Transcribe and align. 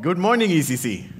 Good 0.00 0.16
morning, 0.16 0.48
ECC. 0.48 1.10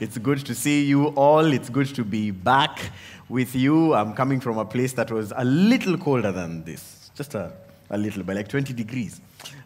It's 0.00 0.18
good 0.18 0.44
to 0.44 0.54
see 0.54 0.84
you 0.84 1.06
all. 1.16 1.46
It's 1.50 1.70
good 1.70 1.86
to 1.94 2.04
be 2.04 2.30
back 2.30 2.78
with 3.26 3.54
you. 3.54 3.94
I'm 3.94 4.12
coming 4.12 4.38
from 4.38 4.58
a 4.58 4.66
place 4.66 4.92
that 4.94 5.10
was 5.10 5.32
a 5.34 5.46
little 5.46 5.96
colder 5.96 6.30
than 6.30 6.62
this, 6.64 7.10
just 7.14 7.34
a, 7.34 7.50
a 7.88 7.96
little 7.96 8.22
by 8.22 8.34
like 8.34 8.48
20 8.48 8.74
degrees. 8.74 9.22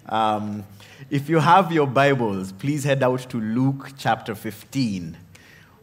Um, 0.08 0.64
if 1.10 1.28
you 1.28 1.40
have 1.40 1.72
your 1.72 1.88
Bibles, 1.88 2.52
please 2.52 2.84
head 2.84 3.02
out 3.02 3.18
to 3.30 3.40
Luke 3.40 3.90
chapter 3.98 4.36
15. 4.36 5.16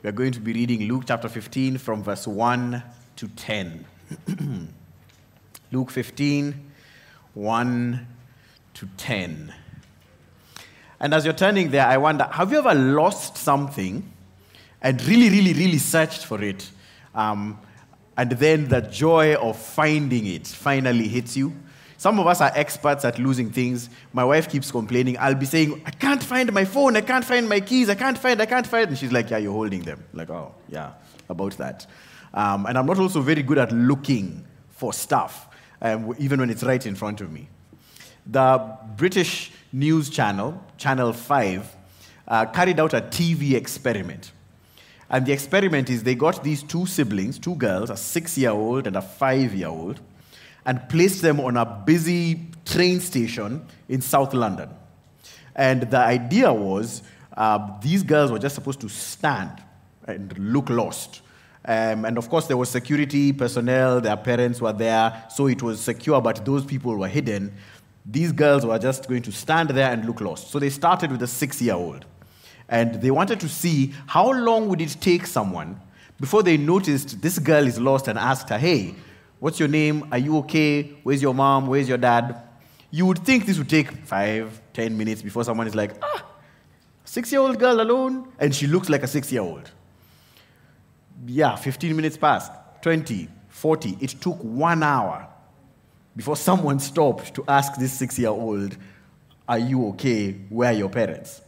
We 0.01 0.09
are 0.09 0.13
going 0.13 0.31
to 0.31 0.39
be 0.39 0.53
reading 0.53 0.87
Luke 0.87 1.03
chapter 1.07 1.27
15 1.27 1.79
from 1.79 2.01
verse 2.01 2.27
1 2.27 2.81
to 3.17 3.27
10. 3.27 3.85
Luke 5.73 5.91
15, 5.91 6.71
1 7.33 8.07
to 8.75 8.89
10. 8.95 9.53
And 11.01 11.15
as 11.15 11.25
you're 11.25 11.33
turning 11.33 11.71
there, 11.71 11.85
I 11.85 11.97
wonder 11.97 12.25
have 12.31 12.51
you 12.51 12.59
ever 12.59 12.75
lost 12.75 13.35
something 13.35 14.09
and 14.81 15.03
really, 15.05 15.29
really, 15.29 15.53
really 15.53 15.79
searched 15.79 16.25
for 16.25 16.41
it? 16.41 16.69
Um, 17.15 17.59
and 18.15 18.31
then 18.33 18.67
the 18.67 18.81
joy 18.81 19.35
of 19.35 19.57
finding 19.57 20.27
it 20.27 20.45
finally 20.45 21.07
hits 21.07 21.35
you? 21.35 21.53
Some 21.97 22.19
of 22.19 22.27
us 22.27 22.39
are 22.39 22.51
experts 22.53 23.03
at 23.03 23.17
losing 23.17 23.51
things. 23.51 23.89
My 24.13 24.23
wife 24.23 24.49
keeps 24.49 24.71
complaining. 24.71 25.17
I'll 25.19 25.35
be 25.35 25.45
saying, 25.45 25.81
I 25.85 25.91
can't 25.91 26.21
find 26.21 26.51
my 26.53 26.65
phone, 26.65 26.95
I 26.95 27.01
can't 27.01 27.25
find 27.25 27.49
my 27.49 27.59
keys, 27.59 27.89
I 27.89 27.95
can't 27.95 28.17
find, 28.17 28.39
I 28.39 28.45
can't 28.45 28.65
find. 28.65 28.89
And 28.89 28.97
she's 28.97 29.11
like, 29.11 29.31
Yeah, 29.31 29.37
you're 29.37 29.53
holding 29.53 29.81
them. 29.81 30.03
I'm 30.13 30.19
like, 30.19 30.29
oh, 30.29 30.53
yeah, 30.69 30.93
about 31.29 31.57
that. 31.57 31.87
Um, 32.33 32.67
and 32.67 32.77
I'm 32.77 32.85
not 32.85 32.99
also 32.99 33.21
very 33.21 33.41
good 33.41 33.57
at 33.57 33.71
looking 33.71 34.45
for 34.69 34.93
stuff, 34.93 35.47
um, 35.81 36.13
even 36.19 36.39
when 36.39 36.51
it's 36.51 36.63
right 36.63 36.83
in 36.85 36.93
front 36.93 37.21
of 37.21 37.31
me. 37.31 37.49
The 38.25 38.77
British 38.97 39.51
news 39.71 40.09
channel, 40.09 40.63
Channel 40.77 41.13
5, 41.13 41.75
uh, 42.27 42.45
carried 42.47 42.79
out 42.79 42.93
a 42.93 43.01
TV 43.01 43.53
experiment. 43.53 44.31
And 45.09 45.25
the 45.25 45.33
experiment 45.33 45.89
is 45.89 46.03
they 46.03 46.15
got 46.15 46.43
these 46.43 46.63
two 46.63 46.85
siblings, 46.85 47.37
two 47.37 47.55
girls, 47.55 47.89
a 47.89 47.97
six 47.97 48.37
year 48.37 48.51
old 48.51 48.87
and 48.87 48.95
a 48.95 49.01
five 49.01 49.53
year 49.53 49.67
old, 49.67 49.99
and 50.65 50.87
placed 50.87 51.21
them 51.21 51.39
on 51.39 51.57
a 51.57 51.65
busy 51.65 52.47
train 52.65 52.99
station 52.99 53.65
in 53.89 54.01
South 54.01 54.33
London. 54.33 54.69
And 55.55 55.83
the 55.83 55.97
idea 55.97 56.53
was 56.53 57.03
uh, 57.35 57.79
these 57.81 58.03
girls 58.03 58.31
were 58.31 58.39
just 58.39 58.55
supposed 58.55 58.79
to 58.81 58.89
stand 58.89 59.61
and 60.07 60.37
look 60.37 60.69
lost. 60.69 61.21
Um, 61.63 62.05
and 62.05 62.17
of 62.17 62.29
course, 62.29 62.47
there 62.47 62.57
was 62.57 62.69
security 62.69 63.33
personnel, 63.33 64.01
their 64.01 64.17
parents 64.17 64.61
were 64.61 64.73
there, 64.73 65.25
so 65.29 65.47
it 65.47 65.61
was 65.61 65.79
secure, 65.79 66.19
but 66.21 66.43
those 66.43 66.65
people 66.65 66.95
were 66.95 67.07
hidden. 67.07 67.53
These 68.05 68.31
girls 68.31 68.65
were 68.65 68.79
just 68.79 69.07
going 69.07 69.21
to 69.23 69.31
stand 69.31 69.69
there 69.69 69.91
and 69.91 70.05
look 70.05 70.21
lost. 70.21 70.51
So 70.51 70.59
they 70.59 70.69
started 70.69 71.11
with 71.11 71.21
a 71.21 71.27
six 71.27 71.61
year 71.61 71.75
old. 71.75 72.05
And 72.67 73.01
they 73.01 73.11
wanted 73.11 73.39
to 73.41 73.49
see 73.49 73.93
how 74.07 74.31
long 74.31 74.69
would 74.69 74.81
it 74.81 74.95
take 75.01 75.27
someone 75.27 75.79
before 76.19 76.41
they 76.41 76.57
noticed 76.57 77.21
this 77.21 77.37
girl 77.37 77.67
is 77.67 77.79
lost 77.79 78.07
and 78.07 78.17
asked 78.17 78.49
her, 78.49 78.57
Hey, 78.57 78.95
what's 79.39 79.59
your 79.59 79.67
name? 79.67 80.07
Are 80.11 80.17
you 80.17 80.37
okay? 80.39 80.83
Where's 81.03 81.21
your 81.21 81.33
mom? 81.33 81.67
Where's 81.67 81.89
your 81.89 81.97
dad? 81.97 82.41
You 82.89 83.05
would 83.05 83.19
think 83.19 83.45
this 83.45 83.57
would 83.57 83.69
take 83.69 83.91
five, 84.05 84.61
ten 84.73 84.97
minutes 84.97 85.21
before 85.21 85.43
someone 85.43 85.67
is 85.67 85.75
like, 85.75 85.91
Ah, 86.01 86.25
six 87.03 87.31
year 87.31 87.41
old 87.41 87.59
girl 87.59 87.81
alone? 87.81 88.31
And 88.39 88.55
she 88.55 88.67
looks 88.67 88.89
like 88.89 89.03
a 89.03 89.07
six 89.07 89.31
year 89.31 89.41
old. 89.41 89.69
Yeah, 91.27 91.55
15 91.55 91.95
minutes 91.95 92.17
passed, 92.17 92.51
20, 92.81 93.27
40. 93.49 93.97
It 93.99 94.09
took 94.21 94.37
one 94.39 94.81
hour 94.81 95.27
before 96.15 96.35
someone 96.35 96.79
stopped 96.79 97.33
to 97.35 97.43
ask 97.47 97.75
this 97.75 97.93
six 97.93 98.19
year 98.19 98.29
old, 98.29 98.75
Are 99.47 99.59
you 99.59 99.87
okay? 99.89 100.33
Where 100.49 100.69
are 100.69 100.75
your 100.75 100.89
parents? 100.89 101.41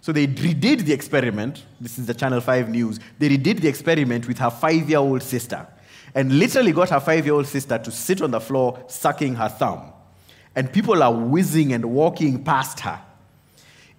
So 0.00 0.12
they 0.12 0.28
redid 0.28 0.84
the 0.84 0.92
experiment. 0.92 1.64
This 1.80 1.98
is 1.98 2.06
the 2.06 2.14
Channel 2.14 2.40
5 2.40 2.68
news. 2.68 3.00
They 3.18 3.28
redid 3.28 3.60
the 3.60 3.68
experiment 3.68 4.28
with 4.28 4.38
her 4.38 4.50
five 4.50 4.88
year 4.88 4.98
old 4.98 5.22
sister 5.22 5.66
and 6.14 6.38
literally 6.38 6.72
got 6.72 6.90
her 6.90 7.00
five 7.00 7.26
year 7.26 7.34
old 7.34 7.46
sister 7.46 7.76
to 7.76 7.90
sit 7.90 8.22
on 8.22 8.30
the 8.30 8.40
floor 8.40 8.82
sucking 8.86 9.34
her 9.34 9.48
thumb. 9.48 9.92
And 10.54 10.72
people 10.72 11.02
are 11.02 11.12
whizzing 11.12 11.72
and 11.72 11.84
walking 11.86 12.44
past 12.44 12.80
her. 12.80 13.00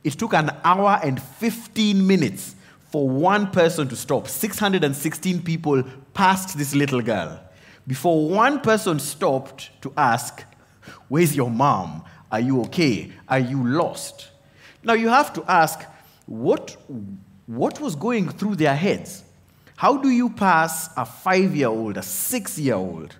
It 0.03 0.11
took 0.13 0.33
an 0.33 0.51
hour 0.63 0.99
and 1.03 1.21
15 1.21 2.07
minutes 2.07 2.55
for 2.89 3.07
one 3.07 3.51
person 3.51 3.89
to 3.89 3.95
stop. 3.95 4.27
616 4.27 5.41
people 5.43 5.83
passed 6.13 6.57
this 6.57 6.73
little 6.73 7.01
girl 7.01 7.39
before 7.87 8.29
one 8.29 8.59
person 8.59 8.99
stopped 8.99 9.71
to 9.81 9.93
ask, 9.95 10.43
Where's 11.07 11.35
your 11.35 11.49
mom? 11.49 12.03
Are 12.31 12.39
you 12.39 12.61
okay? 12.63 13.11
Are 13.27 13.39
you 13.39 13.65
lost? 13.65 14.29
Now 14.83 14.93
you 14.93 15.09
have 15.09 15.33
to 15.33 15.43
ask, 15.49 15.81
what, 16.25 16.75
what 17.45 17.79
was 17.79 17.95
going 17.95 18.29
through 18.29 18.57
their 18.57 18.75
heads? 18.75 19.23
How 19.77 19.97
do 19.97 20.09
you 20.09 20.29
pass 20.29 20.89
a 20.97 21.05
five 21.05 21.55
year 21.55 21.67
old, 21.67 21.97
a 21.97 22.03
six 22.03 22.57
year 22.57 22.75
old, 22.75 23.15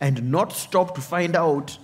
and 0.00 0.30
not 0.30 0.52
stop 0.52 0.94
to 0.94 1.00
find 1.00 1.36
out, 1.36 1.78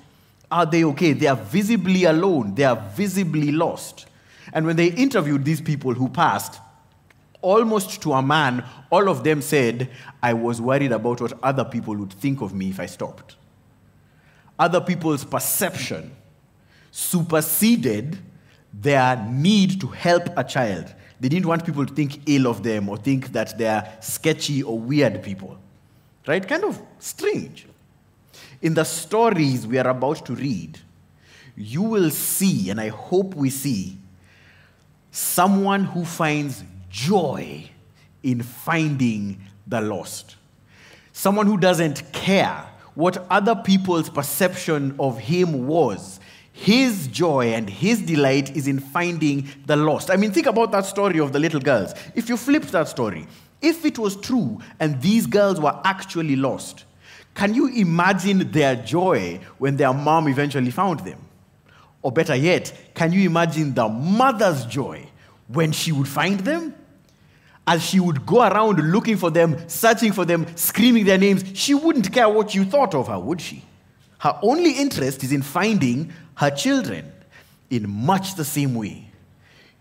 are 0.51 0.67
they 0.67 0.85
okay? 0.85 1.13
They 1.13 1.27
are 1.27 1.37
visibly 1.37 2.05
alone, 2.05 2.55
they 2.55 2.65
are 2.65 2.77
visibly 2.95 3.53
lost. 3.53 4.07
And 4.53 4.67
when 4.67 4.77
they 4.77 4.89
interviewed 4.89 5.45
these 5.45 5.61
people 5.61 5.95
who 5.95 6.09
passed, 6.09 6.61
almost 7.47 8.03
to 8.03 8.13
a 8.13 8.21
man, 8.21 8.65
all 8.91 9.09
of 9.09 9.23
them 9.23 9.41
said, 9.41 9.89
I 10.21 10.35
was 10.35 10.61
worried 10.61 10.91
about 10.91 11.21
what 11.21 11.33
other 11.45 11.65
people 11.65 11.95
would 11.95 12.13
think 12.13 12.41
of 12.41 12.53
me 12.53 12.71
if 12.71 12.81
I 12.81 12.87
stopped. 12.87 13.37
Other 14.59 14.81
people's 14.81 15.25
perception 15.25 16.11
superseded 16.91 18.19
their 18.73 19.17
need 19.31 19.81
to 19.81 19.87
help 19.87 20.29
a 20.37 20.43
child. 20.43 20.93
They 21.21 21.29
didn't 21.29 21.47
want 21.47 21.65
people 21.65 21.87
to 21.87 21.95
think 21.95 22.21
ill 22.27 22.49
of 22.49 22.65
them 22.65 22.89
or 22.89 22.97
think 22.97 23.33
that 23.33 23.57
they're 23.57 23.97
sketchy 24.01 24.65
or 24.65 24.77
weird 24.77 25.23
people. 25.23 25.57
Right? 26.27 26.47
Kind 26.47 26.65
of 26.65 26.83
strange. 26.99 27.67
In 28.61 28.75
the 28.75 28.85
stories 28.85 29.69
we 29.69 29.79
are 29.79 29.89
about 29.89 30.27
to 30.27 30.35
read, 30.35 30.81
you 31.55 31.83
will 31.83 32.11
see, 32.11 32.71
and 32.71 32.81
I 32.81 32.89
hope 32.89 33.37
we 33.37 33.51
see, 33.51 33.99
someone 35.13 35.85
who 35.85 36.05
finds 36.05 36.65
joy 36.97 37.63
in 38.23 38.43
finding 38.43 39.39
the 39.67 39.83
lost. 39.83 40.37
Someone 41.13 41.47
who 41.47 41.59
doesn't 41.59 42.11
care 42.13 42.67
what 42.95 43.27
other 43.31 43.55
people's 43.55 44.09
perception 44.09 44.97
of 44.99 45.19
him 45.19 45.67
was. 45.67 46.19
His 46.55 47.07
joy 47.09 47.49
and 47.53 47.69
his 47.69 48.01
delight 48.01 48.57
is 48.57 48.67
in 48.67 48.81
finding 48.81 49.47
the 49.67 49.77
lost. 49.77 50.11
I 50.11 50.17
mean, 50.17 50.31
think 50.31 50.47
about 50.47 50.73
that 50.73 50.87
story 50.87 51.21
of 51.21 51.35
the 51.35 51.39
little 51.39 51.61
girls. 51.61 51.93
If 52.15 52.31
you 52.31 52.39
flipped 52.39 52.73
that 52.73 52.89
story, 52.89 53.27
if 53.61 53.85
it 53.85 53.99
was 53.99 54.17
true 54.17 54.59
and 54.81 55.01
these 55.03 55.27
girls 55.27 55.61
were 55.61 55.79
actually 55.85 56.37
lost, 56.37 56.87
can 57.35 57.53
you 57.53 57.69
imagine 57.69 58.51
their 58.51 58.75
joy 58.75 59.39
when 59.59 59.77
their 59.77 59.93
mom 59.93 60.29
eventually 60.29 60.71
found 60.71 61.01
them? 61.01 61.21
Or 62.01 62.11
better 62.11 62.35
yet, 62.35 62.73
can 62.95 63.13
you 63.13 63.29
imagine 63.29 63.75
the 63.75 63.87
mother's 63.87 64.65
joy 64.65 65.07
when 65.49 65.73
she 65.73 65.93
would 65.93 66.09
find 66.09 66.41
them? 66.41 66.75
As 67.67 67.85
she 67.85 67.99
would 67.99 68.25
go 68.25 68.43
around 68.43 68.93
looking 68.93 69.17
for 69.17 69.31
them, 69.31 69.69
searching 69.69 70.13
for 70.13 70.25
them, 70.25 70.47
screaming 70.57 71.05
their 71.05 71.19
names, 71.19 71.45
she 71.55 71.75
wouldn't 71.75 72.13
care 72.13 72.29
what 72.29 72.55
you 72.55 72.65
thought 72.65 72.95
of 72.95 73.09
her, 73.09 73.19
would 73.19 73.41
she? 73.41 73.65
Her 74.19 74.39
only 74.43 74.73
interest 74.73 75.25
is 75.25 75.33
in 75.33 75.43
finding 75.43 76.13
her 76.37 76.51
children 76.51 77.13
in 77.71 77.89
much 77.89 78.37
the 78.37 78.45
same 78.45 78.75
way. 78.75 79.11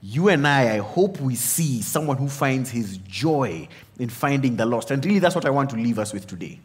You 0.02 0.30
and 0.30 0.48
I, 0.48 0.76
I 0.76 0.78
hope 0.80 1.20
we 1.20 1.36
see 1.36 1.82
someone 1.82 2.18
who 2.18 2.28
finds 2.28 2.70
his 2.70 2.98
joy 3.00 3.68
in 3.98 4.10
finding 4.10 4.56
the 4.56 4.66
lost. 4.66 4.92
And 4.92 5.04
really, 5.04 5.20
that's 5.20 5.36
what 5.36 5.46
I 5.46 5.50
want 5.50 5.70
to 5.72 5.76
leave 5.76 6.00
us 6.00 6.14
with 6.14 6.28
today 6.28 6.60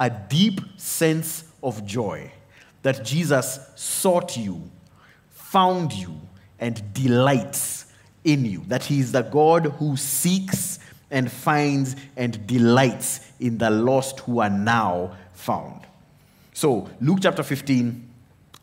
a 0.00 0.10
deep 0.10 0.60
sense 0.76 1.44
of 1.62 1.86
joy 1.86 2.30
that 2.82 3.04
Jesus 3.04 3.60
sought 3.76 4.36
you, 4.36 4.70
found 5.30 5.92
you, 5.92 6.20
and 6.58 6.92
delights 6.92 7.83
in 8.24 8.44
you. 8.44 8.62
That 8.68 8.84
he 8.84 9.00
is 9.00 9.12
the 9.12 9.22
God 9.22 9.66
who 9.78 9.96
seeks 9.96 10.78
and 11.10 11.30
finds 11.30 11.94
and 12.16 12.46
delights 12.46 13.20
in 13.38 13.58
the 13.58 13.70
lost 13.70 14.20
who 14.20 14.40
are 14.40 14.50
now 14.50 15.16
found. 15.32 15.82
So, 16.52 16.88
Luke 17.00 17.18
chapter 17.22 17.42
15, 17.42 18.10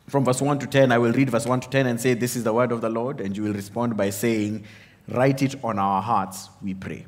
from 0.08 0.26
verse 0.26 0.42
1 0.42 0.60
to 0.60 0.68
10, 0.68 0.92
I 0.92 0.98
will 0.98 1.14
read 1.14 1.30
verse 1.30 1.46
1 1.46 1.62
to 1.62 1.70
10 1.70 1.88
and 1.88 2.02
say, 2.02 2.14
This 2.14 2.36
is 2.36 2.44
the 2.44 2.54
word 2.54 2.72
of 2.72 2.82
the 2.82 2.90
Lord. 2.90 3.22
And 3.22 3.36
you 3.36 3.44
will 3.44 3.54
respond 3.54 3.96
by 3.96 4.10
saying, 4.10 4.66
Write 5.08 5.42
it 5.42 5.56
on 5.64 5.80
our 5.80 6.02
hearts, 6.02 6.50
we 6.62 6.74
pray. 6.74 7.06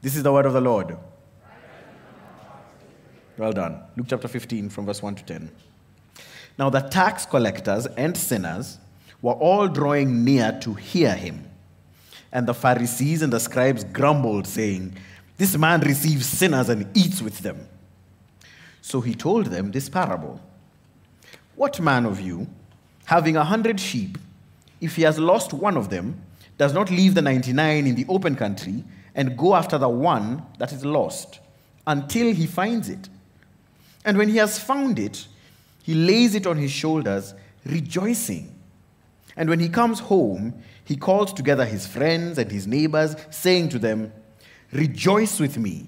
This 0.00 0.16
is 0.16 0.22
the 0.22 0.32
word 0.32 0.46
of 0.46 0.52
the 0.52 0.60
Lord. 0.60 0.96
Well 3.38 3.52
done. 3.52 3.82
Luke 3.96 4.06
chapter 4.08 4.28
15, 4.28 4.68
from 4.68 4.86
verse 4.86 5.02
1 5.02 5.16
to 5.16 5.24
10. 5.24 5.50
Now, 6.58 6.70
the 6.70 6.80
tax 6.80 7.24
collectors 7.24 7.86
and 7.86 8.16
sinners 8.16 8.78
were 9.22 9.32
all 9.32 9.68
drawing 9.68 10.24
near 10.24 10.58
to 10.62 10.74
hear 10.74 11.14
him. 11.14 11.48
And 12.32 12.46
the 12.46 12.54
Pharisees 12.54 13.22
and 13.22 13.32
the 13.32 13.40
scribes 13.40 13.84
grumbled, 13.84 14.46
saying, 14.46 14.96
This 15.36 15.56
man 15.56 15.80
receives 15.80 16.26
sinners 16.26 16.68
and 16.68 16.96
eats 16.96 17.20
with 17.20 17.40
them. 17.40 17.68
So 18.80 19.00
he 19.00 19.14
told 19.14 19.46
them 19.46 19.70
this 19.70 19.88
parable 19.88 20.40
What 21.54 21.80
man 21.80 22.06
of 22.06 22.20
you, 22.20 22.46
having 23.04 23.36
a 23.36 23.44
hundred 23.44 23.78
sheep, 23.78 24.18
if 24.80 24.96
he 24.96 25.02
has 25.02 25.18
lost 25.18 25.52
one 25.52 25.76
of 25.76 25.90
them, 25.90 26.20
does 26.58 26.72
not 26.72 26.90
leave 26.90 27.14
the 27.14 27.22
99 27.22 27.86
in 27.86 27.94
the 27.94 28.06
open 28.08 28.34
country 28.34 28.84
and 29.14 29.36
go 29.36 29.54
after 29.54 29.78
the 29.78 29.88
one 29.88 30.44
that 30.58 30.72
is 30.72 30.84
lost 30.84 31.40
until 31.86 32.32
he 32.32 32.46
finds 32.46 32.88
it. 32.88 33.08
And 34.04 34.18
when 34.18 34.28
he 34.28 34.36
has 34.38 34.58
found 34.58 34.98
it, 34.98 35.26
he 35.82 35.94
lays 35.94 36.34
it 36.34 36.46
on 36.46 36.56
his 36.56 36.70
shoulders, 36.70 37.34
rejoicing. 37.64 38.54
And 39.36 39.48
when 39.48 39.60
he 39.60 39.68
comes 39.68 40.00
home, 40.00 40.54
he 40.84 40.96
called 40.96 41.36
together 41.36 41.64
his 41.64 41.86
friends 41.86 42.38
and 42.38 42.50
his 42.50 42.66
neighbors, 42.66 43.16
saying 43.30 43.68
to 43.70 43.78
them, 43.78 44.12
Rejoice 44.72 45.38
with 45.38 45.58
me, 45.58 45.86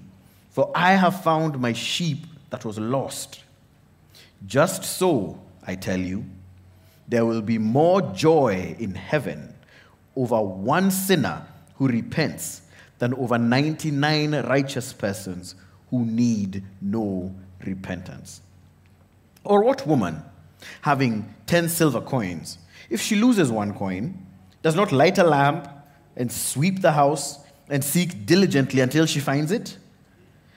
for 0.51 0.71
I 0.75 0.93
have 0.93 1.23
found 1.23 1.59
my 1.59 1.73
sheep 1.73 2.25
that 2.49 2.63
was 2.63 2.77
lost. 2.77 3.41
Just 4.45 4.83
so, 4.83 5.39
I 5.65 5.75
tell 5.75 5.99
you, 5.99 6.25
there 7.07 7.25
will 7.25 7.41
be 7.41 7.57
more 7.57 8.01
joy 8.13 8.75
in 8.79 8.95
heaven 8.95 9.53
over 10.15 10.41
one 10.41 10.91
sinner 10.91 11.45
who 11.75 11.87
repents 11.87 12.61
than 12.99 13.13
over 13.15 13.37
99 13.37 14.33
righteous 14.43 14.93
persons 14.93 15.55
who 15.89 16.05
need 16.05 16.63
no 16.81 17.33
repentance. 17.65 18.41
Or 19.43 19.63
what 19.63 19.85
woman, 19.85 20.23
having 20.81 21.33
10 21.47 21.69
silver 21.69 22.01
coins, 22.01 22.57
if 22.89 23.01
she 23.01 23.15
loses 23.15 23.51
one 23.51 23.73
coin, 23.73 24.25
does 24.65 24.73
not 24.73 24.91
light 24.91 25.19
a 25.19 25.23
lamp 25.23 25.69
and 26.17 26.31
sweep 26.31 26.81
the 26.81 26.91
house 26.91 27.37
and 27.69 27.83
seek 27.83 28.25
diligently 28.25 28.81
until 28.81 29.05
she 29.05 29.19
finds 29.19 29.51
it? 29.51 29.77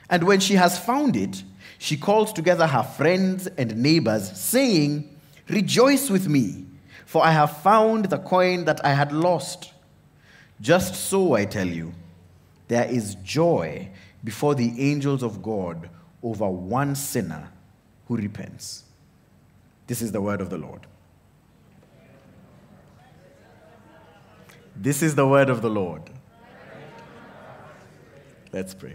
And 0.08 0.24
when 0.24 0.40
she 0.40 0.54
has 0.54 0.78
found 0.78 1.14
it, 1.14 1.42
she 1.76 1.98
calls 1.98 2.32
together 2.32 2.66
her 2.66 2.82
friends 2.82 3.48
and 3.58 3.76
neighbors, 3.76 4.32
saying, 4.34 5.14
Rejoice 5.50 6.08
with 6.08 6.26
me, 6.26 6.64
for 7.04 7.22
I 7.22 7.32
have 7.32 7.58
found 7.58 8.06
the 8.06 8.16
coin 8.16 8.64
that 8.64 8.82
I 8.82 8.94
had 8.94 9.12
lost. 9.12 9.74
Just 10.58 10.94
so, 10.94 11.34
I 11.34 11.44
tell 11.44 11.68
you, 11.68 11.92
there 12.68 12.86
is 12.86 13.14
joy 13.16 13.90
before 14.24 14.54
the 14.54 14.90
angels 14.90 15.22
of 15.22 15.42
God 15.42 15.90
over 16.22 16.48
one 16.48 16.94
sinner 16.94 17.50
who 18.06 18.16
repents. 18.16 18.84
This 19.86 20.00
is 20.00 20.12
the 20.12 20.22
word 20.22 20.40
of 20.40 20.48
the 20.48 20.56
Lord. 20.56 20.87
This 24.80 25.02
is 25.02 25.16
the 25.16 25.26
word 25.26 25.50
of 25.50 25.60
the 25.60 25.68
Lord. 25.68 26.02
Let's 28.52 28.74
pray. 28.74 28.94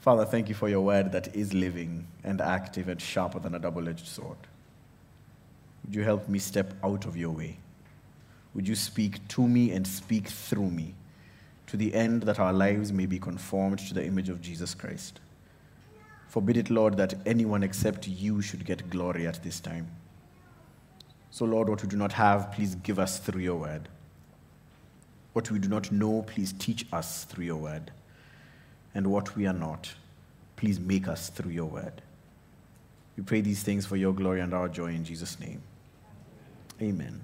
Father, 0.00 0.26
thank 0.26 0.50
you 0.50 0.54
for 0.54 0.68
your 0.68 0.82
word 0.82 1.12
that 1.12 1.34
is 1.34 1.54
living 1.54 2.06
and 2.24 2.42
active 2.42 2.86
and 2.90 3.00
sharper 3.00 3.38
than 3.38 3.54
a 3.54 3.58
double 3.58 3.88
edged 3.88 4.06
sword. 4.06 4.36
Would 5.82 5.94
you 5.94 6.02
help 6.02 6.28
me 6.28 6.38
step 6.38 6.74
out 6.84 7.06
of 7.06 7.16
your 7.16 7.30
way? 7.30 7.56
Would 8.52 8.68
you 8.68 8.74
speak 8.74 9.26
to 9.28 9.48
me 9.48 9.70
and 9.70 9.86
speak 9.86 10.28
through 10.28 10.70
me 10.70 10.94
to 11.68 11.78
the 11.78 11.94
end 11.94 12.24
that 12.24 12.38
our 12.38 12.52
lives 12.52 12.92
may 12.92 13.06
be 13.06 13.18
conformed 13.18 13.78
to 13.78 13.94
the 13.94 14.04
image 14.04 14.28
of 14.28 14.42
Jesus 14.42 14.74
Christ? 14.74 15.20
Forbid 16.28 16.58
it, 16.58 16.68
Lord, 16.68 16.98
that 16.98 17.14
anyone 17.24 17.62
except 17.62 18.06
you 18.06 18.42
should 18.42 18.66
get 18.66 18.90
glory 18.90 19.26
at 19.26 19.42
this 19.42 19.58
time. 19.58 19.90
So, 21.30 21.46
Lord, 21.46 21.70
what 21.70 21.82
we 21.82 21.88
do 21.88 21.96
not 21.96 22.12
have, 22.12 22.52
please 22.52 22.74
give 22.74 22.98
us 22.98 23.18
through 23.18 23.40
your 23.40 23.56
word. 23.56 23.88
What 25.32 25.50
we 25.50 25.58
do 25.58 25.68
not 25.68 25.92
know, 25.92 26.22
please 26.22 26.52
teach 26.52 26.86
us 26.92 27.24
through 27.24 27.44
your 27.44 27.56
word. 27.56 27.92
And 28.94 29.06
what 29.06 29.36
we 29.36 29.46
are 29.46 29.52
not, 29.52 29.94
please 30.56 30.80
make 30.80 31.06
us 31.06 31.30
through 31.30 31.52
your 31.52 31.66
word. 31.66 32.02
We 33.16 33.22
pray 33.22 33.40
these 33.40 33.62
things 33.62 33.86
for 33.86 33.96
your 33.96 34.12
glory 34.12 34.40
and 34.40 34.52
our 34.52 34.68
joy 34.68 34.88
in 34.88 35.04
Jesus' 35.04 35.38
name. 35.38 35.62
Amen. 36.80 37.22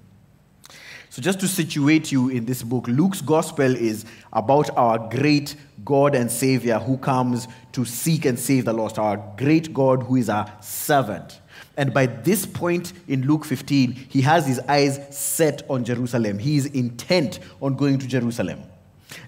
So, 1.09 1.21
just 1.21 1.39
to 1.39 1.47
situate 1.47 2.11
you 2.11 2.29
in 2.29 2.45
this 2.45 2.61
book, 2.61 2.87
Luke's 2.87 3.21
gospel 3.21 3.75
is 3.75 4.05
about 4.31 4.69
our 4.77 4.99
great 5.09 5.55
God 5.83 6.13
and 6.13 6.29
Savior 6.29 6.79
who 6.79 6.97
comes 6.97 7.47
to 7.71 7.85
seek 7.85 8.25
and 8.25 8.37
save 8.37 8.65
the 8.65 8.73
lost, 8.73 8.99
our 8.99 9.17
great 9.37 9.73
God 9.73 10.03
who 10.03 10.17
is 10.17 10.29
our 10.29 10.51
servant. 10.61 11.39
And 11.77 11.93
by 11.93 12.07
this 12.07 12.45
point 12.45 12.91
in 13.07 13.27
Luke 13.27 13.45
15, 13.45 13.91
he 13.93 14.21
has 14.21 14.47
his 14.47 14.59
eyes 14.61 14.99
set 15.15 15.61
on 15.69 15.85
Jerusalem. 15.85 16.39
He 16.39 16.57
is 16.57 16.65
intent 16.65 17.39
on 17.61 17.75
going 17.75 17.99
to 17.99 18.07
Jerusalem. 18.07 18.63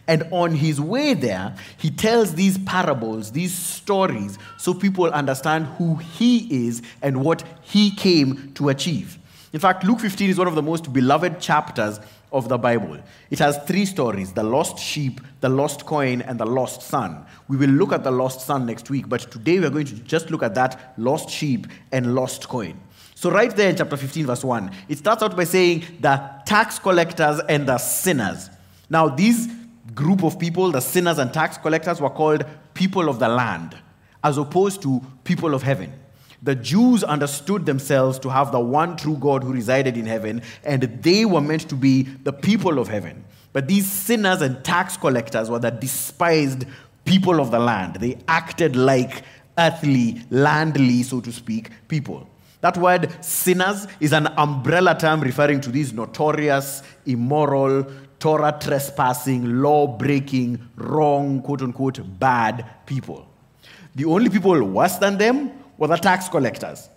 And 0.07 0.27
on 0.31 0.55
his 0.55 0.81
way 0.81 1.13
there, 1.13 1.55
he 1.77 1.91
tells 1.91 2.33
these 2.33 2.57
parables, 2.57 3.31
these 3.31 3.53
stories, 3.53 4.37
so 4.57 4.73
people 4.73 5.05
understand 5.05 5.67
who 5.77 5.95
he 5.95 6.67
is 6.67 6.81
and 7.01 7.23
what 7.23 7.43
he 7.61 7.91
came 7.91 8.51
to 8.55 8.69
achieve. 8.69 9.19
In 9.53 9.59
fact, 9.59 9.83
Luke 9.83 9.99
15 9.99 10.31
is 10.31 10.37
one 10.37 10.47
of 10.47 10.55
the 10.55 10.61
most 10.61 10.91
beloved 10.91 11.39
chapters 11.39 11.99
of 12.31 12.49
the 12.49 12.57
Bible. 12.57 12.97
It 13.29 13.39
has 13.39 13.57
three 13.65 13.85
stories 13.85 14.33
the 14.33 14.43
lost 14.43 14.77
sheep, 14.77 15.21
the 15.41 15.49
lost 15.49 15.85
coin, 15.85 16.21
and 16.21 16.39
the 16.39 16.45
lost 16.45 16.81
son. 16.81 17.25
We 17.47 17.57
will 17.57 17.69
look 17.69 17.91
at 17.91 18.03
the 18.03 18.11
lost 18.11 18.45
son 18.45 18.65
next 18.65 18.89
week, 18.89 19.09
but 19.09 19.21
today 19.31 19.59
we're 19.59 19.69
going 19.69 19.85
to 19.87 19.95
just 19.95 20.29
look 20.29 20.43
at 20.43 20.55
that 20.55 20.93
lost 20.97 21.29
sheep 21.29 21.67
and 21.91 22.15
lost 22.15 22.47
coin. 22.47 22.79
So, 23.15 23.29
right 23.29 23.53
there 23.53 23.69
in 23.69 23.75
chapter 23.75 23.97
15, 23.97 24.27
verse 24.27 24.43
1, 24.45 24.71
it 24.87 24.97
starts 24.97 25.21
out 25.21 25.35
by 25.35 25.43
saying 25.43 25.83
the 25.99 26.23
tax 26.45 26.79
collectors 26.79 27.41
and 27.49 27.67
the 27.67 27.77
sinners. 27.77 28.49
Now, 28.89 29.09
these 29.09 29.49
group 29.93 30.23
of 30.23 30.39
people, 30.39 30.71
the 30.71 30.79
sinners 30.79 31.17
and 31.17 31.33
tax 31.33 31.57
collectors, 31.57 31.99
were 31.99 32.09
called 32.09 32.45
people 32.73 33.09
of 33.09 33.19
the 33.19 33.27
land, 33.27 33.75
as 34.23 34.37
opposed 34.37 34.81
to 34.83 35.01
people 35.25 35.53
of 35.53 35.63
heaven. 35.63 35.91
The 36.41 36.55
Jews 36.55 37.03
understood 37.03 37.65
themselves 37.65 38.17
to 38.19 38.29
have 38.29 38.51
the 38.51 38.59
one 38.59 38.95
true 38.95 39.17
God 39.17 39.43
who 39.43 39.51
resided 39.51 39.97
in 39.97 40.05
heaven, 40.05 40.41
and 40.63 40.83
they 41.03 41.25
were 41.25 41.41
meant 41.41 41.67
to 41.69 41.75
be 41.75 42.03
the 42.03 42.31
people 42.31 42.79
of 42.79 42.87
heaven. 42.87 43.25
But 43.51 43.67
these 43.67 43.91
sinners 43.91 44.41
and 44.41 44.63
tax 44.63 44.95
collectors 44.95 45.49
were 45.49 45.59
the 45.59 45.71
despised 45.71 46.65
people 47.03 47.41
of 47.41 47.51
the 47.51 47.59
land. 47.59 47.95
They 47.95 48.17
acted 48.27 48.75
like 48.75 49.23
earthly, 49.57 50.21
landly, 50.29 51.03
so 51.03 51.19
to 51.21 51.31
speak, 51.31 51.71
people. 51.87 52.29
That 52.61 52.77
word 52.77 53.23
sinners 53.23 53.87
is 53.99 54.13
an 54.13 54.27
umbrella 54.37 54.97
term 54.97 55.21
referring 55.21 55.61
to 55.61 55.71
these 55.71 55.93
notorious, 55.93 56.83
immoral, 57.05 57.85
Torah 58.19 58.57
trespassing, 58.59 59.61
law 59.61 59.87
breaking, 59.87 60.59
wrong, 60.75 61.41
quote 61.41 61.61
unquote, 61.61 62.01
bad 62.19 62.65
people. 62.85 63.25
The 63.95 64.05
only 64.05 64.29
people 64.29 64.61
worse 64.63 64.97
than 64.97 65.17
them 65.17 65.51
were 65.79 65.87
the 65.87 65.95
tax 65.95 66.29
collectors. 66.29 66.89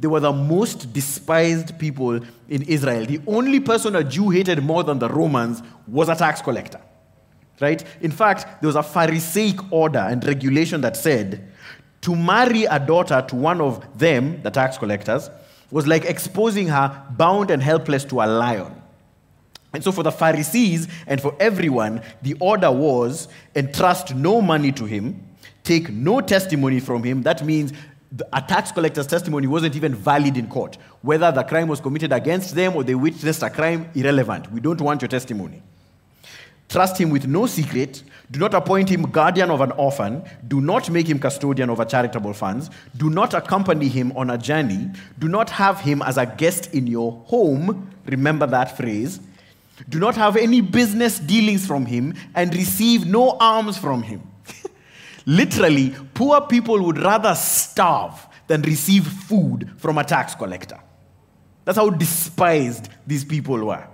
They 0.00 0.08
were 0.08 0.20
the 0.20 0.32
most 0.32 0.92
despised 0.92 1.78
people 1.78 2.14
in 2.48 2.62
Israel. 2.62 3.06
The 3.06 3.20
only 3.26 3.60
person 3.60 3.94
a 3.94 4.02
Jew 4.02 4.30
hated 4.30 4.62
more 4.62 4.82
than 4.82 4.98
the 4.98 5.08
Romans 5.08 5.62
was 5.86 6.08
a 6.08 6.16
tax 6.16 6.42
collector. 6.42 6.80
Right? 7.60 7.84
In 8.00 8.10
fact, 8.10 8.60
there 8.60 8.66
was 8.66 8.76
a 8.76 8.82
Pharisaic 8.82 9.72
order 9.72 10.00
and 10.00 10.24
regulation 10.24 10.80
that 10.80 10.96
said 10.96 11.52
to 12.02 12.14
marry 12.14 12.64
a 12.64 12.78
daughter 12.78 13.24
to 13.28 13.36
one 13.36 13.60
of 13.60 13.98
them, 13.98 14.42
the 14.42 14.50
tax 14.50 14.76
collectors, 14.78 15.30
was 15.70 15.86
like 15.86 16.04
exposing 16.04 16.68
her 16.68 17.06
bound 17.16 17.50
and 17.50 17.62
helpless 17.62 18.04
to 18.04 18.20
a 18.20 18.26
lion. 18.26 18.82
And 19.72 19.82
so, 19.82 19.92
for 19.92 20.02
the 20.02 20.12
Pharisees 20.12 20.88
and 21.06 21.20
for 21.20 21.34
everyone, 21.40 22.02
the 22.22 22.34
order 22.40 22.70
was 22.70 23.28
entrust 23.54 24.14
no 24.14 24.40
money 24.40 24.72
to 24.72 24.84
him, 24.84 25.22
take 25.64 25.90
no 25.90 26.20
testimony 26.20 26.80
from 26.80 27.02
him. 27.02 27.22
That 27.22 27.44
means 27.44 27.72
a 28.32 28.40
tax 28.40 28.72
collector's 28.72 29.06
testimony 29.06 29.46
wasn't 29.46 29.76
even 29.76 29.94
valid 29.94 30.36
in 30.36 30.48
court. 30.48 30.78
Whether 31.02 31.32
the 31.32 31.42
crime 31.42 31.68
was 31.68 31.80
committed 31.80 32.12
against 32.12 32.54
them 32.54 32.76
or 32.76 32.84
they 32.84 32.94
witnessed 32.94 33.42
a 33.42 33.50
crime, 33.50 33.90
irrelevant. 33.94 34.50
We 34.52 34.60
don't 34.60 34.80
want 34.80 35.02
your 35.02 35.08
testimony. 35.08 35.62
Trust 36.68 36.98
him 36.98 37.10
with 37.10 37.26
no 37.26 37.46
secret. 37.46 38.02
Do 38.30 38.40
not 38.40 38.52
appoint 38.52 38.88
him 38.88 39.02
guardian 39.02 39.50
of 39.50 39.60
an 39.60 39.70
orphan. 39.72 40.24
Do 40.48 40.60
not 40.60 40.90
make 40.90 41.08
him 41.08 41.18
custodian 41.18 41.70
of 41.70 41.78
a 41.78 41.84
charitable 41.84 42.32
funds. 42.32 42.70
Do 42.96 43.08
not 43.08 43.34
accompany 43.34 43.88
him 43.88 44.12
on 44.16 44.30
a 44.30 44.38
journey. 44.38 44.90
Do 45.18 45.28
not 45.28 45.48
have 45.50 45.80
him 45.80 46.02
as 46.02 46.18
a 46.18 46.26
guest 46.26 46.74
in 46.74 46.88
your 46.88 47.12
home. 47.26 47.90
Remember 48.06 48.46
that 48.48 48.76
phrase. 48.76 49.20
Do 49.88 50.00
not 50.00 50.16
have 50.16 50.36
any 50.36 50.60
business 50.60 51.18
dealings 51.20 51.66
from 51.66 51.86
him 51.86 52.14
and 52.34 52.52
receive 52.54 53.06
no 53.06 53.30
alms 53.38 53.78
from 53.78 54.02
him. 54.02 54.22
Literally, 55.26 55.94
poor 56.14 56.40
people 56.42 56.80
would 56.84 56.98
rather 56.98 57.34
starve 57.34 58.26
than 58.46 58.62
receive 58.62 59.06
food 59.06 59.72
from 59.76 59.98
a 59.98 60.04
tax 60.04 60.34
collector. 60.36 60.78
That's 61.64 61.76
how 61.76 61.90
despised 61.90 62.88
these 63.04 63.24
people 63.24 63.66
were. 63.66 63.86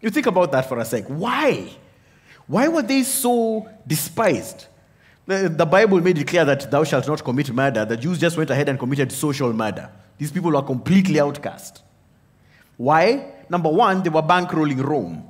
You 0.00 0.10
think 0.10 0.26
about 0.26 0.52
that 0.52 0.68
for 0.68 0.78
a 0.78 0.84
sec. 0.84 1.04
Why? 1.06 1.68
Why 2.46 2.68
were 2.68 2.82
they 2.82 3.02
so 3.02 3.68
despised? 3.84 4.66
The, 5.26 5.66
Bible 5.66 6.00
made 6.00 6.18
it 6.18 6.28
clear 6.28 6.44
that 6.44 6.70
thou 6.70 6.84
shalt 6.84 7.08
not 7.08 7.24
commit 7.24 7.52
murder. 7.52 7.84
The 7.84 7.96
Jews 7.96 8.20
just 8.20 8.36
went 8.36 8.48
ahead 8.50 8.68
and 8.68 8.78
committed 8.78 9.10
social 9.10 9.52
murder. 9.52 9.90
These 10.16 10.30
people 10.30 10.56
are 10.56 10.62
completely 10.62 11.18
outcast. 11.18 11.82
Why? 12.76 13.32
Number 13.48 13.68
one, 13.68 14.04
they 14.04 14.10
were 14.10 14.22
bankrolling 14.22 14.80
Rome. 14.80 15.26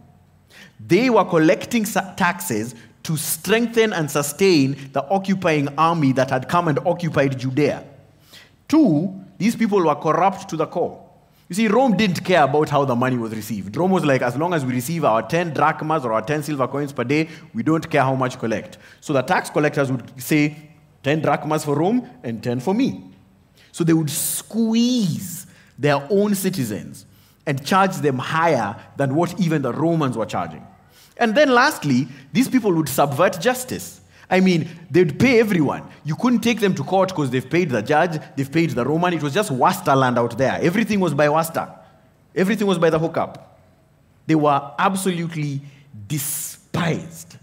They 0.78 1.08
were 1.08 1.24
collecting 1.24 1.84
taxes 1.84 2.74
to 3.06 3.16
strengthen 3.16 3.92
and 3.92 4.10
sustain 4.10 4.90
the 4.92 5.08
occupying 5.10 5.68
army 5.78 6.10
that 6.10 6.28
had 6.28 6.48
come 6.48 6.66
and 6.66 6.80
occupied 6.80 7.38
Judea. 7.38 7.84
Two, 8.66 9.24
these 9.38 9.54
people 9.54 9.84
were 9.84 9.94
corrupt 9.94 10.48
to 10.48 10.56
the 10.56 10.66
core. 10.66 11.00
You 11.48 11.54
see, 11.54 11.68
Rome 11.68 11.96
didn't 11.96 12.24
care 12.24 12.42
about 12.42 12.68
how 12.68 12.84
the 12.84 12.96
money 12.96 13.16
was 13.16 13.32
received. 13.32 13.76
Rome 13.76 13.92
was 13.92 14.04
like, 14.04 14.22
as 14.22 14.36
long 14.36 14.52
as 14.52 14.66
we 14.66 14.72
receive 14.72 15.04
our 15.04 15.22
10 15.22 15.54
drachmas 15.54 16.04
or 16.04 16.12
our 16.12 16.22
10 16.22 16.42
silver 16.42 16.66
coins 16.66 16.92
per 16.92 17.04
day, 17.04 17.28
we 17.54 17.62
don't 17.62 17.88
care 17.88 18.02
how 18.02 18.16
much 18.16 18.40
collect. 18.40 18.78
So 19.00 19.12
the 19.12 19.22
tax 19.22 19.50
collectors 19.50 19.92
would 19.92 20.20
say, 20.20 20.56
10 21.04 21.22
drachmas 21.22 21.64
for 21.64 21.76
Rome 21.76 22.10
and 22.24 22.42
10 22.42 22.58
for 22.58 22.74
me. 22.74 23.04
So 23.70 23.84
they 23.84 23.92
would 23.92 24.10
squeeze 24.10 25.46
their 25.78 26.04
own 26.10 26.34
citizens 26.34 27.06
and 27.46 27.64
charge 27.64 27.94
them 27.98 28.18
higher 28.18 28.74
than 28.96 29.14
what 29.14 29.38
even 29.38 29.62
the 29.62 29.72
Romans 29.72 30.16
were 30.16 30.26
charging. 30.26 30.66
And 31.16 31.34
then 31.34 31.50
lastly, 31.50 32.08
these 32.32 32.48
people 32.48 32.72
would 32.74 32.88
subvert 32.88 33.40
justice. 33.40 34.00
I 34.28 34.40
mean, 34.40 34.68
they'd 34.90 35.18
pay 35.18 35.38
everyone. 35.40 35.82
You 36.04 36.16
couldn't 36.16 36.40
take 36.40 36.60
them 36.60 36.74
to 36.74 36.82
court 36.82 37.10
because 37.10 37.30
they've 37.30 37.48
paid 37.48 37.70
the 37.70 37.80
judge, 37.80 38.20
they've 38.36 38.50
paid 38.50 38.70
the 38.70 38.84
Roman. 38.84 39.14
It 39.14 39.22
was 39.22 39.32
just 39.32 39.50
Wasta 39.50 39.94
land 39.94 40.18
out 40.18 40.36
there. 40.36 40.58
Everything 40.60 41.00
was 41.00 41.14
by 41.14 41.28
Wasta, 41.28 41.78
everything 42.34 42.66
was 42.66 42.78
by 42.78 42.90
the 42.90 42.98
hookup. 42.98 43.60
They 44.26 44.34
were 44.34 44.72
absolutely 44.78 45.60
despised. 46.08 47.35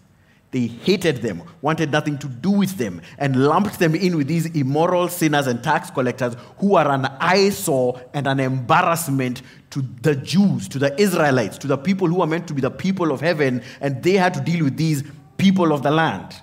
They 0.53 0.67
hated 0.67 1.17
them, 1.23 1.41
wanted 1.63 1.91
nothing 1.91 2.19
to 2.19 2.27
do 2.27 2.51
with 2.51 2.77
them, 2.77 3.01
and 3.17 3.47
lumped 3.47 3.79
them 3.79 3.95
in 3.95 4.15
with 4.15 4.27
these 4.27 4.45
immoral 4.55 5.07
sinners 5.07 5.47
and 5.47 5.63
tax 5.63 5.89
collectors 5.89 6.35
who 6.59 6.75
are 6.75 6.87
an 6.89 7.07
eyesore 7.19 7.99
and 8.13 8.27
an 8.27 8.39
embarrassment 8.39 9.41
to 9.71 9.81
the 10.03 10.15
Jews, 10.15 10.67
to 10.69 10.77
the 10.77 11.01
Israelites, 11.01 11.57
to 11.57 11.65
the 11.65 11.75
people 11.75 12.07
who 12.07 12.21
are 12.21 12.27
meant 12.27 12.47
to 12.49 12.53
be 12.53 12.61
the 12.61 12.69
people 12.69 13.11
of 13.11 13.19
heaven, 13.19 13.63
and 13.81 14.03
they 14.03 14.13
had 14.13 14.35
to 14.35 14.41
deal 14.41 14.63
with 14.63 14.77
these 14.77 15.03
people 15.37 15.73
of 15.73 15.81
the 15.81 15.89
land. 15.89 16.35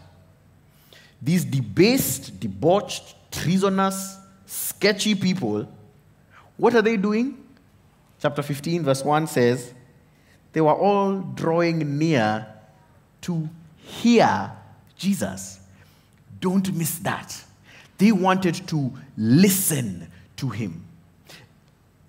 These 1.23 1.45
debased, 1.45 2.41
debauched, 2.41 3.15
treasonous, 3.31 4.19
sketchy 4.45 5.15
people, 5.15 5.69
what 6.57 6.75
are 6.75 6.83
they 6.83 6.97
doing? 6.97 7.39
Chapter 8.21 8.43
15, 8.43 8.83
verse 8.83 9.05
1 9.05 9.29
says, 9.29 9.73
They 10.53 10.61
were 10.61 10.75
all 10.75 11.21
drawing 11.21 11.97
near 11.97 12.45
to 13.21 13.49
hear 13.91 14.53
Jesus. 14.97 15.61
Don't 16.41 16.73
miss 16.75 16.99
that. 16.99 17.45
They 17.99 18.13
wanted 18.13 18.55
to 18.69 18.93
listen 19.17 20.09
to 20.37 20.49
him. 20.49 20.85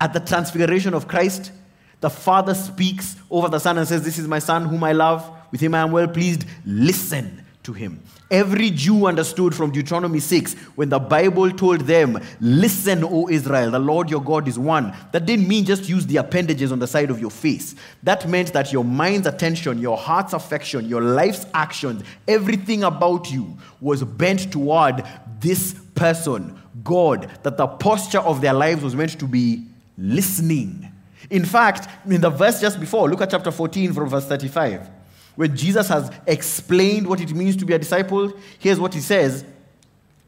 At 0.00 0.12
the 0.12 0.20
transfiguration 0.20 0.94
of 0.94 1.06
Christ, 1.06 1.52
the 2.00 2.10
Father 2.10 2.54
speaks 2.54 3.16
over 3.30 3.48
the 3.48 3.58
Son 3.58 3.78
and 3.78 3.86
says, 3.86 4.02
This 4.02 4.18
is 4.18 4.26
my 4.26 4.38
Son 4.38 4.64
whom 4.64 4.82
I 4.82 4.92
love, 4.92 5.30
with 5.50 5.60
him 5.60 5.74
I 5.74 5.80
am 5.80 5.92
well 5.92 6.08
pleased. 6.08 6.44
Listen 6.64 7.41
to 7.64 7.72
him. 7.72 8.02
Every 8.30 8.70
Jew 8.70 9.06
understood 9.06 9.54
from 9.54 9.70
Deuteronomy 9.70 10.18
6 10.18 10.54
when 10.74 10.88
the 10.88 10.98
Bible 10.98 11.50
told 11.50 11.82
them, 11.82 12.18
Listen, 12.40 13.04
O 13.04 13.28
Israel, 13.28 13.70
the 13.70 13.78
Lord 13.78 14.10
your 14.10 14.22
God 14.22 14.48
is 14.48 14.58
one. 14.58 14.94
That 15.12 15.26
didn't 15.26 15.46
mean 15.46 15.64
just 15.64 15.88
use 15.88 16.06
the 16.06 16.16
appendages 16.16 16.72
on 16.72 16.78
the 16.78 16.86
side 16.86 17.10
of 17.10 17.20
your 17.20 17.30
face. 17.30 17.74
That 18.02 18.28
meant 18.28 18.52
that 18.52 18.72
your 18.72 18.84
mind's 18.84 19.26
attention, 19.26 19.78
your 19.78 19.96
heart's 19.96 20.32
affection, 20.32 20.88
your 20.88 21.02
life's 21.02 21.46
actions, 21.54 22.02
everything 22.26 22.84
about 22.84 23.30
you 23.30 23.56
was 23.80 24.02
bent 24.02 24.50
toward 24.50 25.04
this 25.40 25.74
person, 25.94 26.60
God, 26.82 27.30
that 27.42 27.56
the 27.56 27.66
posture 27.66 28.20
of 28.20 28.40
their 28.40 28.54
lives 28.54 28.82
was 28.82 28.96
meant 28.96 29.18
to 29.18 29.26
be 29.26 29.66
listening. 29.98 30.88
In 31.30 31.44
fact, 31.44 31.88
in 32.06 32.20
the 32.20 32.30
verse 32.30 32.60
just 32.60 32.80
before, 32.80 33.08
look 33.08 33.20
at 33.20 33.30
chapter 33.30 33.50
14 33.50 33.92
from 33.92 34.08
verse 34.08 34.26
35 34.26 35.01
when 35.36 35.56
Jesus 35.56 35.88
has 35.88 36.10
explained 36.26 37.06
what 37.06 37.20
it 37.20 37.32
means 37.34 37.56
to 37.56 37.64
be 37.64 37.74
a 37.74 37.78
disciple, 37.78 38.32
here's 38.58 38.78
what 38.78 38.94
he 38.94 39.00
says, 39.00 39.44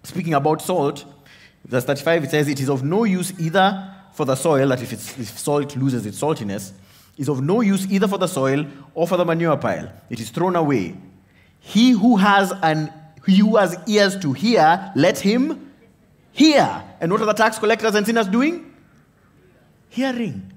speaking 0.02 0.34
about 0.34 0.62
salt. 0.62 1.04
Verse 1.64 1.84
35, 1.84 2.24
it 2.24 2.30
says, 2.30 2.48
It 2.48 2.60
is 2.60 2.68
of 2.68 2.82
no 2.82 3.04
use 3.04 3.38
either 3.38 3.94
for 4.12 4.24
the 4.24 4.34
soil, 4.34 4.68
that 4.68 4.82
if, 4.82 4.92
if 4.92 5.38
salt 5.38 5.76
loses 5.76 6.06
its 6.06 6.20
saltiness, 6.20 6.72
is 7.16 7.28
of 7.28 7.42
no 7.42 7.60
use 7.60 7.90
either 7.90 8.08
for 8.08 8.18
the 8.18 8.26
soil 8.26 8.66
or 8.94 9.06
for 9.06 9.16
the 9.16 9.24
manure 9.24 9.56
pile. 9.56 9.90
It 10.10 10.20
is 10.20 10.30
thrown 10.30 10.56
away. 10.56 10.96
He 11.60 11.92
who 11.92 12.16
has 12.16 12.52
an 12.62 12.92
he 13.26 13.38
who 13.38 13.56
has 13.56 13.78
ears 13.86 14.18
to 14.20 14.34
hear, 14.34 14.92
let 14.94 15.18
him 15.18 15.72
hear. 16.32 16.82
And 17.00 17.10
what 17.10 17.22
are 17.22 17.26
the 17.26 17.32
tax 17.32 17.58
collectors 17.58 17.94
and 17.94 18.04
sinners 18.04 18.26
doing? 18.26 18.70
Hearing. 19.88 20.52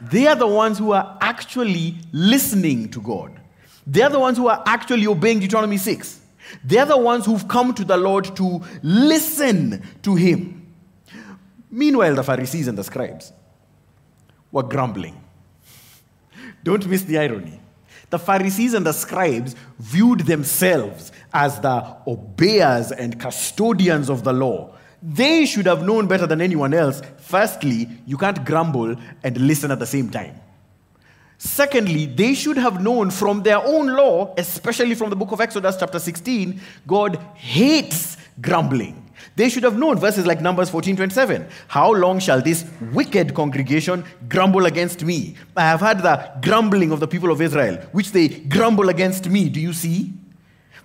They 0.00 0.26
are 0.26 0.36
the 0.36 0.46
ones 0.46 0.78
who 0.78 0.92
are 0.92 1.16
actually 1.22 1.96
listening 2.12 2.90
to 2.90 3.00
God. 3.00 3.39
They're 3.86 4.08
the 4.08 4.20
ones 4.20 4.38
who 4.38 4.48
are 4.48 4.62
actually 4.66 5.06
obeying 5.06 5.40
Deuteronomy 5.40 5.76
6. 5.76 6.20
They're 6.64 6.86
the 6.86 6.96
ones 6.96 7.26
who've 7.26 7.46
come 7.48 7.74
to 7.74 7.84
the 7.84 7.96
Lord 7.96 8.34
to 8.36 8.60
listen 8.82 9.82
to 10.02 10.14
Him. 10.14 10.74
Meanwhile, 11.70 12.16
the 12.16 12.24
Pharisees 12.24 12.68
and 12.68 12.76
the 12.76 12.84
scribes 12.84 13.32
were 14.50 14.64
grumbling. 14.64 15.22
Don't 16.64 16.86
miss 16.86 17.02
the 17.02 17.18
irony. 17.18 17.60
The 18.10 18.18
Pharisees 18.18 18.74
and 18.74 18.84
the 18.84 18.92
scribes 18.92 19.54
viewed 19.78 20.20
themselves 20.20 21.12
as 21.32 21.60
the 21.60 21.96
obeyers 22.06 22.90
and 22.90 23.18
custodians 23.20 24.10
of 24.10 24.24
the 24.24 24.32
law. 24.32 24.74
They 25.00 25.46
should 25.46 25.66
have 25.66 25.84
known 25.86 26.08
better 26.08 26.26
than 26.26 26.40
anyone 26.40 26.74
else. 26.74 27.00
Firstly, 27.18 27.88
you 28.06 28.18
can't 28.18 28.44
grumble 28.44 28.96
and 29.22 29.36
listen 29.38 29.70
at 29.70 29.78
the 29.78 29.86
same 29.86 30.10
time. 30.10 30.34
Secondly, 31.42 32.04
they 32.04 32.34
should 32.34 32.58
have 32.58 32.82
known 32.82 33.10
from 33.10 33.42
their 33.42 33.64
own 33.64 33.86
law, 33.86 34.34
especially 34.36 34.94
from 34.94 35.08
the 35.08 35.16
book 35.16 35.32
of 35.32 35.40
Exodus, 35.40 35.74
chapter 35.80 35.98
16, 35.98 36.60
God 36.86 37.16
hates 37.34 38.18
grumbling. 38.42 39.10
They 39.36 39.48
should 39.48 39.62
have 39.62 39.78
known 39.78 39.98
verses 39.98 40.26
like 40.26 40.42
Numbers 40.42 40.68
14 40.68 40.96
27. 40.96 41.48
How 41.68 41.94
long 41.94 42.18
shall 42.18 42.42
this 42.42 42.66
wicked 42.92 43.32
congregation 43.32 44.04
grumble 44.28 44.66
against 44.66 45.02
me? 45.02 45.34
I 45.56 45.62
have 45.62 45.80
had 45.80 46.02
the 46.02 46.30
grumbling 46.42 46.92
of 46.92 47.00
the 47.00 47.08
people 47.08 47.30
of 47.30 47.40
Israel, 47.40 47.76
which 47.92 48.12
they 48.12 48.28
grumble 48.28 48.90
against 48.90 49.30
me. 49.30 49.48
Do 49.48 49.60
you 49.60 49.72
see? 49.72 50.12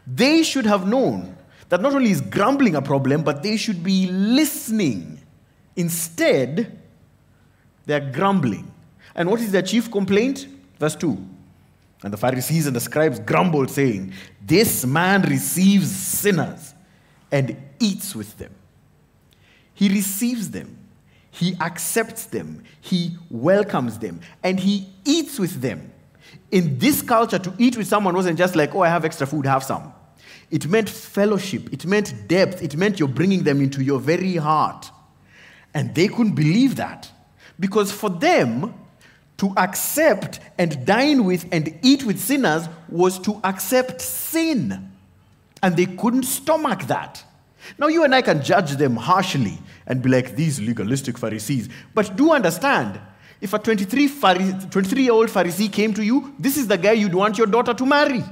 They 0.08 0.42
should 0.42 0.66
have 0.66 0.88
known 0.88 1.36
that 1.68 1.82
not 1.82 1.94
only 1.94 2.12
is 2.12 2.22
grumbling 2.22 2.76
a 2.76 2.82
problem, 2.82 3.24
but 3.24 3.44
they 3.44 3.58
should 3.58 3.84
be 3.84 4.08
listening. 4.10 5.20
Instead, 5.76 6.80
they're 7.86 8.10
grumbling. 8.12 8.72
And 9.16 9.30
what 9.30 9.40
is 9.40 9.52
their 9.52 9.62
chief 9.62 9.90
complaint? 9.90 10.48
Verse 10.80 10.96
2. 10.96 11.18
And 12.04 12.14
the 12.14 12.18
Pharisees 12.18 12.68
and 12.68 12.76
the 12.76 12.80
scribes 12.82 13.20
grumbled, 13.20 13.72
saying, 13.72 14.14
This 14.46 14.86
man 14.86 15.24
receives 15.24 15.90
sinners 15.90 16.74
and 17.32 17.56
eats 17.80 18.16
with 18.16 18.38
them. 18.38 18.54
He 19.74 19.90
receives 19.90 20.52
them, 20.52 20.78
he 21.32 21.56
accepts 21.60 22.26
them, 22.26 22.64
he 22.80 23.18
welcomes 23.30 24.00
them, 24.00 24.22
and 24.44 24.60
he 24.60 24.88
eats 25.04 25.38
with 25.38 25.62
them. 25.62 25.92
In 26.52 26.80
this 26.80 27.02
culture, 27.02 27.40
to 27.40 27.54
eat 27.58 27.76
with 27.76 27.88
someone 27.88 28.16
wasn't 28.16 28.38
just 28.38 28.56
like, 28.56 28.74
oh, 28.74 28.82
I 28.82 28.88
have 28.88 29.04
extra 29.04 29.28
food, 29.28 29.46
have 29.46 29.64
some. 29.64 29.94
It 30.50 30.68
meant 30.68 30.88
fellowship, 30.88 31.74
it 31.74 31.86
meant 31.86 32.28
depth, 32.28 32.62
it 32.62 32.78
meant 32.78 33.00
you're 33.00 33.10
bringing 33.10 33.44
them 33.44 33.62
into 33.62 33.84
your 33.84 34.00
very 34.00 34.36
heart. 34.36 34.90
And 35.74 35.94
they 35.94 36.08
couldn't 36.08 36.36
believe 36.36 36.78
that. 36.78 37.12
Because 37.60 37.92
for 37.92 38.10
them, 38.10 38.74
to 39.38 39.54
accept 39.58 40.40
and 40.58 40.86
dine 40.86 41.26
with 41.26 41.46
and 41.52 41.78
eat 41.82 42.04
with 42.04 42.20
sinners 42.20 42.68
was 42.90 43.20
to 43.20 43.40
accept 43.44 44.02
sin. 44.02 44.92
And 45.62 45.76
they 45.76 45.86
couldn't 45.86 46.24
stomach 46.24 46.84
that. 46.84 47.24
Now, 47.78 47.88
you 47.88 48.04
and 48.04 48.14
I 48.14 48.22
can 48.22 48.44
judge 48.44 48.72
them 48.74 48.96
harshly 48.96 49.58
and 49.88 50.02
be 50.02 50.10
like, 50.10 50.36
these 50.36 50.62
legalistic 50.62 51.18
Pharisees. 51.18 51.70
But 51.94 52.16
do 52.16 52.32
understand, 52.32 53.00
if 53.42 53.54
a 53.54 53.60
23 53.60 54.04
year 55.02 55.12
old 55.12 55.30
Pharisee 55.30 55.72
came 55.72 55.94
to 55.94 56.04
you, 56.04 56.34
this 56.40 56.58
is 56.58 56.68
the 56.68 56.78
guy 56.78 56.94
you'd 56.94 57.16
want 57.16 57.38
your 57.38 57.48
daughter 57.48 57.74
to 57.74 57.86
marry. 57.86 58.24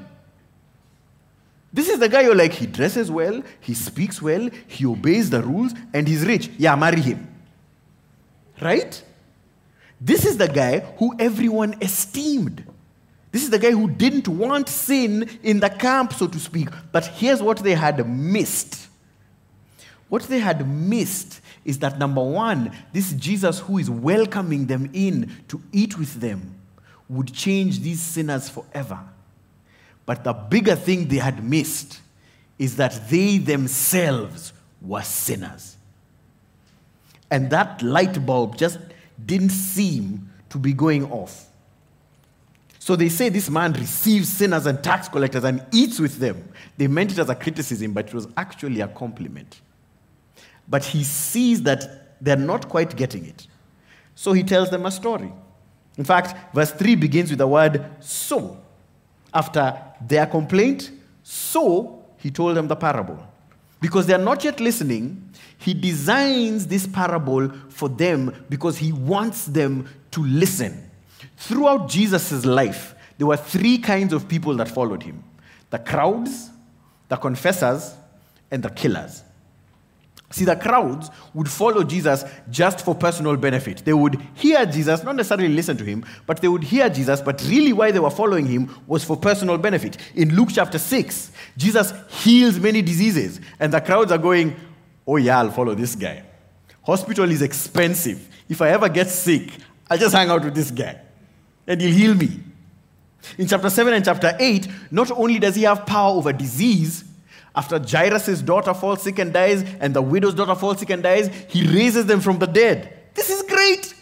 This 1.73 1.89
is 1.89 1.97
the 1.97 2.07
guy 2.07 2.21
you're 2.21 2.35
like, 2.35 2.53
he 2.53 2.67
dresses 2.67 3.09
well, 3.09 3.41
he 3.59 3.73
speaks 3.73 4.21
well, 4.21 4.49
he 4.67 4.85
obeys 4.85 5.31
the 5.31 5.41
rules, 5.41 5.73
and 5.91 6.07
he's 6.07 6.23
rich. 6.23 6.51
Yeah, 6.59 6.75
marry 6.75 7.01
him. 7.01 7.27
Right? 8.61 9.03
This 10.03 10.25
is 10.25 10.35
the 10.35 10.49
guy 10.49 10.79
who 10.97 11.15
everyone 11.17 11.75
esteemed. 11.81 12.65
This 13.31 13.41
is 13.43 13.49
the 13.49 13.57
guy 13.57 13.71
who 13.71 13.89
didn't 13.89 14.27
want 14.27 14.67
sin 14.67 15.29
in 15.41 15.61
the 15.61 15.69
camp, 15.69 16.11
so 16.11 16.27
to 16.27 16.39
speak. 16.39 16.67
But 16.91 17.05
here's 17.05 17.41
what 17.41 17.59
they 17.59 17.73
had 17.73 18.05
missed. 18.05 18.89
What 20.09 20.23
they 20.23 20.39
had 20.39 20.67
missed 20.67 21.39
is 21.63 21.79
that 21.79 21.97
number 21.99 22.21
one, 22.21 22.75
this 22.91 23.13
Jesus 23.13 23.59
who 23.59 23.77
is 23.77 23.89
welcoming 23.89 24.65
them 24.65 24.89
in 24.91 25.31
to 25.47 25.61
eat 25.71 25.97
with 25.97 26.19
them 26.19 26.53
would 27.07 27.33
change 27.33 27.79
these 27.79 28.01
sinners 28.01 28.49
forever. 28.49 28.99
But 30.05 30.25
the 30.25 30.33
bigger 30.33 30.75
thing 30.75 31.07
they 31.07 31.17
had 31.17 31.41
missed 31.41 32.01
is 32.59 32.75
that 32.75 33.09
they 33.09 33.37
themselves 33.37 34.51
were 34.81 35.01
sinners. 35.01 35.77
And 37.31 37.49
that 37.51 37.81
light 37.81 38.25
bulb 38.25 38.57
just 38.57 38.79
didn't 39.25 39.49
seem 39.49 40.29
to 40.49 40.57
be 40.57 40.73
going 40.73 41.09
off. 41.11 41.45
So 42.79 42.95
they 42.97 43.07
say 43.07 43.29
this 43.29 43.49
man 43.49 43.71
receives 43.73 44.27
sinners 44.27 44.65
and 44.65 44.83
tax 44.83 45.07
collectors 45.07 45.45
and 45.45 45.65
eats 45.71 45.99
with 45.99 46.17
them. 46.17 46.49
They 46.77 46.87
meant 46.87 47.13
it 47.13 47.19
as 47.19 47.29
a 47.29 47.35
criticism, 47.35 47.93
but 47.93 48.07
it 48.07 48.13
was 48.13 48.27
actually 48.35 48.81
a 48.81 48.87
compliment. 48.89 49.61
But 50.67 50.83
he 50.83 51.03
sees 51.03 51.63
that 51.63 52.17
they're 52.19 52.35
not 52.35 52.67
quite 52.67 52.95
getting 52.95 53.25
it. 53.25 53.47
So 54.15 54.33
he 54.33 54.43
tells 54.43 54.69
them 54.69 54.85
a 54.85 54.91
story. 54.91 55.31
In 55.97 56.03
fact, 56.03 56.53
verse 56.53 56.71
3 56.71 56.95
begins 56.95 57.29
with 57.29 57.39
the 57.39 57.47
word 57.47 57.85
so. 57.99 58.57
After 59.33 59.77
their 60.01 60.25
complaint, 60.25 60.91
so 61.23 62.03
he 62.17 62.31
told 62.31 62.57
them 62.57 62.67
the 62.67 62.75
parable. 62.75 63.25
Because 63.79 64.07
they 64.07 64.13
are 64.13 64.17
not 64.17 64.43
yet 64.43 64.59
listening, 64.59 65.29
he 65.63 65.73
designs 65.73 66.67
this 66.67 66.85
parable 66.85 67.47
for 67.69 67.87
them 67.87 68.45
because 68.49 68.77
he 68.77 68.91
wants 68.91 69.45
them 69.45 69.87
to 70.11 70.21
listen. 70.23 70.91
Throughout 71.37 71.87
Jesus' 71.87 72.45
life, 72.45 72.95
there 73.17 73.27
were 73.27 73.37
three 73.37 73.77
kinds 73.77 74.11
of 74.11 74.27
people 74.27 74.55
that 74.57 74.67
followed 74.67 75.03
him 75.03 75.23
the 75.69 75.79
crowds, 75.79 76.49
the 77.07 77.15
confessors, 77.15 77.95
and 78.51 78.61
the 78.61 78.69
killers. 78.69 79.23
See, 80.31 80.45
the 80.45 80.55
crowds 80.55 81.09
would 81.33 81.47
follow 81.47 81.83
Jesus 81.83 82.25
just 82.49 82.83
for 82.83 82.93
personal 82.93 83.37
benefit. 83.37 83.85
They 83.85 83.93
would 83.93 84.19
hear 84.33 84.65
Jesus, 84.65 85.01
not 85.03 85.15
necessarily 85.15 85.47
listen 85.47 85.77
to 85.77 85.83
him, 85.85 86.03
but 86.25 86.41
they 86.41 86.47
would 86.47 86.63
hear 86.63 86.89
Jesus, 86.89 87.21
but 87.21 87.41
really 87.43 87.71
why 87.71 87.91
they 87.91 87.99
were 87.99 88.09
following 88.09 88.47
him 88.47 88.69
was 88.85 89.03
for 89.03 89.15
personal 89.15 89.57
benefit. 89.57 89.97
In 90.15 90.35
Luke 90.35 90.49
chapter 90.51 90.79
6, 90.79 91.31
Jesus 91.55 91.93
heals 92.09 92.59
many 92.59 92.81
diseases, 92.81 93.39
and 93.59 93.71
the 93.71 93.79
crowds 93.79 94.11
are 94.11 94.17
going, 94.17 94.55
Oh, 95.05 95.17
yeah, 95.17 95.39
I'll 95.39 95.51
follow 95.51 95.75
this 95.75 95.95
guy. 95.95 96.23
Hospital 96.83 97.29
is 97.31 97.41
expensive. 97.41 98.27
If 98.49 98.61
I 98.61 98.69
ever 98.69 98.89
get 98.89 99.09
sick, 99.09 99.51
I'll 99.89 99.97
just 99.97 100.13
hang 100.13 100.29
out 100.29 100.43
with 100.43 100.55
this 100.55 100.71
guy, 100.71 100.99
and 101.67 101.79
he'll 101.79 101.93
heal 101.93 102.15
me. 102.15 102.39
In 103.37 103.47
chapter 103.47 103.69
7 103.69 103.93
and 103.93 104.03
chapter 104.03 104.35
8, 104.37 104.67
not 104.91 105.11
only 105.11 105.39
does 105.39 105.55
he 105.55 105.63
have 105.63 105.85
power 105.85 106.13
over 106.15 106.33
disease, 106.33 107.05
after 107.55 107.79
Jairus' 107.79 108.41
daughter 108.41 108.73
falls 108.73 109.03
sick 109.03 109.19
and 109.19 109.31
dies, 109.31 109.63
and 109.79 109.93
the 109.93 110.01
widow's 110.01 110.33
daughter 110.33 110.55
falls 110.55 110.79
sick 110.79 110.89
and 110.89 111.03
dies, 111.03 111.29
he 111.47 111.67
raises 111.67 112.05
them 112.05 112.19
from 112.19 112.39
the 112.39 112.47
dead. 112.47 112.97
This 113.13 113.29
is 113.29 113.43
great. 113.43 113.93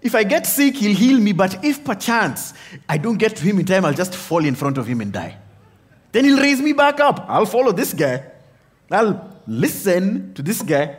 If 0.00 0.14
I 0.14 0.24
get 0.24 0.46
sick, 0.46 0.76
he'll 0.76 0.96
heal 0.96 1.18
me, 1.18 1.32
but 1.32 1.62
if 1.64 1.84
perchance 1.84 2.54
I 2.88 2.96
don't 2.96 3.18
get 3.18 3.36
to 3.36 3.44
him 3.44 3.58
in 3.58 3.66
time, 3.66 3.84
I'll 3.84 3.92
just 3.92 4.14
fall 4.14 4.44
in 4.44 4.54
front 4.54 4.78
of 4.78 4.86
him 4.86 5.00
and 5.00 5.12
die. 5.12 5.36
Then 6.12 6.24
he'll 6.24 6.40
raise 6.40 6.60
me 6.60 6.72
back 6.72 7.00
up. 7.00 7.26
I'll 7.28 7.46
follow 7.46 7.72
this 7.72 7.92
guy. 7.92 8.24
I'll 8.90 9.39
listen 9.50 10.32
to 10.34 10.42
this 10.42 10.62
guy. 10.62 10.96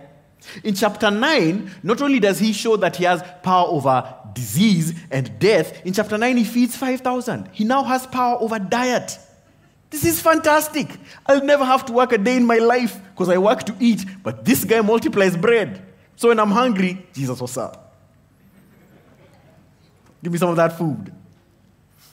In 0.63 0.75
chapter 0.75 1.10
9, 1.10 1.72
not 1.84 2.01
only 2.01 2.20
does 2.20 2.38
he 2.39 2.51
show 2.51 2.75
that 2.77 2.98
he 2.98 3.05
has 3.05 3.24
power 3.43 3.67
over 3.67 4.13
disease 4.34 4.93
and 5.10 5.39
death, 5.39 5.86
in 5.86 5.93
chapter 5.93 6.17
9, 6.17 6.36
he 6.36 6.43
feeds 6.43 6.75
5,000. 6.75 7.50
He 7.53 7.63
now 7.63 7.84
has 7.84 8.05
power 8.05 8.38
over 8.41 8.60
diet. 8.60 9.17
This 9.89 10.03
is 10.03 10.22
fantastic. 10.22 10.98
I'll 11.25 11.43
never 11.43 11.63
have 11.63 11.86
to 11.86 11.93
work 11.93 12.12
a 12.12 12.17
day 12.17 12.36
in 12.38 12.46
my 12.46 12.58
life 12.58 13.00
because 13.12 13.29
I 13.29 13.38
work 13.38 13.63
to 13.63 13.75
eat, 13.79 14.05
but 14.24 14.43
this 14.43 14.65
guy 14.65 14.81
multiplies 14.81 15.38
bread. 15.38 15.86
So 16.15 16.29
when 16.29 16.39
I'm 16.39 16.51
hungry, 16.51 17.05
Jesus, 17.13 17.39
what's 17.39 17.58
up? 17.58 17.96
Give 20.24 20.31
me 20.31 20.39
some 20.39 20.50
of 20.50 20.55
that 20.58 20.77
food. 20.77 21.13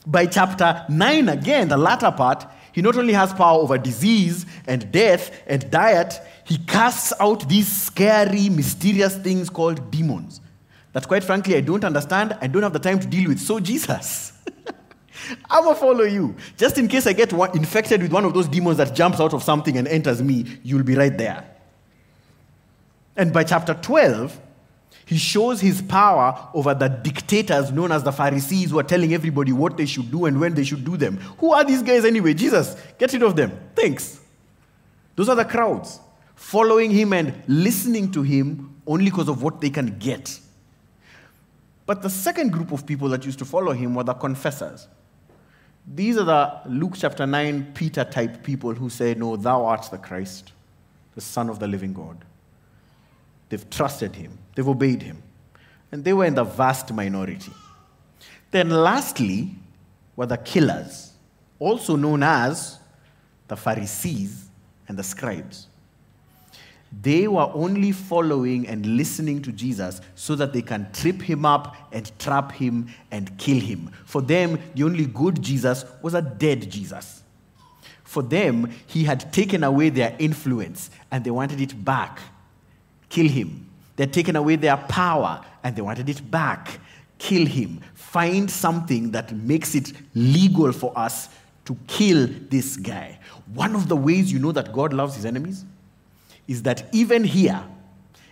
By 0.05 0.25
chapter 0.25 0.85
9, 0.89 1.29
again, 1.29 1.67
the 1.67 1.77
latter 1.77 2.11
part, 2.11 2.45
he 2.71 2.81
not 2.81 2.97
only 2.97 3.13
has 3.13 3.33
power 3.33 3.59
over 3.59 3.77
disease 3.77 4.45
and 4.67 4.91
death 4.91 5.31
and 5.47 5.69
diet, 5.69 6.19
he 6.49 6.57
casts 6.57 7.13
out 7.19 7.47
these 7.47 7.67
scary, 7.67 8.49
mysterious 8.49 9.15
things 9.15 9.51
called 9.51 9.91
demons 9.91 10.41
that, 10.93 11.07
quite 11.07 11.23
frankly, 11.23 11.55
I 11.55 11.61
don't 11.61 11.83
understand, 11.83 12.35
I 12.41 12.47
don't 12.47 12.63
have 12.63 12.73
the 12.73 12.79
time 12.79 12.99
to 12.99 13.05
deal 13.05 13.29
with. 13.29 13.39
So, 13.39 13.59
Jesus. 13.59 14.33
I 15.49 15.59
will 15.59 15.75
follow 15.75 16.05
you. 16.05 16.35
Just 16.57 16.79
in 16.79 16.87
case 16.87 17.05
I 17.05 17.13
get 17.13 17.33
infected 17.33 18.01
with 18.01 18.11
one 18.11 18.25
of 18.25 18.33
those 18.33 18.47
demons 18.47 18.77
that 18.77 18.95
jumps 18.95 19.19
out 19.19 19.35
of 19.35 19.43
something 19.43 19.77
and 19.77 19.87
enters 19.87 20.23
me, 20.23 20.57
you'll 20.63 20.81
be 20.81 20.95
right 20.95 21.15
there. 21.15 21.47
And 23.15 23.31
by 23.31 23.43
chapter 23.43 23.75
12, 23.75 24.41
he 25.05 25.19
shows 25.19 25.61
his 25.61 25.83
power 25.83 26.49
over 26.55 26.73
the 26.73 26.87
dictators 26.87 27.71
known 27.71 27.91
as 27.91 28.01
the 28.01 28.11
Pharisees 28.11 28.71
who 28.71 28.79
are 28.79 28.83
telling 28.83 29.13
everybody 29.13 29.51
what 29.51 29.77
they 29.77 29.85
should 29.85 30.09
do 30.09 30.25
and 30.25 30.39
when 30.39 30.55
they 30.55 30.63
should 30.63 30.83
do 30.83 30.97
them. 30.97 31.17
Who 31.37 31.53
are 31.53 31.63
these 31.63 31.83
guys 31.83 32.05
anyway? 32.05 32.33
Jesus, 32.33 32.75
get 32.97 33.13
rid 33.13 33.21
of 33.21 33.35
them. 33.35 33.51
Thanks. 33.75 34.19
Those 35.15 35.29
are 35.29 35.35
the 35.35 35.45
crowds 35.45 35.99
following 36.39 36.89
him 36.89 37.11
and 37.11 37.43
listening 37.47 38.09
to 38.09 38.23
him 38.23 38.81
only 38.87 39.05
because 39.05 39.27
of 39.27 39.43
what 39.43 39.59
they 39.59 39.69
can 39.69 39.99
get. 39.99 40.39
But 41.85 42.01
the 42.01 42.09
second 42.09 42.53
group 42.53 42.71
of 42.71 42.85
people 42.85 43.09
that 43.09 43.25
used 43.25 43.39
to 43.39 43.45
follow 43.45 43.73
him 43.73 43.93
were 43.93 44.05
the 44.05 44.13
confessors. 44.13 44.87
These 45.85 46.17
are 46.17 46.23
the 46.23 46.61
Luke 46.65 46.93
chapter 46.95 47.27
9 47.27 47.73
Peter 47.73 48.05
type 48.05 48.41
people 48.41 48.73
who 48.73 48.89
say, 48.89 49.15
No, 49.15 49.35
thou 49.35 49.65
art 49.65 49.89
the 49.91 49.97
Christ, 49.97 50.53
the 51.13 51.21
Son 51.21 51.49
of 51.49 51.59
the 51.59 51.67
living 51.67 51.93
God. 51.93 52.23
They've 53.49 53.69
trusted 53.69 54.15
him, 54.15 54.37
they've 54.55 54.67
obeyed 54.67 55.01
him. 55.01 55.21
And 55.91 56.05
they 56.05 56.13
were 56.13 56.25
in 56.25 56.35
the 56.35 56.45
vast 56.45 56.93
minority. 56.93 57.51
Then, 58.51 58.69
lastly, 58.69 59.51
were 60.15 60.25
the 60.25 60.37
killers, 60.37 61.11
also 61.59 61.97
known 61.97 62.23
as 62.23 62.79
the 63.49 63.57
Pharisees 63.57 64.47
and 64.87 64.97
the 64.97 65.03
scribes. 65.03 65.67
They 66.91 67.27
were 67.27 67.49
only 67.53 67.91
following 67.91 68.67
and 68.67 68.85
listening 68.97 69.41
to 69.43 69.51
Jesus 69.51 70.01
so 70.15 70.35
that 70.35 70.53
they 70.53 70.61
can 70.61 70.91
trip 70.91 71.21
him 71.21 71.45
up 71.45 71.75
and 71.91 72.11
trap 72.17 72.51
him 72.51 72.87
and 73.11 73.37
kill 73.37 73.59
him. 73.59 73.91
For 74.05 74.21
them, 74.21 74.59
the 74.73 74.83
only 74.83 75.05
good 75.05 75.41
Jesus 75.41 75.85
was 76.01 76.15
a 76.15 76.21
dead 76.21 76.69
Jesus. 76.69 77.23
For 78.03 78.23
them, 78.23 78.71
he 78.87 79.03
had 79.03 79.31
taken 79.31 79.63
away 79.63 79.89
their 79.89 80.15
influence 80.17 80.89
and 81.11 81.23
they 81.23 81.29
wanted 81.29 81.61
it 81.61 81.85
back. 81.85 82.19
Kill 83.07 83.27
him. 83.27 83.69
They 83.95 84.03
had 84.03 84.13
taken 84.13 84.35
away 84.35 84.55
their 84.55 84.77
power 84.77 85.45
and 85.63 85.75
they 85.75 85.83
wanted 85.83 86.09
it 86.09 86.31
back. 86.31 86.79
Kill 87.19 87.45
him. 87.45 87.81
Find 87.93 88.49
something 88.49 89.11
that 89.11 89.31
makes 89.31 89.75
it 89.75 89.93
legal 90.15 90.71
for 90.71 90.97
us 90.97 91.29
to 91.65 91.77
kill 91.85 92.27
this 92.49 92.77
guy. 92.77 93.19
One 93.53 93.75
of 93.75 93.87
the 93.87 93.95
ways 93.95 94.33
you 94.33 94.39
know 94.39 94.53
that 94.53 94.73
God 94.73 94.91
loves 94.91 95.13
his 95.15 95.25
enemies 95.25 95.65
is 96.49 96.63
that 96.63 96.89
even 96.91 97.23
here, 97.23 97.63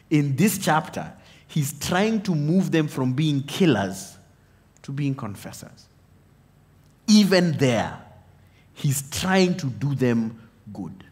in 0.10 0.36
this 0.36 0.58
chapter, 0.58 1.14
he's 1.48 1.78
trying 1.80 2.20
to 2.24 2.34
move 2.34 2.72
them 2.72 2.88
from 2.88 3.14
being 3.14 3.44
killers 3.44 4.18
to 4.82 4.92
being 4.92 5.14
confessors. 5.14 5.88
Even 7.08 7.52
there, 7.54 7.96
he's 8.74 9.08
trying 9.12 9.56
to 9.58 9.68
do 9.68 9.94
them 9.94 10.42
good. 10.74 11.04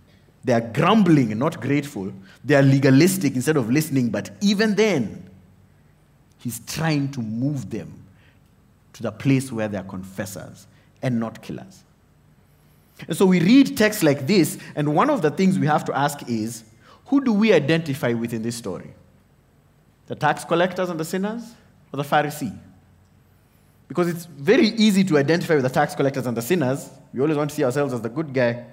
They 0.43 0.53
are 0.53 0.61
grumbling 0.61 1.37
not 1.37 1.61
grateful. 1.61 2.11
They 2.43 2.55
are 2.55 2.63
legalistic 2.63 3.35
instead 3.35 3.55
of 3.55 3.69
listening, 3.69 4.09
but 4.09 4.31
even 4.41 4.73
then, 4.73 5.29
he's 6.39 6.59
trying 6.65 7.11
to 7.11 7.21
move 7.21 7.69
them 7.69 8.03
to 8.93 9.03
the 9.03 9.11
place 9.11 9.51
where 9.51 9.67
they 9.67 9.77
are 9.77 9.83
confessors 9.83 10.65
and 11.03 11.19
not 11.19 11.43
killers. 11.43 11.83
And 13.07 13.15
so 13.15 13.27
we 13.27 13.39
read 13.41 13.77
texts 13.77 14.01
like 14.01 14.25
this, 14.25 14.57
and 14.75 14.95
one 14.95 15.11
of 15.11 15.21
the 15.21 15.29
things 15.29 15.59
we 15.59 15.67
have 15.67 15.85
to 15.85 15.95
ask 15.95 16.27
is 16.27 16.63
who 17.05 17.23
do 17.23 17.33
we 17.33 17.53
identify 17.53 18.13
with 18.13 18.33
in 18.33 18.41
this 18.41 18.55
story? 18.55 18.93
The 20.07 20.15
tax 20.15 20.43
collectors 20.43 20.89
and 20.89 20.99
the 20.99 21.05
sinners, 21.05 21.53
or 21.93 21.97
the 21.97 22.03
Pharisee? 22.03 22.57
Because 23.87 24.07
it's 24.07 24.25
very 24.25 24.67
easy 24.67 25.03
to 25.03 25.17
identify 25.17 25.55
with 25.55 25.63
the 25.63 25.69
tax 25.69 25.93
collectors 25.95 26.25
and 26.25 26.35
the 26.35 26.41
sinners. 26.41 26.89
We 27.13 27.21
always 27.21 27.37
want 27.37 27.51
to 27.51 27.55
see 27.55 27.63
ourselves 27.63 27.93
as 27.93 28.01
the 28.01 28.09
good 28.09 28.33
guy. 28.33 28.65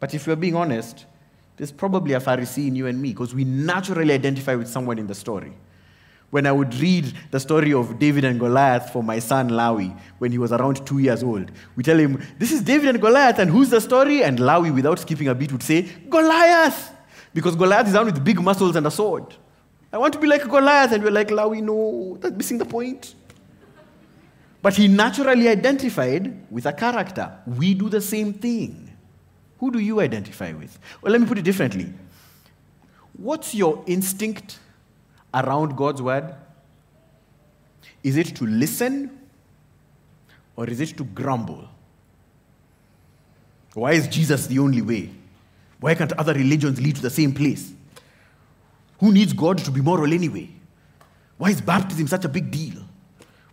But 0.00 0.14
if 0.14 0.26
we're 0.26 0.36
being 0.36 0.56
honest, 0.56 1.04
there's 1.56 1.72
probably 1.72 2.14
a 2.14 2.20
Pharisee 2.20 2.68
in 2.68 2.76
you 2.76 2.86
and 2.86 3.00
me 3.00 3.10
because 3.10 3.34
we 3.34 3.44
naturally 3.44 4.14
identify 4.14 4.54
with 4.54 4.68
someone 4.68 4.98
in 4.98 5.06
the 5.06 5.14
story. 5.14 5.52
When 6.30 6.46
I 6.46 6.52
would 6.52 6.74
read 6.74 7.12
the 7.30 7.38
story 7.38 7.72
of 7.72 7.98
David 7.98 8.24
and 8.24 8.40
Goliath 8.40 8.90
for 8.90 9.02
my 9.02 9.20
son 9.20 9.50
Lawi 9.50 9.96
when 10.18 10.32
he 10.32 10.38
was 10.38 10.52
around 10.52 10.84
two 10.84 10.98
years 10.98 11.22
old, 11.22 11.50
we 11.76 11.82
tell 11.82 11.98
him, 11.98 12.22
This 12.38 12.52
is 12.52 12.62
David 12.62 12.88
and 12.88 13.00
Goliath, 13.00 13.38
and 13.38 13.50
who's 13.50 13.70
the 13.70 13.80
story? 13.80 14.22
And 14.22 14.38
Lawi, 14.38 14.74
without 14.74 14.98
skipping 14.98 15.28
a 15.28 15.34
beat, 15.34 15.52
would 15.52 15.62
say, 15.62 15.82
Goliath! 16.10 16.95
Because 17.36 17.54
Goliath 17.54 17.86
is 17.86 17.94
armed 17.94 18.14
with 18.14 18.24
big 18.24 18.40
muscles 18.40 18.76
and 18.76 18.86
a 18.86 18.90
sword. 18.90 19.34
I 19.92 19.98
want 19.98 20.14
to 20.14 20.18
be 20.18 20.26
like 20.26 20.48
Goliath. 20.48 20.92
And 20.92 21.04
we're 21.04 21.10
like, 21.10 21.28
Lawi, 21.28 21.62
no, 21.62 22.16
that's 22.18 22.34
missing 22.34 22.56
the 22.56 22.64
point. 22.64 23.14
But 24.62 24.74
he 24.74 24.88
naturally 24.88 25.46
identified 25.46 26.50
with 26.50 26.64
a 26.64 26.72
character. 26.72 27.30
We 27.46 27.74
do 27.74 27.90
the 27.90 28.00
same 28.00 28.32
thing. 28.32 28.90
Who 29.60 29.70
do 29.70 29.78
you 29.78 30.00
identify 30.00 30.54
with? 30.54 30.78
Well, 31.02 31.12
let 31.12 31.20
me 31.20 31.26
put 31.26 31.36
it 31.36 31.42
differently. 31.42 31.92
What's 33.18 33.54
your 33.54 33.84
instinct 33.86 34.58
around 35.34 35.76
God's 35.76 36.00
word? 36.00 36.34
Is 38.02 38.16
it 38.16 38.34
to 38.36 38.46
listen 38.46 39.10
or 40.56 40.66
is 40.70 40.80
it 40.80 40.96
to 40.96 41.04
grumble? 41.04 41.68
Why 43.74 43.92
is 43.92 44.08
Jesus 44.08 44.46
the 44.46 44.58
only 44.58 44.80
way? 44.80 45.10
Why 45.80 45.94
can't 45.94 46.12
other 46.12 46.34
religions 46.34 46.80
lead 46.80 46.96
to 46.96 47.02
the 47.02 47.10
same 47.10 47.32
place? 47.32 47.72
Who 48.98 49.12
needs 49.12 49.32
God 49.32 49.58
to 49.58 49.70
be 49.70 49.80
moral 49.80 50.12
anyway? 50.12 50.50
Why 51.38 51.50
is 51.50 51.60
baptism 51.60 52.06
such 52.06 52.24
a 52.24 52.28
big 52.28 52.50
deal? 52.50 52.82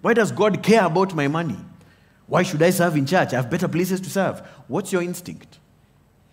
Why 0.01 0.13
does 0.13 0.31
God 0.31 0.63
care 0.63 0.85
about 0.85 1.13
my 1.13 1.27
money? 1.27 1.57
Why 2.27 2.43
should 2.43 2.61
I 2.61 2.69
serve 2.69 2.95
in 2.95 3.05
church? 3.05 3.33
I 3.33 3.37
have 3.37 3.49
better 3.49 3.67
places 3.67 3.99
to 4.01 4.09
serve. 4.09 4.39
What's 4.67 4.91
your 4.91 5.01
instinct? 5.01 5.59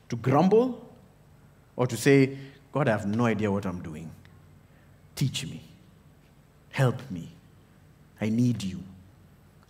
To 0.08 0.16
grumble 0.16 0.88
or 1.76 1.86
to 1.86 1.96
say, 1.96 2.38
God, 2.72 2.88
I 2.88 2.92
have 2.92 3.06
no 3.06 3.26
idea 3.26 3.50
what 3.50 3.66
I'm 3.66 3.82
doing? 3.82 4.10
Teach 5.16 5.44
me. 5.44 5.60
Help 6.70 6.98
me. 7.10 7.28
I 8.20 8.28
need 8.28 8.62
you. 8.62 8.80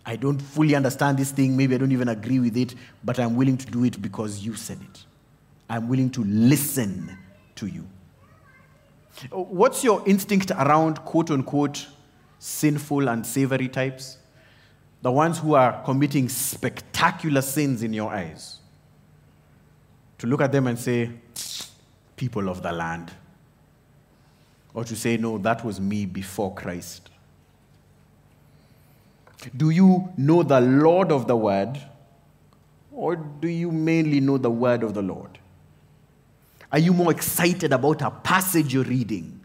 I 0.05 0.15
don't 0.15 0.39
fully 0.39 0.75
understand 0.75 1.17
this 1.17 1.31
thing. 1.31 1.55
Maybe 1.57 1.75
I 1.75 1.77
don't 1.77 1.91
even 1.91 2.09
agree 2.09 2.39
with 2.39 2.57
it, 2.57 2.75
but 3.03 3.19
I'm 3.19 3.35
willing 3.35 3.57
to 3.57 3.65
do 3.65 3.83
it 3.83 4.01
because 4.01 4.39
you 4.45 4.55
said 4.55 4.79
it. 4.81 5.05
I'm 5.71 5.87
willing 5.87 6.09
to 6.11 6.23
listen 6.25 7.17
to 7.55 7.65
you. 7.65 7.87
What's 9.31 9.85
your 9.85 10.03
instinct 10.05 10.51
around 10.51 10.99
quote 11.05 11.31
unquote 11.31 11.87
sinful 12.39 13.07
and 13.07 13.25
savory 13.25 13.69
types? 13.69 14.17
The 15.01 15.13
ones 15.13 15.39
who 15.39 15.53
are 15.53 15.81
committing 15.83 16.27
spectacular 16.27 17.41
sins 17.41 17.83
in 17.83 17.93
your 17.93 18.11
eyes. 18.11 18.59
To 20.17 20.27
look 20.27 20.41
at 20.41 20.51
them 20.51 20.67
and 20.67 20.77
say, 20.77 21.09
people 22.17 22.49
of 22.49 22.61
the 22.61 22.73
land. 22.73 23.13
Or 24.73 24.83
to 24.83 24.95
say, 24.95 25.15
no, 25.15 25.37
that 25.37 25.63
was 25.63 25.79
me 25.79 26.05
before 26.05 26.53
Christ. 26.53 27.09
Do 29.55 29.69
you 29.69 30.09
know 30.17 30.43
the 30.43 30.59
Lord 30.59 31.13
of 31.13 31.27
the 31.27 31.37
word? 31.37 31.79
Or 32.91 33.15
do 33.15 33.47
you 33.47 33.71
mainly 33.71 34.19
know 34.19 34.37
the 34.37 34.51
word 34.51 34.83
of 34.83 34.93
the 34.93 35.01
Lord? 35.01 35.37
Are 36.71 36.79
you 36.79 36.93
more 36.93 37.11
excited 37.11 37.73
about 37.73 38.01
a 38.01 38.11
passage 38.11 38.73
you're 38.73 38.85
reading 38.85 39.41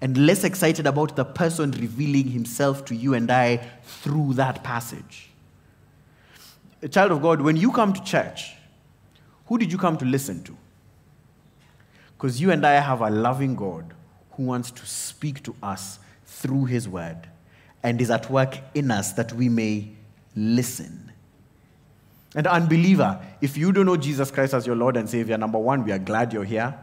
and 0.00 0.16
less 0.26 0.44
excited 0.44 0.86
about 0.86 1.14
the 1.14 1.24
person 1.24 1.70
revealing 1.72 2.28
himself 2.28 2.84
to 2.86 2.94
you 2.94 3.14
and 3.14 3.30
I 3.30 3.58
through 3.82 4.34
that 4.34 4.64
passage? 4.64 5.30
A 6.82 6.88
child 6.88 7.12
of 7.12 7.20
God, 7.22 7.40
when 7.40 7.56
you 7.56 7.70
come 7.70 7.92
to 7.92 8.02
church, 8.02 8.54
who 9.46 9.58
did 9.58 9.70
you 9.70 9.78
come 9.78 9.98
to 9.98 10.04
listen 10.04 10.42
to? 10.44 10.56
Because 12.16 12.40
you 12.40 12.50
and 12.50 12.64
I 12.66 12.80
have 12.80 13.02
a 13.02 13.10
loving 13.10 13.54
God 13.54 13.92
who 14.32 14.44
wants 14.44 14.70
to 14.70 14.86
speak 14.86 15.42
to 15.44 15.54
us 15.62 15.98
through 16.24 16.64
his 16.64 16.88
word 16.88 17.28
and 17.82 18.00
is 18.00 18.10
at 18.10 18.30
work 18.30 18.58
in 18.74 18.90
us 18.90 19.12
that 19.12 19.32
we 19.34 19.48
may 19.48 19.90
listen. 20.34 21.03
And 22.34 22.46
unbeliever, 22.46 23.20
if 23.40 23.56
you 23.56 23.72
don't 23.72 23.86
know 23.86 23.96
Jesus 23.96 24.30
Christ 24.30 24.54
as 24.54 24.66
your 24.66 24.76
Lord 24.76 24.96
and 24.96 25.08
Savior, 25.08 25.38
number 25.38 25.58
one, 25.58 25.84
we 25.84 25.92
are 25.92 25.98
glad 25.98 26.32
you're 26.32 26.44
here. 26.44 26.74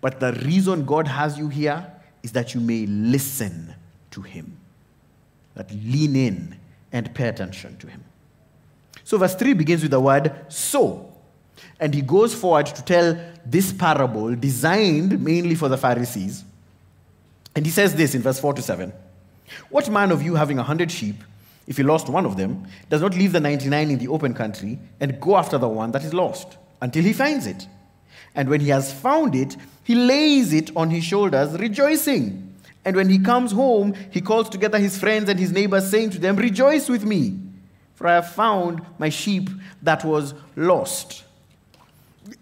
But 0.00 0.18
the 0.18 0.32
reason 0.44 0.84
God 0.84 1.06
has 1.06 1.38
you 1.38 1.48
here 1.48 1.86
is 2.22 2.32
that 2.32 2.54
you 2.54 2.60
may 2.60 2.86
listen 2.86 3.74
to 4.10 4.22
Him, 4.22 4.56
that 5.54 5.70
lean 5.70 6.16
in 6.16 6.56
and 6.92 7.14
pay 7.14 7.28
attention 7.28 7.76
to 7.78 7.86
Him. 7.86 8.02
So, 9.04 9.18
verse 9.18 9.34
3 9.34 9.54
begins 9.54 9.82
with 9.82 9.92
the 9.92 10.00
word 10.00 10.34
so. 10.48 11.06
And 11.78 11.94
he 11.94 12.02
goes 12.02 12.34
forward 12.34 12.66
to 12.66 12.82
tell 12.82 13.18
this 13.44 13.72
parable 13.72 14.34
designed 14.34 15.22
mainly 15.22 15.54
for 15.54 15.68
the 15.68 15.76
Pharisees. 15.76 16.44
And 17.54 17.66
he 17.66 17.72
says 17.72 17.94
this 17.94 18.14
in 18.14 18.22
verse 18.22 18.38
4 18.38 18.54
to 18.54 18.62
7. 18.62 18.92
What 19.68 19.90
man 19.90 20.12
of 20.12 20.22
you 20.22 20.36
having 20.36 20.58
a 20.58 20.62
hundred 20.62 20.90
sheep, 20.90 21.16
if 21.70 21.76
he 21.76 21.84
lost 21.84 22.08
one 22.08 22.26
of 22.26 22.36
them, 22.36 22.66
does 22.88 23.00
not 23.00 23.14
leave 23.14 23.30
the 23.30 23.38
99 23.38 23.92
in 23.92 23.98
the 23.98 24.08
open 24.08 24.34
country 24.34 24.76
and 24.98 25.20
go 25.20 25.36
after 25.36 25.56
the 25.56 25.68
one 25.68 25.92
that 25.92 26.02
is 26.02 26.12
lost 26.12 26.58
until 26.82 27.04
he 27.04 27.12
finds 27.12 27.46
it? 27.46 27.68
And 28.34 28.48
when 28.48 28.60
he 28.60 28.70
has 28.70 28.92
found 28.92 29.36
it, 29.36 29.56
he 29.84 29.94
lays 29.94 30.52
it 30.52 30.76
on 30.76 30.90
his 30.90 31.04
shoulders, 31.04 31.56
rejoicing. 31.60 32.56
And 32.84 32.96
when 32.96 33.08
he 33.08 33.20
comes 33.20 33.52
home, 33.52 33.94
he 34.10 34.20
calls 34.20 34.48
together 34.48 34.78
his 34.78 34.98
friends 34.98 35.28
and 35.28 35.38
his 35.38 35.52
neighbors, 35.52 35.88
saying 35.88 36.10
to 36.10 36.18
them, 36.18 36.34
Rejoice 36.34 36.88
with 36.88 37.04
me, 37.04 37.38
for 37.94 38.08
I 38.08 38.16
have 38.16 38.32
found 38.32 38.82
my 38.98 39.08
sheep 39.08 39.48
that 39.82 40.04
was 40.04 40.34
lost. 40.56 41.22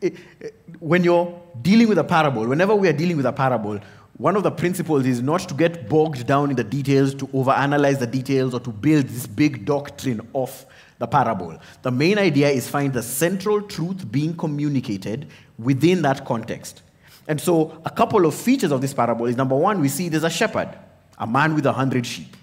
Eh, 0.03 0.09
eh, 0.41 0.49
when 0.81 1.05
you're 1.05 1.39
dealing 1.61 1.89
with 1.89 1.99
a 1.99 2.05
parable, 2.05 2.47
whenever 2.47 2.75
we 2.75 2.89
are 2.89 2.95
dealing 2.95 3.19
with 3.19 3.27
a 3.27 3.33
parable, 3.33 3.79
one 4.19 4.35
of 4.35 4.43
the 4.43 4.51
principles 4.51 5.07
is 5.07 5.23
not 5.23 5.49
to 5.49 5.55
get 5.55 5.89
bogged 5.89 6.27
down 6.27 6.51
in 6.51 6.57
the 6.57 6.65
details, 6.65 7.15
to 7.15 7.29
overanalyze 7.29 8.01
the 8.01 8.07
details, 8.07 8.53
or 8.53 8.59
to 8.61 8.71
build 8.71 9.07
this 9.07 9.29
big 9.29 9.65
doctrine 9.65 10.21
of 10.35 10.67
the 10.99 11.07
parable. 11.07 11.57
The 11.83 11.93
main 11.93 12.19
idea 12.19 12.49
is 12.49 12.69
find 12.69 12.93
the 12.93 13.03
central 13.03 13.63
truth 13.63 14.11
being 14.11 14.37
communicated 14.37 15.29
within 15.57 16.03
that 16.03 16.25
context. 16.25 16.83
And 17.29 17.41
so, 17.41 17.81
a 17.85 17.91
couple 17.91 18.27
of 18.27 18.35
features 18.35 18.73
of 18.73 18.81
this 18.81 18.93
parable 18.93 19.27
is 19.27 19.37
number 19.37 19.55
one, 19.55 19.81
we 19.81 19.89
see 19.89 20.09
there's 20.09 20.25
a 20.25 20.31
shepherd, 20.31 20.77
a 21.17 21.27
man 21.27 21.55
with 21.55 21.67
a 21.67 21.73
hundred 21.73 22.05
sheep. 22.05 22.37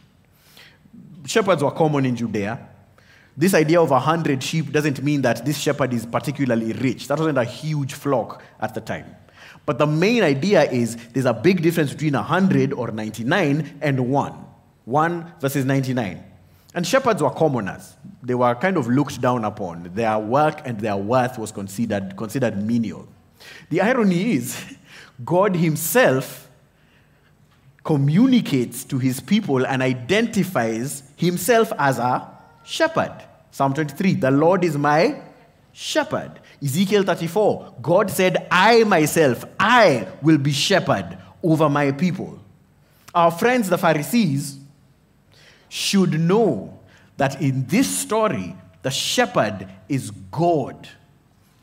Shepherds 1.25 1.61
were 1.61 1.71
common 1.71 2.05
in 2.05 2.15
Judea. 2.15 2.69
This 3.35 3.53
idea 3.53 3.81
of 3.81 3.91
a 3.91 3.99
hundred 3.99 4.41
sheep 4.41 4.71
doesn't 4.71 5.03
mean 5.03 5.23
that 5.23 5.43
this 5.43 5.57
shepherd 5.57 5.91
is 5.91 6.05
particularly 6.05 6.71
rich. 6.71 7.09
That 7.09 7.17
wasn't 7.17 7.37
a 7.37 7.43
huge 7.43 7.93
flock 7.93 8.41
at 8.61 8.73
the 8.73 8.79
time. 8.79 9.13
But 9.65 9.79
the 9.79 9.87
main 9.87 10.23
idea 10.23 10.69
is 10.69 10.95
there's 11.13 11.25
a 11.25 11.33
big 11.33 11.61
difference 11.61 11.91
between 11.91 12.13
100 12.13 12.73
or 12.73 12.91
99 12.91 13.79
and 13.81 14.09
1. 14.11 14.45
1 14.85 15.33
versus 15.39 15.65
99. 15.65 16.23
And 16.75 16.85
shepherds 16.85 17.23
were 17.23 17.31
commoners. 17.31 17.95
They 18.21 18.35
were 18.35 18.53
kind 18.55 18.77
of 18.77 18.87
looked 18.87 19.21
down 19.21 19.45
upon. 19.45 19.91
Their 19.93 20.19
work 20.19 20.61
and 20.65 20.79
their 20.79 20.97
worth 20.97 21.39
was 21.39 21.51
considered, 21.51 22.15
considered 22.17 22.61
menial. 22.61 23.07
The 23.69 23.81
irony 23.81 24.33
is, 24.33 24.75
God 25.25 25.55
Himself 25.55 26.49
communicates 27.83 28.83
to 28.85 28.99
His 28.99 29.19
people 29.19 29.65
and 29.65 29.81
identifies 29.81 31.03
Himself 31.15 31.71
as 31.79 31.97
a 31.97 32.29
shepherd. 32.63 33.23
Psalm 33.51 33.73
23 33.73 34.15
The 34.15 34.31
Lord 34.31 34.63
is 34.63 34.77
my 34.77 35.21
shepherd. 35.71 36.39
Ezekiel 36.63 37.03
34, 37.03 37.75
God 37.81 38.09
said, 38.09 38.47
I 38.49 38.83
myself, 38.83 39.43
I 39.59 40.07
will 40.21 40.37
be 40.37 40.51
shepherd 40.51 41.17
over 41.43 41.69
my 41.69 41.91
people. 41.91 42.39
Our 43.13 43.31
friends, 43.31 43.69
the 43.69 43.77
Pharisees, 43.77 44.59
should 45.69 46.19
know 46.19 46.79
that 47.17 47.41
in 47.41 47.65
this 47.67 47.87
story, 47.87 48.55
the 48.81 48.91
shepherd 48.91 49.67
is 49.89 50.11
God, 50.31 50.87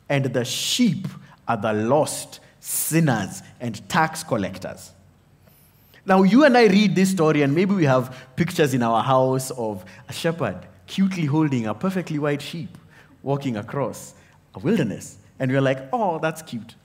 and 0.09 0.25
the 0.25 0.45
sheep 0.45 1.07
are 1.47 1.57
the 1.57 1.73
lost 1.73 2.39
sinners 2.59 3.41
and 3.59 3.87
tax 3.89 4.23
collectors. 4.23 4.91
Now, 6.05 6.23
you 6.23 6.43
and 6.43 6.57
I 6.57 6.65
read 6.67 6.95
this 6.95 7.11
story, 7.11 7.41
and 7.41 7.55
maybe 7.55 7.73
we 7.73 7.85
have 7.85 8.15
pictures 8.35 8.73
in 8.73 8.83
our 8.83 9.01
house 9.03 9.51
of 9.51 9.85
a 10.09 10.13
shepherd 10.13 10.57
cutely 10.85 11.25
holding 11.25 11.65
a 11.65 11.73
perfectly 11.73 12.19
white 12.19 12.41
sheep 12.41 12.77
walking 13.21 13.55
across 13.55 14.13
a 14.55 14.59
wilderness. 14.59 15.17
And 15.39 15.51
we're 15.51 15.61
like, 15.61 15.89
oh, 15.91 16.19
that's 16.19 16.41
cute. 16.41 16.75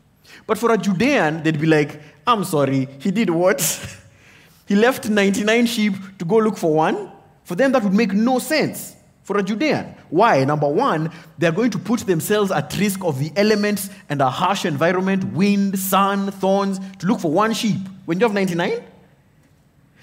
But 0.47 0.59
for 0.59 0.73
a 0.73 0.79
Judean, 0.79 1.43
they'd 1.43 1.61
be 1.61 1.67
like, 1.67 2.01
I'm 2.27 2.45
sorry, 2.45 2.89
he 2.99 3.11
did 3.11 3.31
what? 3.31 3.61
he 4.67 4.75
left 4.75 5.09
99 5.09 5.67
sheep 5.67 5.95
to 6.19 6.25
go 6.25 6.37
look 6.37 6.57
for 6.57 6.75
one? 6.75 7.11
For 7.45 7.55
them, 7.55 7.73
that 7.73 7.83
would 7.83 7.95
make 7.95 8.13
no 8.13 8.39
sense 8.39 8.95
for 9.23 9.39
a 9.39 9.43
Judean. 9.43 9.95
Why? 10.11 10.45
Number 10.45 10.69
one, 10.69 11.11
they're 11.37 11.53
going 11.53 11.71
to 11.73 11.79
put 11.79 12.01
themselves 12.01 12.51
at 12.51 12.75
risk 12.79 13.05
of 13.05 13.19
the 13.19 13.31
elements 13.37 13.91
and 14.09 14.21
a 14.23 14.31
harsh 14.31 14.65
environment, 14.65 15.25
wind, 15.33 15.79
sun, 15.79 16.31
thorns, 16.31 16.81
to 16.99 17.07
look 17.07 17.21
for 17.21 17.31
one 17.31 17.53
sheep 17.53 17.81
when 18.07 18.19
you 18.19 18.25
have 18.25 18.35
99. 18.35 18.83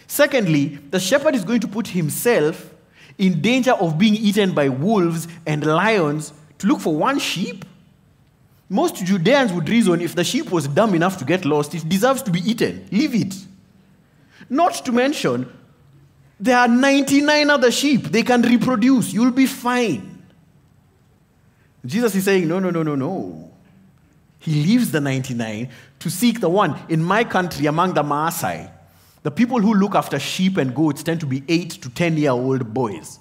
Secondly, 0.07 0.79
the 0.91 0.99
shepherd 0.99 1.35
is 1.35 1.43
going 1.43 1.59
to 1.61 1.67
put 1.67 1.87
himself 1.87 2.71
in 3.17 3.41
danger 3.41 3.71
of 3.71 3.97
being 3.97 4.15
eaten 4.15 4.53
by 4.53 4.69
wolves 4.69 5.27
and 5.47 5.65
lions 5.65 6.33
to 6.59 6.67
look 6.67 6.79
for 6.79 6.95
one 6.95 7.19
sheep? 7.19 7.65
Most 8.69 8.95
Judeans 9.05 9.53
would 9.53 9.69
reason 9.69 10.01
if 10.01 10.15
the 10.15 10.23
sheep 10.23 10.51
was 10.51 10.67
dumb 10.67 10.95
enough 10.95 11.17
to 11.17 11.25
get 11.25 11.45
lost, 11.45 11.75
it 11.75 11.87
deserves 11.87 12.23
to 12.23 12.31
be 12.31 12.39
eaten. 12.39 12.87
Leave 12.91 13.13
it. 13.13 13.35
Not 14.49 14.73
to 14.85 14.91
mention, 14.91 15.51
there 16.39 16.57
are 16.57 16.67
99 16.67 17.49
other 17.49 17.71
sheep. 17.71 18.03
They 18.03 18.23
can 18.23 18.41
reproduce. 18.41 19.13
You'll 19.13 19.31
be 19.31 19.45
fine. 19.45 20.23
Jesus 21.85 22.15
is 22.15 22.25
saying, 22.25 22.47
no, 22.47 22.59
no, 22.59 22.71
no, 22.71 22.83
no, 22.83 22.95
no. 22.95 23.51
He 24.39 24.63
leaves 24.63 24.91
the 24.91 25.01
99 25.01 25.69
to 25.99 26.09
seek 26.09 26.39
the 26.39 26.49
one. 26.49 26.79
In 26.89 27.03
my 27.03 27.23
country, 27.23 27.67
among 27.67 27.93
the 27.93 28.03
Maasai, 28.03 28.69
the 29.23 29.31
people 29.31 29.59
who 29.59 29.73
look 29.73 29.95
after 29.95 30.19
sheep 30.19 30.57
and 30.57 30.75
goats 30.75 31.01
tend 31.01 31.19
to 31.21 31.25
be 31.25 31.43
8 31.47 31.69
to 31.81 31.89
10 31.89 32.17
year 32.17 32.31
old 32.31 32.73
boys. 32.73 33.19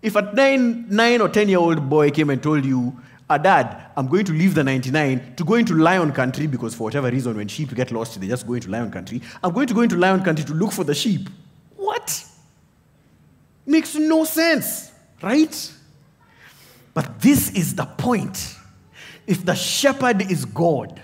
If 0.00 0.16
a 0.16 0.22
nine, 0.22 0.86
nine 0.88 1.20
or 1.20 1.28
10 1.28 1.48
year 1.48 1.58
old 1.58 1.88
boy 1.88 2.10
came 2.10 2.30
and 2.30 2.42
told 2.42 2.64
you, 2.64 2.96
ah, 3.28 3.38
Dad, 3.38 3.90
I'm 3.96 4.06
going 4.06 4.24
to 4.26 4.32
leave 4.32 4.54
the 4.54 4.62
99 4.62 5.34
to 5.36 5.44
go 5.44 5.54
into 5.54 5.74
lion 5.74 6.12
country 6.12 6.46
because 6.46 6.74
for 6.74 6.84
whatever 6.84 7.10
reason, 7.10 7.36
when 7.36 7.48
sheep 7.48 7.74
get 7.74 7.90
lost, 7.90 8.20
they 8.20 8.28
just 8.28 8.46
go 8.46 8.54
into 8.54 8.70
lion 8.70 8.90
country. 8.90 9.20
I'm 9.42 9.52
going 9.52 9.66
to 9.66 9.74
go 9.74 9.80
into 9.80 9.96
lion 9.96 10.22
country 10.22 10.44
to 10.44 10.54
look 10.54 10.72
for 10.72 10.84
the 10.84 10.94
sheep. 10.94 11.28
What? 11.76 12.24
Makes 13.66 13.96
no 13.96 14.24
sense, 14.24 14.92
right? 15.22 15.72
But 16.94 17.20
this 17.20 17.50
is 17.50 17.74
the 17.74 17.84
point. 17.84 18.54
If 19.26 19.44
the 19.44 19.54
shepherd 19.54 20.22
is 20.30 20.44
God, 20.44 21.02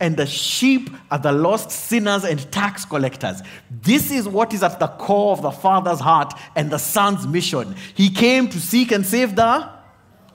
and 0.00 0.16
the 0.16 0.26
sheep 0.26 0.90
are 1.10 1.18
the 1.18 1.30
lost 1.30 1.70
sinners 1.70 2.24
and 2.24 2.50
tax 2.50 2.84
collectors. 2.86 3.42
This 3.70 4.10
is 4.10 4.26
what 4.26 4.54
is 4.54 4.62
at 4.62 4.80
the 4.80 4.88
core 4.88 5.32
of 5.32 5.42
the 5.42 5.50
Father's 5.50 6.00
heart 6.00 6.32
and 6.56 6.70
the 6.70 6.78
Son's 6.78 7.26
mission. 7.26 7.76
He 7.94 8.10
came 8.10 8.48
to 8.48 8.58
seek 8.58 8.90
and 8.90 9.06
save 9.06 9.36
the 9.36 9.70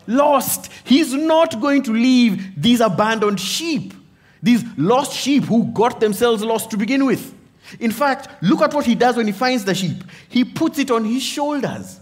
lost. 0.08 0.71
He's 0.84 1.13
not 1.13 1.60
going 1.60 1.82
to 1.84 1.91
leave 1.91 2.62
these 2.62 2.80
abandoned 2.80 3.39
sheep, 3.39 3.93
these 4.41 4.63
lost 4.78 5.13
sheep 5.13 5.45
who 5.45 5.65
got 5.73 5.99
themselves 5.99 6.43
lost 6.43 6.69
to 6.71 6.78
begin 6.78 7.06
with. 7.06 7.34
In 7.80 7.89
fact, 7.89 8.43
look 8.43 8.62
at 8.62 8.73
what 8.75 8.86
he 8.86 8.93
does 8.93 9.17
when 9.17 9.25
he 9.25 9.34
finds 9.34 9.65
the 9.65 9.73
sheep. 9.73 10.04
He 10.30 10.45
puts 10.45 10.78
it 10.78 10.91
on 10.91 11.04
his 11.04 11.23
shoulders. 11.23 11.99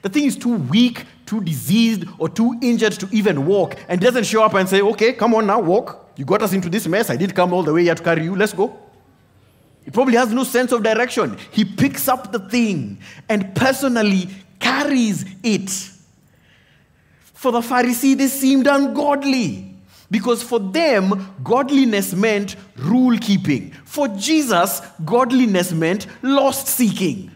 The 0.00 0.08
thing 0.08 0.24
is 0.24 0.36
too 0.36 0.56
weak, 0.56 1.04
too 1.26 1.42
diseased, 1.42 2.04
or 2.18 2.30
too 2.30 2.58
injured 2.62 2.94
to 2.94 3.08
even 3.12 3.44
walk, 3.44 3.76
and 3.88 4.00
doesn't 4.00 4.24
show 4.24 4.42
up 4.42 4.54
and 4.54 4.66
say, 4.66 4.80
Okay, 4.80 5.12
come 5.12 5.34
on 5.34 5.46
now, 5.46 5.60
walk. 5.60 6.01
You 6.16 6.24
got 6.24 6.42
us 6.42 6.52
into 6.52 6.68
this 6.68 6.86
mess. 6.86 7.10
I 7.10 7.16
did 7.16 7.34
come 7.34 7.52
all 7.52 7.62
the 7.62 7.72
way 7.72 7.84
here 7.84 7.94
to 7.94 8.02
carry 8.02 8.24
you. 8.24 8.36
Let's 8.36 8.52
go. 8.52 8.78
He 9.84 9.90
probably 9.90 10.14
has 10.16 10.32
no 10.32 10.44
sense 10.44 10.72
of 10.72 10.82
direction. 10.82 11.36
He 11.50 11.64
picks 11.64 12.06
up 12.08 12.30
the 12.30 12.38
thing 12.38 12.98
and 13.28 13.54
personally 13.54 14.28
carries 14.60 15.24
it. 15.42 15.70
For 17.34 17.50
the 17.50 17.60
Pharisee, 17.60 18.16
this 18.16 18.32
seemed 18.32 18.66
ungodly. 18.66 19.74
Because 20.10 20.42
for 20.42 20.60
them, 20.60 21.34
godliness 21.42 22.12
meant 22.12 22.56
rule 22.76 23.18
keeping. 23.18 23.72
For 23.84 24.08
Jesus, 24.08 24.82
godliness 25.04 25.72
meant 25.72 26.06
lost 26.20 26.68
seeking. 26.68 27.30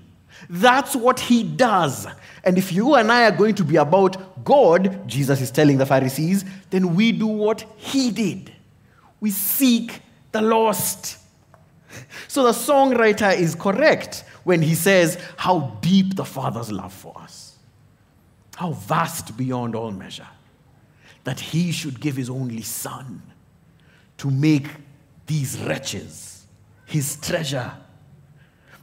That's 0.50 0.94
what 0.94 1.18
he 1.18 1.42
does. 1.42 2.06
And 2.44 2.58
if 2.58 2.72
you 2.72 2.94
and 2.94 3.10
I 3.10 3.24
are 3.24 3.32
going 3.32 3.54
to 3.56 3.64
be 3.64 3.76
about 3.76 4.44
God, 4.44 5.08
Jesus 5.08 5.40
is 5.40 5.50
telling 5.50 5.78
the 5.78 5.86
Pharisees, 5.86 6.44
then 6.70 6.94
we 6.94 7.10
do 7.10 7.26
what 7.26 7.64
he 7.76 8.10
did. 8.10 8.52
We 9.20 9.30
seek 9.30 10.00
the 10.32 10.42
lost. 10.42 11.18
So 12.28 12.44
the 12.44 12.52
songwriter 12.52 13.34
is 13.36 13.54
correct 13.54 14.24
when 14.44 14.62
he 14.62 14.74
says 14.74 15.18
how 15.36 15.78
deep 15.80 16.14
the 16.16 16.24
Father's 16.24 16.70
love 16.70 16.92
for 16.92 17.14
us, 17.18 17.56
how 18.56 18.72
vast 18.72 19.36
beyond 19.36 19.74
all 19.74 19.90
measure 19.90 20.28
that 21.24 21.40
he 21.40 21.72
should 21.72 22.00
give 22.00 22.16
his 22.16 22.30
only 22.30 22.62
son 22.62 23.22
to 24.18 24.30
make 24.30 24.68
these 25.26 25.58
wretches 25.58 26.36
his 26.86 27.16
treasure. 27.16 27.72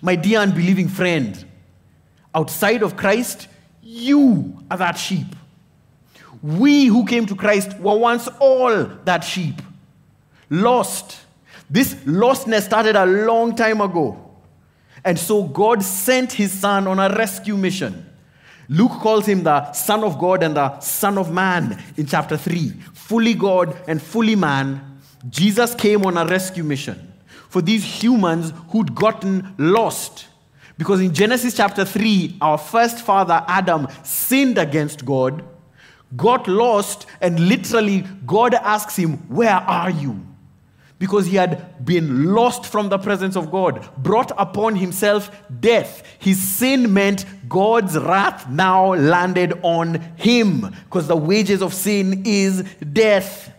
My 0.02 0.16
dear 0.16 0.40
unbelieving 0.40 0.90
friend, 0.90 1.46
outside 2.36 2.84
of 2.84 2.98
Christ, 2.98 3.48
you 3.82 4.62
are 4.70 4.78
that 4.78 4.98
sheep. 4.98 5.28
We 6.42 6.88
who 6.88 7.06
came 7.06 7.26
to 7.28 7.36
Christ 7.36 7.80
were 7.80 7.98
once 7.98 8.28
all 8.40 8.86
that 9.06 9.24
sheep, 9.24 9.62
lost. 10.54 11.20
This 11.70 11.96
lostness 12.06 12.64
started 12.64 12.96
a 12.96 13.06
long 13.06 13.56
time 13.56 13.82
ago. 13.82 14.20
And 15.04 15.18
so 15.18 15.44
God 15.44 15.84
sent 15.84 16.32
his 16.32 16.52
son 16.52 16.88
on 16.88 17.00
a 17.00 17.14
rescue 17.16 17.58
mission. 17.58 18.10
Luke 18.70 18.92
calls 19.02 19.26
him 19.26 19.44
the 19.44 19.72
Son 19.74 20.04
of 20.04 20.18
God 20.18 20.42
and 20.44 20.56
the 20.56 20.80
Son 20.80 21.18
of 21.18 21.32
Man 21.32 21.82
in 21.98 22.06
chapter 22.06 22.38
3. 22.38 22.70
Fully 22.94 23.34
God 23.34 23.76
and 23.88 24.02
fully 24.02 24.36
man, 24.36 25.02
Jesus 25.30 25.76
came 25.76 26.06
on 26.06 26.18
a 26.18 26.26
rescue 26.26 26.64
mission 26.64 27.14
for 27.50 27.62
these 27.62 27.84
humans 27.84 28.54
who'd 28.70 28.96
gotten 28.96 29.54
lost. 29.58 30.28
Because 30.78 31.02
in 31.02 31.14
Genesis 31.14 31.56
chapter 31.56 31.84
3, 31.84 32.38
our 32.42 32.58
first 32.58 33.00
father 33.00 33.44
Adam 33.48 33.88
sinned 34.04 34.58
against 34.58 35.06
God, 35.06 35.44
got 36.16 36.48
lost, 36.48 37.06
and 37.22 37.50
literally 37.50 38.06
God 38.26 38.54
asks 38.54 38.96
him, 38.96 39.18
Where 39.28 39.52
are 39.56 39.90
you? 39.90 40.26
Because 41.00 41.26
he 41.26 41.36
had 41.36 41.84
been 41.86 42.34
lost 42.34 42.66
from 42.66 42.90
the 42.90 42.98
presence 42.98 43.36
of 43.36 43.52
God, 43.52 43.88
brought 43.98 44.32
upon 44.38 44.76
himself 44.76 45.32
death. 45.60 46.04
His 46.20 46.42
sin 46.42 46.94
meant 46.94 47.26
God's 47.50 47.98
wrath 47.98 48.48
now 48.50 48.94
landed 48.94 49.60
on 49.64 49.96
him 50.16 50.74
because 50.86 51.08
the 51.08 51.16
wages 51.18 51.62
of 51.62 51.74
sin 51.74 52.24
is 52.26 52.64
death. 52.94 53.54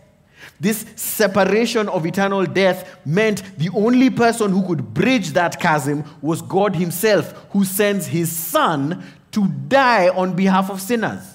This 0.59 0.85
separation 0.95 1.89
of 1.89 2.05
eternal 2.05 2.45
death 2.45 2.99
meant 3.05 3.43
the 3.57 3.69
only 3.75 4.09
person 4.09 4.51
who 4.51 4.65
could 4.65 4.93
bridge 4.93 5.31
that 5.31 5.59
chasm 5.59 6.03
was 6.21 6.41
God 6.41 6.75
Himself, 6.75 7.33
who 7.51 7.65
sends 7.65 8.07
His 8.07 8.31
Son 8.31 9.03
to 9.31 9.47
die 9.47 10.09
on 10.09 10.33
behalf 10.33 10.71
of 10.71 10.79
sinners, 10.79 11.34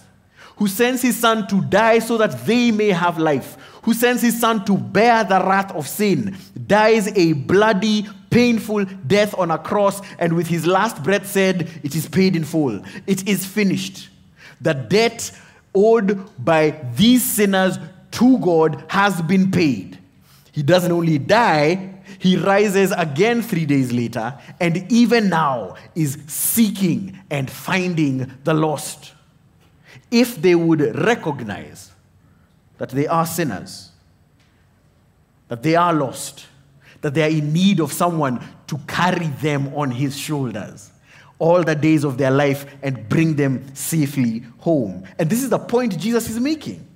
who 0.61 0.69
sends 0.69 1.03
His 1.03 1.19
Son 1.19 1.49
to 1.49 1.61
die 1.63 1.99
so 1.99 2.17
that 2.19 2.47
they 2.47 2.71
may 2.71 2.91
have 2.91 3.19
life, 3.19 3.57
who 3.83 3.95
sends 3.95 4.23
his 4.23 4.39
son 4.39 4.65
to 4.67 4.77
bear 4.77 5.25
the 5.25 5.43
wrath 5.45 5.73
of 5.75 5.89
sin, 5.89 6.37
dies 6.67 7.09
a 7.17 7.33
bloody, 7.33 8.07
painful 8.29 8.85
death 9.07 9.35
on 9.39 9.51
a 9.51 9.59
cross, 9.59 10.01
and 10.19 10.35
with 10.35 10.47
his 10.47 10.67
last 10.67 11.03
breath 11.03 11.27
said, 11.27 11.69
It 11.83 11.97
is 11.97 12.09
paid 12.09 12.37
in 12.37 12.45
full. 12.45 12.83
It 13.07 13.27
is 13.27 13.47
finished. 13.47 14.11
The 14.61 14.75
debt 14.75 15.33
owed 15.75 16.29
by 16.45 16.79
these 16.95 17.25
sinners 17.25 17.79
to 18.13 18.39
God 18.39 18.85
has 18.89 19.23
been 19.23 19.51
paid. 19.51 19.99
He 20.53 20.63
doesn't 20.63 20.93
only 20.93 21.19
die, 21.19 21.95
he 22.19 22.37
rises 22.37 22.93
again 22.93 23.41
three 23.41 23.65
days 23.65 23.93
later, 23.93 24.39
and 24.61 24.93
even 24.93 25.31
now 25.31 25.77
is 25.95 26.19
seeking 26.27 27.19
and 27.31 27.51
finding 27.51 28.31
the 28.45 28.53
lost. 28.53 29.15
If 30.11 30.41
they 30.41 30.55
would 30.55 30.81
recognize 30.97 31.93
that 32.79 32.91
they 32.91 33.07
are 33.07 33.27
sinners, 33.27 33.91
that 35.49 35.63
they 35.63 35.77
are 35.77 35.93
lost, 35.93 36.47
that 37.01 37.15
they 37.15 37.23
are 37.23 37.31
in 37.31 37.53
need 37.53 37.81
of 37.81 37.93
someone 37.93 38.43
to 38.67 38.79
carry 38.87 39.27
them 39.27 39.73
on 39.75 39.91
his 39.91 40.17
shoulders 40.17 40.91
all 41.39 41.63
the 41.65 41.75
days 41.75 42.05
of 42.05 42.19
their 42.19 42.31
life 42.31 42.67
and 42.83 43.09
bring 43.09 43.35
them 43.35 43.75
safely 43.75 44.45
home. 44.59 45.05
And 45.19 45.29
this 45.29 45.43
is 45.43 45.51
the 45.51 45.59
point 45.59 45.99
Jesus 45.99 46.29
is 46.29 46.39
making 46.39 46.87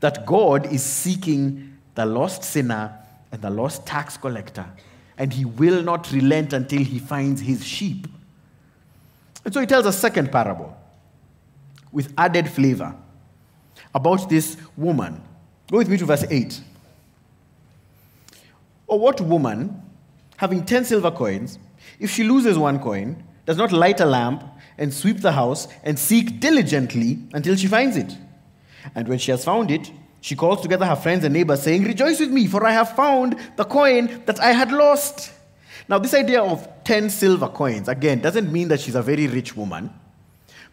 that 0.00 0.26
God 0.26 0.72
is 0.72 0.82
seeking 0.82 1.76
the 1.94 2.06
lost 2.06 2.44
sinner 2.44 2.96
and 3.32 3.42
the 3.42 3.50
lost 3.50 3.84
tax 3.84 4.16
collector, 4.16 4.66
and 5.16 5.32
he 5.32 5.44
will 5.44 5.82
not 5.82 6.12
relent 6.12 6.52
until 6.52 6.84
he 6.84 6.98
finds 6.98 7.40
his 7.40 7.66
sheep. 7.66 8.06
And 9.44 9.52
so 9.52 9.60
he 9.60 9.66
tells 9.66 9.86
a 9.86 9.92
second 9.92 10.30
parable 10.30 10.77
with 11.92 12.12
added 12.16 12.48
flavor 12.48 12.94
about 13.94 14.28
this 14.28 14.56
woman. 14.76 15.20
Go 15.70 15.78
with 15.78 15.88
me 15.88 15.96
to 15.98 16.06
verse 16.06 16.24
8. 16.28 16.60
Or 18.86 18.98
what 18.98 19.20
woman, 19.20 19.82
having 20.36 20.64
10 20.64 20.84
silver 20.84 21.10
coins, 21.10 21.58
if 22.00 22.10
she 22.10 22.24
loses 22.24 22.58
one 22.58 22.78
coin, 22.78 23.22
does 23.44 23.56
not 23.56 23.72
light 23.72 24.00
a 24.00 24.06
lamp 24.06 24.44
and 24.78 24.92
sweep 24.92 25.18
the 25.18 25.32
house 25.32 25.68
and 25.82 25.98
seek 25.98 26.40
diligently 26.40 27.18
until 27.32 27.56
she 27.56 27.66
finds 27.66 27.96
it? 27.96 28.16
And 28.94 29.08
when 29.08 29.18
she 29.18 29.30
has 29.30 29.44
found 29.44 29.70
it, 29.70 29.90
she 30.20 30.34
calls 30.34 30.60
together 30.60 30.86
her 30.86 30.96
friends 30.96 31.24
and 31.24 31.32
neighbors, 31.32 31.62
saying, 31.62 31.84
Rejoice 31.84 32.18
with 32.20 32.30
me, 32.30 32.46
for 32.46 32.64
I 32.66 32.72
have 32.72 32.96
found 32.96 33.36
the 33.56 33.64
coin 33.64 34.22
that 34.26 34.40
I 34.40 34.52
had 34.52 34.72
lost. 34.72 35.32
Now, 35.88 35.98
this 35.98 36.14
idea 36.14 36.42
of 36.42 36.66
10 36.84 37.08
silver 37.10 37.48
coins, 37.48 37.88
again, 37.88 38.20
doesn't 38.20 38.52
mean 38.52 38.68
that 38.68 38.80
she's 38.80 38.94
a 38.94 39.02
very 39.02 39.26
rich 39.26 39.56
woman. 39.56 39.90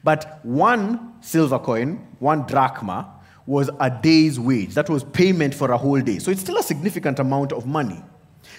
But 0.06 0.40
one 0.46 1.16
silver 1.22 1.58
coin, 1.58 2.08
one 2.20 2.44
drachma, 2.44 3.12
was 3.48 3.72
a 3.80 3.90
day's 3.90 4.40
wage. 4.40 4.76
That 4.76 4.88
was 4.88 5.04
payment 5.04 5.56
for 5.56 5.72
a 5.72 5.78
whole 5.78 6.00
day. 6.00 6.20
So 6.20 6.30
it's 6.30 6.42
still 6.42 6.58
a 6.58 6.64
significant 6.64 7.18
amount 7.18 7.52
of 7.52 7.66
money. 7.66 8.04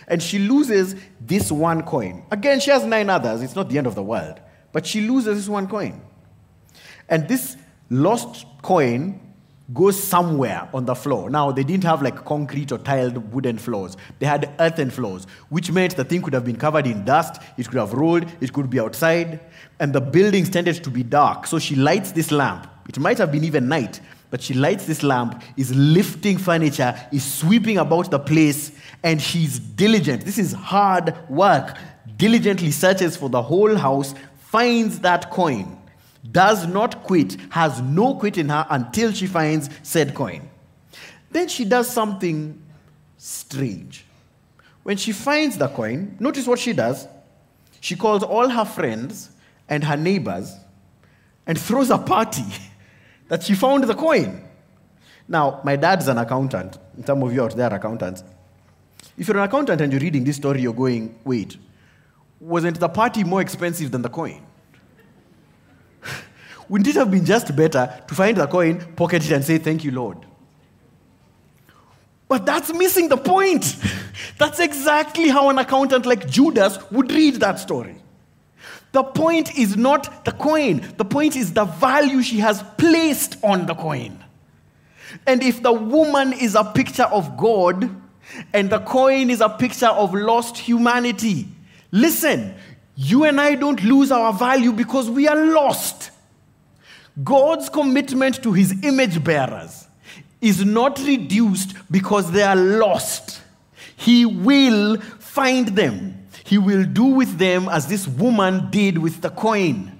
And 0.08 0.20
she 0.20 0.40
loses 0.40 0.96
this 1.20 1.52
one 1.52 1.84
coin. 1.84 2.24
Again, 2.32 2.58
she 2.58 2.72
has 2.72 2.84
nine 2.84 3.08
others. 3.08 3.42
It's 3.42 3.54
not 3.54 3.68
the 3.68 3.78
end 3.78 3.86
of 3.86 3.94
the 3.94 4.02
world. 4.02 4.40
But 4.72 4.86
she 4.86 5.02
loses 5.02 5.36
this 5.36 5.48
one 5.48 5.68
coin. 5.68 6.02
And 7.08 7.28
this 7.28 7.56
lost 7.90 8.44
coin 8.62 9.20
goes 9.74 10.00
somewhere 10.00 10.68
on 10.72 10.84
the 10.84 10.94
floor. 10.94 11.28
Now, 11.28 11.50
they 11.50 11.64
didn't 11.64 11.84
have 11.84 12.02
like 12.02 12.24
concrete 12.24 12.70
or 12.70 12.78
tiled 12.78 13.32
wooden 13.32 13.58
floors. 13.58 13.96
They 14.18 14.26
had 14.26 14.54
earthen 14.60 14.90
floors, 14.90 15.26
which 15.48 15.72
meant 15.72 15.96
the 15.96 16.04
thing 16.04 16.22
could 16.22 16.34
have 16.34 16.44
been 16.44 16.56
covered 16.56 16.86
in 16.86 17.04
dust, 17.04 17.42
it 17.56 17.68
could 17.68 17.78
have 17.78 17.92
rolled, 17.92 18.26
it 18.40 18.52
could 18.52 18.70
be 18.70 18.78
outside, 18.78 19.40
and 19.80 19.92
the 19.92 20.00
buildings 20.00 20.48
tended 20.48 20.82
to 20.84 20.90
be 20.90 21.02
dark. 21.02 21.46
So 21.46 21.58
she 21.58 21.74
lights 21.74 22.12
this 22.12 22.30
lamp. 22.30 22.68
It 22.88 22.98
might 22.98 23.18
have 23.18 23.32
been 23.32 23.42
even 23.42 23.68
night, 23.68 24.00
but 24.30 24.40
she 24.40 24.54
lights 24.54 24.86
this 24.86 25.02
lamp, 25.02 25.42
is 25.56 25.74
lifting 25.74 26.38
furniture, 26.38 26.94
is 27.10 27.24
sweeping 27.24 27.78
about 27.78 28.10
the 28.10 28.20
place, 28.20 28.70
and 29.02 29.20
she's 29.20 29.58
diligent. 29.58 30.24
This 30.24 30.38
is 30.38 30.52
hard 30.52 31.14
work. 31.28 31.76
Diligently 32.16 32.70
searches 32.70 33.16
for 33.16 33.28
the 33.28 33.42
whole 33.42 33.74
house, 33.74 34.14
finds 34.38 35.00
that 35.00 35.30
coin 35.30 35.76
does 36.32 36.66
not 36.66 37.02
quit, 37.04 37.36
has 37.50 37.80
no 37.80 38.14
quit 38.14 38.38
in 38.38 38.48
her 38.48 38.66
until 38.70 39.12
she 39.12 39.26
finds 39.26 39.70
said 39.82 40.14
coin. 40.14 40.48
Then 41.30 41.48
she 41.48 41.64
does 41.64 41.90
something 41.90 42.62
strange. 43.18 44.04
When 44.82 44.96
she 44.96 45.12
finds 45.12 45.58
the 45.58 45.68
coin, 45.68 46.16
notice 46.20 46.46
what 46.46 46.58
she 46.58 46.72
does. 46.72 47.08
She 47.80 47.96
calls 47.96 48.22
all 48.22 48.48
her 48.48 48.64
friends 48.64 49.30
and 49.68 49.82
her 49.84 49.96
neighbors 49.96 50.54
and 51.46 51.58
throws 51.58 51.90
a 51.90 51.98
party 51.98 52.44
that 53.28 53.42
she 53.42 53.54
found 53.54 53.84
the 53.84 53.94
coin. 53.94 54.42
Now, 55.28 55.60
my 55.64 55.76
dad's 55.76 56.08
an 56.08 56.18
accountant. 56.18 56.78
Some 57.04 57.22
of 57.22 57.32
you 57.32 57.42
out 57.42 57.56
there 57.56 57.70
are 57.70 57.76
accountants. 57.76 58.22
If 59.18 59.28
you're 59.28 59.38
an 59.38 59.44
accountant 59.44 59.80
and 59.80 59.92
you're 59.92 60.00
reading 60.00 60.24
this 60.24 60.36
story, 60.36 60.60
you're 60.60 60.72
going, 60.72 61.18
wait, 61.24 61.56
wasn't 62.38 62.78
the 62.78 62.88
party 62.88 63.24
more 63.24 63.40
expensive 63.40 63.90
than 63.90 64.02
the 64.02 64.08
coin? 64.08 64.44
Wouldn't 66.68 66.88
it 66.88 66.96
have 66.96 67.10
been 67.10 67.24
just 67.24 67.54
better 67.54 68.02
to 68.06 68.14
find 68.14 68.36
the 68.36 68.46
coin, 68.46 68.80
pocket 68.94 69.24
it, 69.24 69.32
and 69.32 69.44
say, 69.44 69.58
Thank 69.58 69.84
you, 69.84 69.92
Lord? 69.92 70.18
But 72.28 72.44
that's 72.44 72.72
missing 72.72 73.08
the 73.08 73.16
point. 73.16 73.76
That's 74.38 74.58
exactly 74.58 75.28
how 75.28 75.48
an 75.48 75.58
accountant 75.58 76.04
like 76.04 76.28
Judas 76.28 76.78
would 76.90 77.12
read 77.12 77.36
that 77.36 77.60
story. 77.60 77.96
The 78.92 79.04
point 79.04 79.56
is 79.56 79.76
not 79.76 80.24
the 80.24 80.32
coin, 80.32 80.82
the 80.96 81.04
point 81.04 81.36
is 81.36 81.52
the 81.52 81.64
value 81.64 82.22
she 82.22 82.38
has 82.38 82.64
placed 82.78 83.36
on 83.44 83.66
the 83.66 83.74
coin. 83.74 84.22
And 85.26 85.42
if 85.42 85.62
the 85.62 85.72
woman 85.72 86.32
is 86.32 86.54
a 86.54 86.64
picture 86.64 87.04
of 87.04 87.36
God 87.36 87.94
and 88.52 88.70
the 88.70 88.80
coin 88.80 89.30
is 89.30 89.40
a 89.40 89.48
picture 89.48 89.86
of 89.86 90.14
lost 90.14 90.56
humanity, 90.56 91.46
listen, 91.92 92.54
you 92.96 93.24
and 93.24 93.40
I 93.40 93.54
don't 93.54 93.82
lose 93.84 94.10
our 94.10 94.32
value 94.32 94.72
because 94.72 95.10
we 95.10 95.28
are 95.28 95.36
lost. 95.36 96.10
God's 97.22 97.68
commitment 97.68 98.42
to 98.42 98.52
his 98.52 98.74
image 98.82 99.22
bearers 99.24 99.86
is 100.40 100.64
not 100.64 100.98
reduced 100.98 101.74
because 101.90 102.30
they 102.30 102.42
are 102.42 102.56
lost. 102.56 103.42
He 103.96 104.26
will 104.26 105.00
find 105.00 105.68
them. 105.68 106.26
He 106.44 106.58
will 106.58 106.84
do 106.84 107.04
with 107.04 107.38
them 107.38 107.68
as 107.68 107.88
this 107.88 108.06
woman 108.06 108.70
did 108.70 108.98
with 108.98 109.20
the 109.20 109.30
coin. 109.30 109.92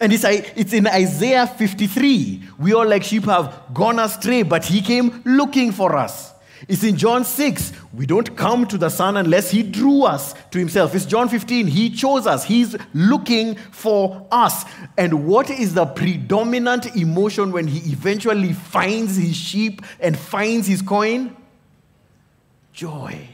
And 0.00 0.12
it's, 0.12 0.24
it's 0.24 0.72
in 0.72 0.86
Isaiah 0.86 1.46
53. 1.46 2.42
We 2.58 2.74
all, 2.74 2.86
like 2.86 3.04
sheep, 3.04 3.24
have 3.24 3.62
gone 3.72 3.98
astray, 3.98 4.42
but 4.42 4.64
he 4.64 4.80
came 4.82 5.22
looking 5.24 5.72
for 5.72 5.94
us. 5.96 6.33
It's 6.66 6.82
in 6.82 6.96
John 6.96 7.24
6. 7.24 7.72
We 7.92 8.06
don't 8.06 8.36
come 8.36 8.66
to 8.68 8.78
the 8.78 8.88
Son 8.88 9.16
unless 9.16 9.50
He 9.50 9.62
drew 9.62 10.04
us 10.04 10.34
to 10.50 10.58
Himself. 10.58 10.94
It's 10.94 11.04
John 11.04 11.28
15. 11.28 11.66
He 11.66 11.90
chose 11.90 12.26
us. 12.26 12.44
He's 12.44 12.76
looking 12.92 13.56
for 13.56 14.26
us. 14.30 14.64
And 14.96 15.26
what 15.26 15.50
is 15.50 15.74
the 15.74 15.86
predominant 15.86 16.96
emotion 16.96 17.52
when 17.52 17.66
He 17.66 17.90
eventually 17.90 18.52
finds 18.52 19.16
His 19.16 19.36
sheep 19.36 19.82
and 20.00 20.18
finds 20.18 20.66
His 20.66 20.80
coin? 20.82 21.36
Joy. 22.72 23.28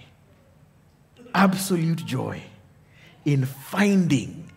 Absolute 1.34 2.04
joy 2.04 2.42
in 3.24 3.44
finding, 3.44 4.50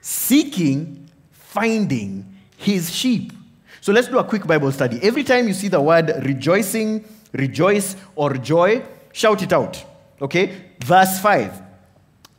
seeking, 0.00 1.08
finding 1.30 2.38
His 2.56 2.94
sheep. 2.94 3.32
So 3.80 3.92
let's 3.92 4.08
do 4.08 4.18
a 4.18 4.24
quick 4.24 4.46
Bible 4.46 4.72
study. 4.72 4.98
Every 5.02 5.24
time 5.24 5.48
you 5.48 5.54
see 5.54 5.68
the 5.68 5.80
word 5.80 6.12
rejoicing, 6.24 7.04
rejoice 7.32 7.96
or 8.14 8.34
joy, 8.34 8.82
shout 9.12 9.42
it 9.42 9.52
out. 9.52 9.84
Okay? 10.20 10.72
Verse 10.84 11.18
5. 11.20 11.62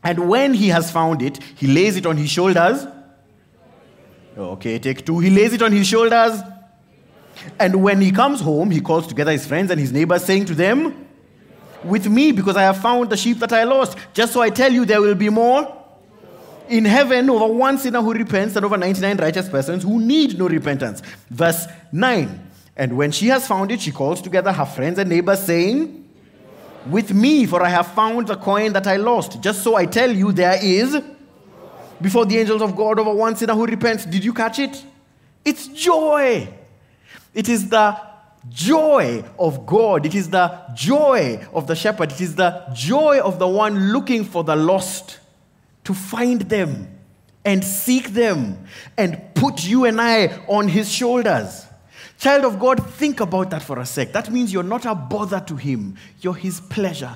And 0.04 0.30
when 0.30 0.54
he 0.54 0.70
has 0.70 0.92
found 0.92 1.22
it, 1.22 1.40
he 1.56 1.68
lays 1.68 1.98
it 1.98 2.06
on 2.06 2.18
his 2.18 2.30
shoulders. 2.30 2.86
Okay, 4.38 4.80
take 4.80 5.06
two. 5.06 5.20
He 5.20 5.30
lays 5.30 5.54
it 5.54 5.62
on 5.62 5.72
his 5.72 5.88
shoulders. 5.88 6.42
And 7.60 7.84
when 7.84 8.00
he 8.02 8.12
comes 8.12 8.40
home, 8.42 8.72
he 8.72 8.80
calls 8.80 9.08
together 9.08 9.32
his 9.32 9.46
friends 9.46 9.72
and 9.72 9.80
his 9.80 9.92
neighbors, 9.92 10.24
saying 10.24 10.46
to 10.46 10.56
them, 10.56 11.08
With 11.84 12.08
me, 12.08 12.32
because 12.32 12.56
I 12.56 12.64
have 12.64 12.78
found 12.78 13.10
the 13.10 13.18
sheep 13.18 13.40
that 13.40 13.52
I 13.52 13.64
lost. 13.64 13.98
Just 14.14 14.34
so 14.34 14.42
I 14.42 14.50
tell 14.50 14.72
you, 14.72 14.86
there 14.86 15.02
will 15.02 15.16
be 15.16 15.30
more 15.30 15.76
in 16.70 16.86
heaven 16.86 17.30
over 17.30 17.52
one 17.52 17.78
sinner 17.78 18.02
who 18.02 18.14
repents 18.14 18.56
and 18.56 18.66
over 18.66 18.78
99 18.78 19.18
righteous 19.18 19.50
persons 19.50 19.84
who 19.84 20.00
need 20.00 20.38
no 20.38 20.48
repentance. 20.48 21.02
Verse 21.30 21.68
9. 21.92 22.49
And 22.80 22.96
when 22.96 23.12
she 23.12 23.28
has 23.28 23.46
found 23.46 23.74
it, 23.74 23.82
she 23.82 23.92
calls 23.92 24.22
together 24.22 24.54
her 24.54 24.66
friends 24.66 25.00
and 25.00 25.10
neighbors, 25.10 25.44
saying, 25.44 26.10
With 26.90 27.14
me, 27.14 27.46
for 27.46 27.62
I 27.62 27.68
have 27.68 27.88
found 27.88 28.30
the 28.30 28.38
coin 28.38 28.72
that 28.72 28.88
I 28.88 28.96
lost. 28.96 29.42
Just 29.42 29.64
so 29.64 29.76
I 29.76 29.86
tell 29.86 30.10
you, 30.10 30.32
there 30.32 30.58
is 30.64 30.98
before 32.02 32.26
the 32.26 32.38
angels 32.38 32.62
of 32.62 32.78
God 32.78 32.98
over 32.98 33.14
one 33.14 33.36
sinner 33.36 33.54
who 33.54 33.66
repents. 33.66 34.06
Did 34.06 34.24
you 34.24 34.34
catch 34.34 34.60
it? 34.60 34.82
It's 35.44 35.68
joy. 35.68 36.48
It 37.34 37.50
is 37.50 37.68
the 37.68 38.00
joy 38.48 39.26
of 39.38 39.66
God. 39.66 40.06
It 40.06 40.16
is 40.16 40.30
the 40.30 40.58
joy 40.74 41.46
of 41.52 41.68
the 41.68 41.76
shepherd. 41.76 42.14
It 42.14 42.22
is 42.22 42.36
the 42.36 42.64
joy 42.74 43.20
of 43.20 43.40
the 43.40 43.48
one 43.50 43.92
looking 43.92 44.24
for 44.24 44.46
the 44.46 44.56
lost 44.56 45.20
to 45.84 45.94
find 45.94 46.44
them 46.44 46.98
and 47.44 47.62
seek 47.62 48.14
them 48.14 48.66
and 48.96 49.22
put 49.36 49.68
you 49.68 49.84
and 49.84 50.00
I 50.00 50.28
on 50.48 50.70
his 50.70 50.90
shoulders. 50.90 51.66
Child 52.20 52.44
of 52.44 52.60
God, 52.60 52.86
think 52.86 53.22
about 53.22 53.50
that 53.52 53.64
for 53.64 53.80
a 53.80 53.86
sec. 53.86 54.12
That 54.12 54.30
means 54.30 54.52
you're 54.52 54.62
not 54.62 54.86
a 54.86 54.94
bother 54.94 55.40
to 55.40 55.56
Him, 55.56 55.96
you're 56.20 56.36
His 56.36 56.60
pleasure. 56.60 57.16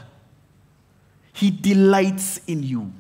He 1.34 1.52
delights 1.52 2.40
in 2.48 2.64
you. 2.64 2.92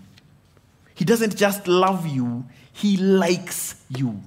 He 0.95 1.05
doesn't 1.05 1.37
just 1.37 1.65
love 1.65 2.05
you, 2.05 2.45
He 2.73 2.97
likes 2.97 3.81
you. 3.87 4.19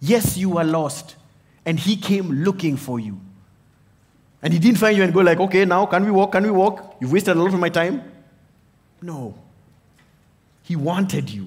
Yes, 0.00 0.36
you 0.36 0.50
were 0.50 0.64
lost, 0.64 1.14
and 1.64 1.78
He 1.78 1.96
came 1.96 2.28
looking 2.42 2.76
for 2.76 2.98
you. 2.98 3.20
And 4.42 4.52
He 4.52 4.58
didn't 4.58 4.78
find 4.78 4.96
you 4.96 5.04
and 5.04 5.14
go 5.14 5.20
like, 5.20 5.38
okay, 5.38 5.64
now 5.64 5.86
can 5.86 6.04
we 6.04 6.10
walk? 6.10 6.32
Can 6.32 6.42
we 6.42 6.50
walk? 6.50 6.96
You've 7.00 7.12
wasted 7.12 7.36
a 7.36 7.40
lot 7.40 7.54
of 7.54 7.60
my 7.60 7.68
time. 7.68 8.02
No. 9.00 9.38
He 10.64 10.74
wanted 10.74 11.30
you 11.30 11.46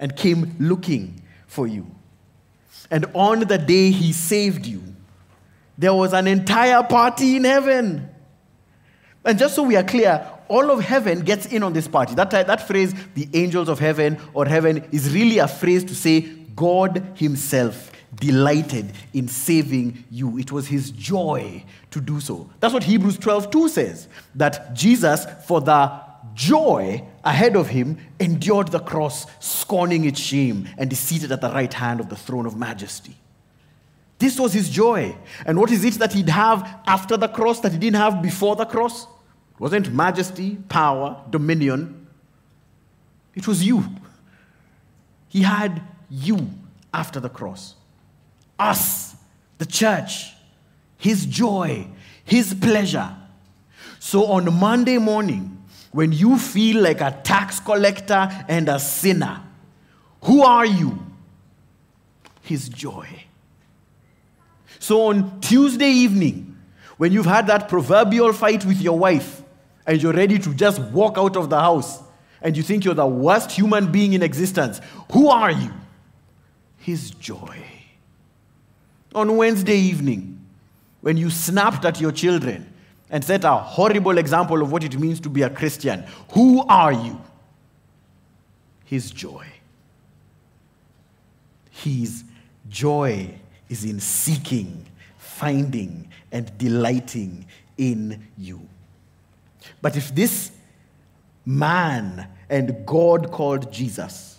and 0.00 0.16
came 0.16 0.56
looking 0.58 1.22
for 1.46 1.66
you. 1.66 1.86
And 2.90 3.06
on 3.14 3.40
the 3.40 3.58
day 3.58 3.90
he 3.90 4.12
saved 4.12 4.66
you, 4.66 4.82
there 5.78 5.94
was 5.94 6.12
an 6.12 6.26
entire 6.26 6.82
party 6.82 7.36
in 7.36 7.44
heaven. 7.44 8.08
And 9.24 9.38
just 9.38 9.54
so 9.54 9.62
we 9.62 9.76
are 9.76 9.84
clear, 9.84 10.28
all 10.48 10.70
of 10.70 10.80
heaven 10.80 11.20
gets 11.20 11.46
in 11.46 11.62
on 11.62 11.72
this 11.72 11.88
party. 11.88 12.14
That, 12.14 12.30
that 12.30 12.66
phrase, 12.66 12.94
the 13.14 13.28
angels 13.32 13.68
of 13.68 13.78
heaven 13.78 14.18
or 14.34 14.44
heaven, 14.44 14.86
is 14.92 15.12
really 15.14 15.38
a 15.38 15.48
phrase 15.48 15.84
to 15.84 15.94
say 15.94 16.20
God 16.54 17.02
Himself 17.14 17.90
delighted 18.14 18.92
in 19.14 19.28
saving 19.28 20.04
you. 20.10 20.38
It 20.38 20.52
was 20.52 20.66
His 20.66 20.90
joy 20.90 21.64
to 21.90 22.00
do 22.00 22.20
so. 22.20 22.50
That's 22.60 22.74
what 22.74 22.82
Hebrews 22.82 23.18
12 23.18 23.50
2 23.50 23.68
says 23.68 24.08
that 24.34 24.74
Jesus, 24.74 25.26
for 25.46 25.60
the 25.60 26.11
joy 26.34 27.04
ahead 27.24 27.56
of 27.56 27.68
him, 27.68 27.98
endured 28.18 28.68
the 28.68 28.80
cross, 28.80 29.26
scorning 29.38 30.04
its 30.04 30.20
shame, 30.20 30.68
and 30.78 30.92
is 30.92 30.98
seated 30.98 31.32
at 31.32 31.40
the 31.40 31.50
right 31.50 31.72
hand 31.72 32.00
of 32.00 32.08
the 32.08 32.16
throne 32.16 32.46
of 32.46 32.56
majesty. 32.56 33.16
This 34.18 34.38
was 34.38 34.52
his 34.52 34.70
joy. 34.70 35.16
And 35.46 35.58
what 35.58 35.70
is 35.70 35.84
it 35.84 35.94
that 35.94 36.12
he'd 36.12 36.28
have 36.28 36.80
after 36.86 37.16
the 37.16 37.28
cross 37.28 37.60
that 37.60 37.72
he 37.72 37.78
didn't 37.78 37.96
have 37.96 38.22
before 38.22 38.54
the 38.54 38.64
cross? 38.64 39.04
It 39.04 39.60
wasn't 39.60 39.92
majesty, 39.92 40.58
power, 40.68 41.20
dominion. 41.30 42.06
It 43.34 43.48
was 43.48 43.66
you. 43.66 43.84
He 45.28 45.42
had 45.42 45.82
you 46.08 46.50
after 46.94 47.18
the 47.18 47.28
cross. 47.28 47.74
Us, 48.58 49.16
the 49.58 49.66
church, 49.66 50.34
his 50.98 51.26
joy, 51.26 51.88
his 52.24 52.54
pleasure. 52.54 53.16
So 53.98 54.26
on 54.26 54.52
Monday 54.54 54.98
morning, 54.98 55.61
when 55.92 56.10
you 56.10 56.38
feel 56.38 56.82
like 56.82 57.00
a 57.00 57.18
tax 57.22 57.60
collector 57.60 58.28
and 58.48 58.68
a 58.68 58.78
sinner, 58.78 59.42
who 60.22 60.42
are 60.42 60.66
you? 60.66 60.98
His 62.40 62.68
joy. 62.68 63.06
So 64.78 65.08
on 65.08 65.40
Tuesday 65.40 65.90
evening, 65.90 66.56
when 66.96 67.12
you've 67.12 67.26
had 67.26 67.46
that 67.46 67.68
proverbial 67.68 68.32
fight 68.32 68.64
with 68.64 68.80
your 68.80 68.98
wife 68.98 69.42
and 69.86 70.02
you're 70.02 70.12
ready 70.12 70.38
to 70.38 70.54
just 70.54 70.80
walk 70.80 71.18
out 71.18 71.36
of 71.36 71.50
the 71.50 71.60
house 71.60 72.02
and 72.40 72.56
you 72.56 72.62
think 72.62 72.84
you're 72.84 72.94
the 72.94 73.06
worst 73.06 73.52
human 73.52 73.92
being 73.92 74.14
in 74.14 74.22
existence, 74.22 74.80
who 75.12 75.28
are 75.28 75.50
you? 75.50 75.72
His 76.78 77.10
joy. 77.12 77.64
On 79.14 79.36
Wednesday 79.36 79.76
evening, 79.76 80.40
when 81.00 81.16
you 81.16 81.30
snapped 81.30 81.84
at 81.84 82.00
your 82.00 82.12
children 82.12 82.71
and 83.12 83.22
set 83.22 83.44
a 83.44 83.54
horrible 83.54 84.16
example 84.16 84.62
of 84.62 84.72
what 84.72 84.82
it 84.82 84.98
means 84.98 85.20
to 85.20 85.28
be 85.28 85.42
a 85.42 85.50
Christian. 85.50 86.04
Who 86.30 86.66
are 86.66 86.92
you? 86.92 87.20
His 88.86 89.10
joy. 89.10 89.46
His 91.70 92.24
joy 92.68 93.34
is 93.68 93.84
in 93.84 94.00
seeking, 94.00 94.86
finding, 95.18 96.08
and 96.32 96.56
delighting 96.56 97.46
in 97.76 98.26
you. 98.38 98.66
But 99.82 99.96
if 99.96 100.14
this 100.14 100.50
man 101.44 102.28
and 102.48 102.86
God 102.86 103.30
called 103.30 103.70
Jesus 103.70 104.38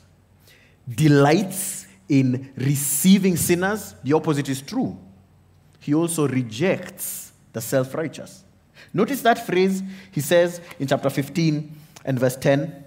delights 0.90 1.86
in 2.10 2.52
receiving 2.56 3.38
sinners, 3.38 3.94
the 4.04 4.14
opposite 4.14 4.50
is 4.50 4.62
true. 4.62 4.98
He 5.80 5.94
also 5.94 6.28
rejects 6.28 7.34
the 7.52 7.62
self 7.62 7.94
righteous. 7.94 8.43
Notice 8.94 9.22
that 9.22 9.46
phrase 9.46 9.82
he 10.12 10.22
says 10.22 10.62
in 10.80 10.88
chapter 10.88 11.10
15 11.10 11.76
and 12.06 12.20
verse 12.20 12.36
10. 12.36 12.84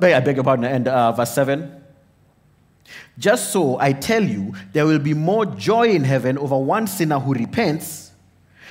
I 0.00 0.20
beg 0.20 0.36
your 0.36 0.44
pardon, 0.44 0.64
and 0.64 0.88
uh, 0.88 1.12
verse 1.12 1.32
7. 1.32 1.82
Just 3.18 3.52
so 3.52 3.78
I 3.78 3.92
tell 3.92 4.22
you, 4.22 4.54
there 4.72 4.86
will 4.86 4.98
be 4.98 5.14
more 5.14 5.46
joy 5.46 5.88
in 5.88 6.04
heaven 6.04 6.38
over 6.38 6.56
one 6.56 6.86
sinner 6.86 7.18
who 7.18 7.34
repents 7.34 8.10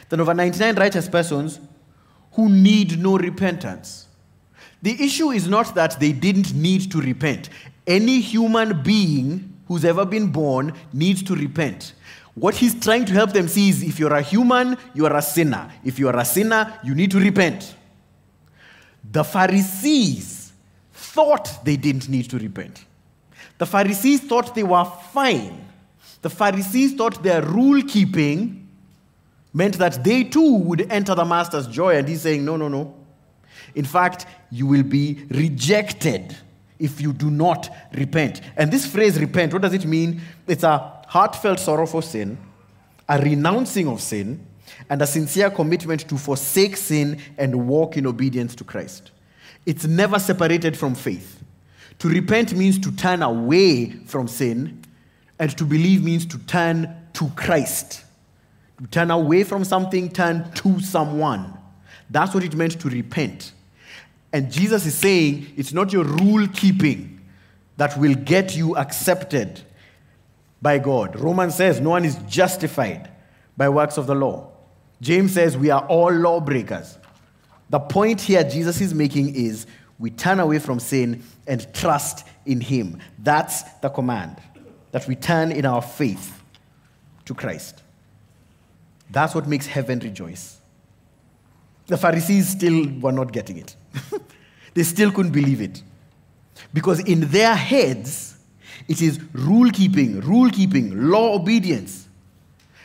than 0.10 0.20
over 0.20 0.34
99 0.34 0.76
righteous 0.76 1.08
persons 1.08 1.60
who 2.34 2.50
need 2.50 3.00
no 3.00 3.18
repentance. 3.18 4.08
The 4.82 5.02
issue 5.04 5.30
is 5.30 5.48
not 5.48 5.76
that 5.76 6.00
they 6.00 6.12
didn't 6.12 6.54
need 6.54 6.92
to 6.92 7.02
repent. 7.02 7.50
Any 7.86 8.20
human 8.20 8.82
being 8.82 9.60
who's 9.68 9.86
ever 9.86 10.06
been 10.06 10.32
born 10.32 10.74
needs 10.92 11.24
to 11.24 11.36
repent. 11.36 11.94
What 12.36 12.56
he's 12.56 12.80
trying 12.80 13.06
to 13.06 13.14
help 13.14 13.34
them 13.34 13.48
see 13.48 13.70
is 13.70 13.84
if 13.84 14.00
you're 14.00 14.14
a 14.14 14.22
human, 14.22 14.78
you 14.94 15.06
are 15.06 15.16
a 15.16 15.22
sinner. 15.22 15.70
If 15.84 16.00
you 16.00 16.08
are 16.08 16.18
a 16.18 16.26
sinner, 16.26 16.80
you 16.84 16.96
need 16.96 17.12
to 17.12 17.20
repent. 17.20 17.76
The 19.12 19.24
Pharisees 19.24 20.54
thought 20.94 21.66
they 21.66 21.76
didn't 21.76 22.08
need 22.08 22.30
to 22.30 22.38
repent. 22.38 22.86
The 23.58 23.66
Pharisees 23.66 24.22
thought 24.22 24.56
they 24.56 24.64
were 24.64 24.86
fine. 25.12 25.66
The 26.22 26.30
Pharisees 26.30 26.94
thought 26.94 27.22
their 27.22 27.42
rule 27.42 27.82
keeping 27.84 28.68
meant 29.54 29.78
that 29.78 30.04
they 30.04 30.24
too 30.24 30.56
would 30.56 30.92
enter 30.92 31.14
the 31.14 31.26
master's 31.26 31.68
joy. 31.68 31.98
And 31.98 32.08
he's 32.08 32.22
saying, 32.22 32.46
no, 32.46 32.56
no, 32.56 32.70
no. 32.70 32.96
In 33.76 33.86
fact, 33.86 34.26
you 34.50 34.66
will 34.66 34.84
be 34.84 35.26
rejected 35.30 36.36
if 36.80 37.02
you 37.02 37.14
do 37.14 37.30
not 37.30 37.70
repent. 37.94 38.42
And 38.56 38.72
this 38.72 38.86
phrase, 38.86 39.20
repent, 39.20 39.54
what 39.54 39.62
does 39.62 39.74
it 39.74 39.86
mean? 39.86 40.22
It's 40.48 40.64
a 40.64 41.01
heartfelt 41.12 41.60
sorrow 41.60 41.86
for 41.86 42.02
sin, 42.02 42.38
a 43.10 43.20
renouncing 43.20 43.86
of 43.86 44.00
sin, 44.00 44.48
and 44.90 45.02
a 45.02 45.06
sincere 45.06 45.50
commitment 45.50 46.08
to 46.08 46.18
forsake 46.18 46.78
sin 46.78 47.20
and 47.38 47.68
walk 47.68 47.98
in 47.98 48.08
obedience 48.08 48.56
to 48.56 48.64
Christ. 48.64 49.12
It's 49.66 49.86
never 49.86 50.20
separated 50.20 50.78
from 50.78 50.96
faith. 50.96 51.44
To 52.00 52.08
repent 52.08 52.54
means 52.54 52.80
to 52.80 52.94
turn 52.94 53.24
away 53.24 53.90
from 54.06 54.30
sin, 54.30 54.86
and 55.38 55.56
to 55.58 55.66
believe 55.66 56.02
means 56.02 56.26
to 56.28 56.38
turn 56.38 56.96
to 57.12 57.28
Christ. 57.36 58.06
To 58.78 58.88
turn 58.88 59.12
away 59.12 59.44
from 59.44 59.66
something, 59.66 60.10
turn 60.10 60.50
to 60.54 60.80
someone. 60.80 61.54
That's 62.10 62.34
what 62.34 62.46
it 62.46 62.56
meant 62.56 62.80
to 62.80 62.90
repent. 62.90 63.52
And 64.32 64.50
Jesus 64.50 64.86
is 64.86 64.96
saying 64.96 65.56
it's 65.58 65.74
not 65.74 65.92
your 65.92 66.06
rule 66.06 66.48
keeping 66.48 67.20
that 67.76 67.98
will 67.98 68.16
get 68.16 68.56
you 68.56 68.78
accepted 68.78 69.62
by 70.62 70.78
God. 70.78 71.20
Romans 71.20 71.56
says 71.56 71.80
no 71.80 71.92
one 71.92 72.06
is 72.06 72.16
justified 72.28 73.10
by 73.58 73.70
works 73.70 73.98
of 73.98 74.08
the 74.08 74.16
law. 74.16 74.52
James 75.02 75.34
says 75.34 75.58
we 75.58 75.70
are 75.70 75.86
all 75.88 76.12
lawbreakers. 76.12 76.98
The 77.70 77.80
point 77.80 78.22
here 78.22 78.44
Jesus 78.44 78.82
is 78.82 78.94
making 78.94 79.36
is 79.36 79.66
we 79.98 80.10
turn 80.10 80.40
away 80.40 80.60
from 80.60 80.80
sin 80.80 81.24
and 81.48 81.74
trust 81.74 82.28
in 82.46 82.60
Him. 82.62 83.00
That's 83.20 83.64
the 83.80 83.90
command, 83.90 84.38
that 84.92 85.08
we 85.08 85.16
turn 85.16 85.52
in 85.52 85.66
our 85.66 85.82
faith 85.82 86.42
to 87.26 87.34
Christ. 87.34 87.82
That's 89.10 89.36
what 89.36 89.48
makes 89.48 89.68
heaven 89.68 90.00
rejoice. 90.00 90.60
The 91.88 91.98
Pharisees 91.98 92.50
still 92.50 92.88
were 93.00 93.12
not 93.12 93.32
getting 93.32 93.58
it, 93.58 93.76
they 94.74 94.84
still 94.84 95.12
couldn't 95.12 95.32
believe 95.32 95.62
it. 95.62 95.82
Because 96.74 97.00
in 97.00 97.22
their 97.32 97.56
heads, 97.56 98.31
it 98.88 99.02
is 99.02 99.20
rule 99.34 99.70
keeping, 99.72 100.20
rule 100.22 100.50
keeping, 100.50 101.10
law 101.10 101.36
obedience. 101.36 102.08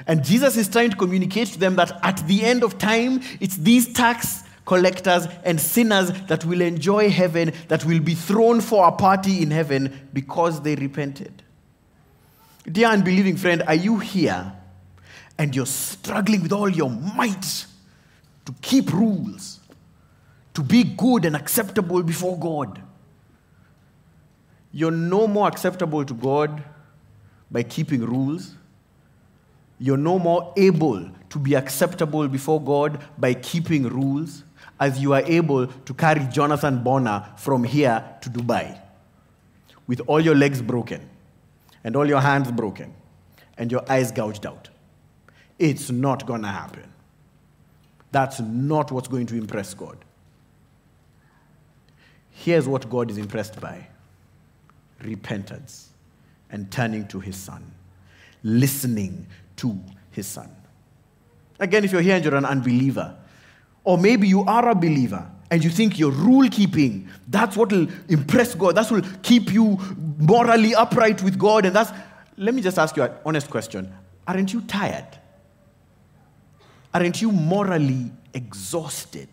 And 0.06 0.24
Jesus 0.24 0.56
is 0.56 0.68
trying 0.68 0.90
to 0.90 0.96
communicate 0.96 1.48
to 1.48 1.58
them 1.58 1.76
that 1.76 1.98
at 2.02 2.26
the 2.26 2.44
end 2.44 2.62
of 2.62 2.78
time, 2.78 3.20
it's 3.40 3.56
these 3.56 3.92
tax 3.92 4.44
collectors 4.66 5.26
and 5.44 5.60
sinners 5.60 6.10
that 6.26 6.44
will 6.44 6.60
enjoy 6.60 7.08
heaven, 7.08 7.52
that 7.68 7.84
will 7.84 8.00
be 8.00 8.14
thrown 8.14 8.60
for 8.60 8.86
a 8.86 8.92
party 8.92 9.42
in 9.42 9.50
heaven 9.50 10.08
because 10.12 10.60
they 10.60 10.74
repented. 10.74 11.42
Dear 12.70 12.88
unbelieving 12.88 13.36
friend, 13.36 13.62
are 13.66 13.74
you 13.74 13.98
here 13.98 14.52
and 15.38 15.54
you're 15.54 15.66
struggling 15.66 16.42
with 16.42 16.52
all 16.52 16.68
your 16.68 16.90
might 16.90 17.66
to 18.44 18.54
keep 18.60 18.92
rules, 18.92 19.60
to 20.54 20.62
be 20.62 20.82
good 20.82 21.24
and 21.24 21.36
acceptable 21.36 22.02
before 22.02 22.38
God? 22.38 22.82
You're 24.76 24.90
no 24.90 25.26
more 25.26 25.48
acceptable 25.48 26.04
to 26.04 26.14
God 26.14 26.62
by 27.50 27.62
keeping 27.62 28.02
rules 28.04 28.54
you're 29.78 29.96
no 29.96 30.18
more 30.18 30.52
able 30.56 31.10
to 31.28 31.38
be 31.38 31.54
acceptable 31.54 32.26
before 32.28 32.60
God 32.60 33.02
by 33.18 33.34
keeping 33.34 33.84
rules 33.84 34.44
as 34.80 34.98
you 34.98 35.12
are 35.12 35.22
able 35.26 35.66
to 35.66 35.94
carry 35.94 36.24
Jonathan 36.26 36.82
Bonner 36.82 37.26
from 37.36 37.64
here 37.64 38.04
to 38.22 38.30
Dubai 38.30 38.78
with 39.86 40.00
all 40.06 40.20
your 40.20 40.34
legs 40.34 40.62
broken 40.62 41.08
and 41.84 41.94
all 41.94 42.08
your 42.08 42.20
hands 42.20 42.50
broken 42.50 42.94
and 43.58 43.70
your 43.70 43.84
eyes 43.90 44.12
gouged 44.12 44.46
out. 44.46 44.70
It's 45.58 45.90
not 45.90 46.26
going 46.26 46.42
to 46.42 46.48
happen. 46.48 46.92
That's 48.12 48.40
not 48.40 48.90
what's 48.92 49.08
going 49.08 49.26
to 49.26 49.36
impress 49.36 49.74
God. 49.74 49.98
Here's 52.30 52.66
what 52.68 52.88
God 52.88 53.10
is 53.10 53.18
impressed 53.18 53.60
by 53.60 53.88
repentance 55.02 55.90
and 56.50 56.70
turning 56.70 57.06
to 57.08 57.20
his 57.20 57.36
son, 57.36 57.70
listening 58.42 59.26
to 59.56 59.78
his 60.10 60.26
son. 60.26 60.50
Again, 61.58 61.84
if 61.84 61.92
you're 61.92 62.02
here 62.02 62.16
and 62.16 62.24
you're 62.24 62.34
an 62.34 62.44
unbeliever, 62.44 63.16
or 63.84 63.98
maybe 63.98 64.28
you 64.28 64.42
are 64.42 64.68
a 64.68 64.74
believer 64.74 65.30
and 65.50 65.62
you 65.62 65.70
think 65.70 65.98
your 65.98 66.10
rule 66.10 66.48
keeping, 66.48 67.08
that's 67.28 67.56
what 67.56 67.70
will 67.72 67.88
impress 68.08 68.54
God, 68.54 68.74
that's 68.74 68.90
what 68.90 69.04
will 69.04 69.12
keep 69.22 69.52
you 69.52 69.78
morally 70.18 70.74
upright 70.74 71.22
with 71.22 71.38
God, 71.38 71.66
and 71.66 71.74
that's. 71.74 71.92
Let 72.38 72.54
me 72.54 72.60
just 72.60 72.78
ask 72.78 72.94
you 72.96 73.02
an 73.02 73.12
honest 73.24 73.48
question. 73.48 73.92
Aren't 74.26 74.52
you 74.52 74.60
tired? 74.62 75.06
Aren't 76.92 77.22
you 77.22 77.32
morally 77.32 78.12
exhausted? 78.34 79.28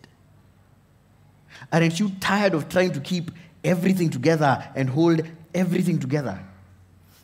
Aren't 1.70 2.00
you 2.00 2.10
tired 2.20 2.54
of 2.54 2.68
trying 2.68 2.92
to 2.92 3.00
keep 3.00 3.30
everything 3.62 4.08
together 4.08 4.64
and 4.74 4.88
hold 4.88 5.22
everything 5.54 5.98
together? 5.98 6.38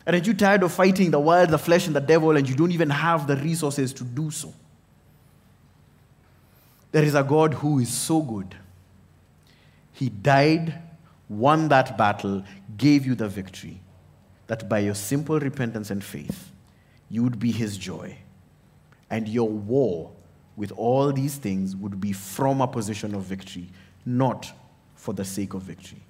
And 0.05 0.15
Aren't 0.15 0.27
you 0.27 0.33
tired 0.33 0.63
of 0.63 0.71
fighting 0.71 1.11
the 1.11 1.19
world, 1.19 1.49
the 1.49 1.57
flesh, 1.59 1.87
and 1.87 1.95
the 1.95 2.01
devil, 2.01 2.35
and 2.35 2.47
you 2.49 2.55
don't 2.55 2.71
even 2.71 2.89
have 2.89 3.27
the 3.27 3.35
resources 3.35 3.93
to 3.93 4.03
do 4.03 4.31
so? 4.31 4.53
There 6.91 7.03
is 7.03 7.15
a 7.15 7.23
God 7.23 7.53
who 7.53 7.79
is 7.79 7.89
so 7.89 8.21
good. 8.21 8.55
He 9.93 10.09
died, 10.09 10.81
won 11.29 11.69
that 11.69 11.97
battle, 11.97 12.43
gave 12.77 13.05
you 13.05 13.15
the 13.15 13.29
victory, 13.29 13.79
that 14.47 14.67
by 14.67 14.79
your 14.79 14.95
simple 14.95 15.39
repentance 15.39 15.91
and 15.91 16.03
faith, 16.03 16.51
you 17.09 17.23
would 17.23 17.39
be 17.39 17.51
his 17.51 17.77
joy. 17.77 18.17
And 19.09 19.27
your 19.27 19.49
war 19.49 20.11
with 20.55 20.71
all 20.71 21.11
these 21.11 21.35
things 21.35 21.75
would 21.75 22.01
be 22.01 22.13
from 22.13 22.61
a 22.61 22.67
position 22.67 23.13
of 23.13 23.23
victory, 23.23 23.69
not 24.05 24.51
for 24.95 25.13
the 25.13 25.25
sake 25.25 25.53
of 25.53 25.61
victory. 25.61 26.01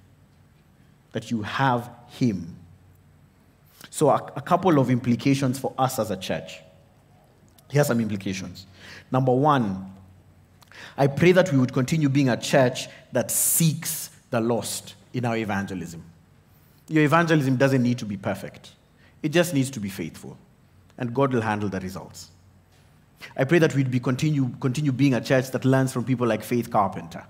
That 1.12 1.30
you 1.30 1.42
have 1.42 1.90
him 2.08 2.56
so, 3.92 4.08
a, 4.08 4.32
a 4.36 4.40
couple 4.40 4.78
of 4.78 4.88
implications 4.88 5.58
for 5.58 5.74
us 5.76 5.98
as 5.98 6.10
a 6.10 6.16
church. 6.16 6.60
Here 7.70 7.82
are 7.82 7.84
some 7.84 8.00
implications. 8.00 8.66
Number 9.10 9.32
one, 9.32 9.92
I 10.96 11.08
pray 11.08 11.32
that 11.32 11.52
we 11.52 11.58
would 11.58 11.74
continue 11.74 12.08
being 12.08 12.30
a 12.30 12.36
church 12.38 12.88
that 13.12 13.30
seeks 13.30 14.08
the 14.30 14.40
lost 14.40 14.94
in 15.12 15.26
our 15.26 15.36
evangelism. 15.36 16.02
Your 16.88 17.04
evangelism 17.04 17.56
doesn't 17.56 17.82
need 17.82 17.98
to 17.98 18.06
be 18.06 18.16
perfect, 18.16 18.72
it 19.22 19.28
just 19.28 19.52
needs 19.52 19.70
to 19.70 19.80
be 19.80 19.90
faithful, 19.90 20.38
and 20.96 21.14
God 21.14 21.34
will 21.34 21.42
handle 21.42 21.68
the 21.68 21.80
results. 21.80 22.30
I 23.36 23.44
pray 23.44 23.58
that 23.58 23.74
we'd 23.74 23.90
be 23.90 24.00
continue, 24.00 24.48
continue 24.58 24.90
being 24.90 25.12
a 25.12 25.20
church 25.20 25.50
that 25.50 25.66
learns 25.66 25.92
from 25.92 26.04
people 26.04 26.26
like 26.26 26.42
Faith 26.42 26.70
Carpenter, 26.70 27.24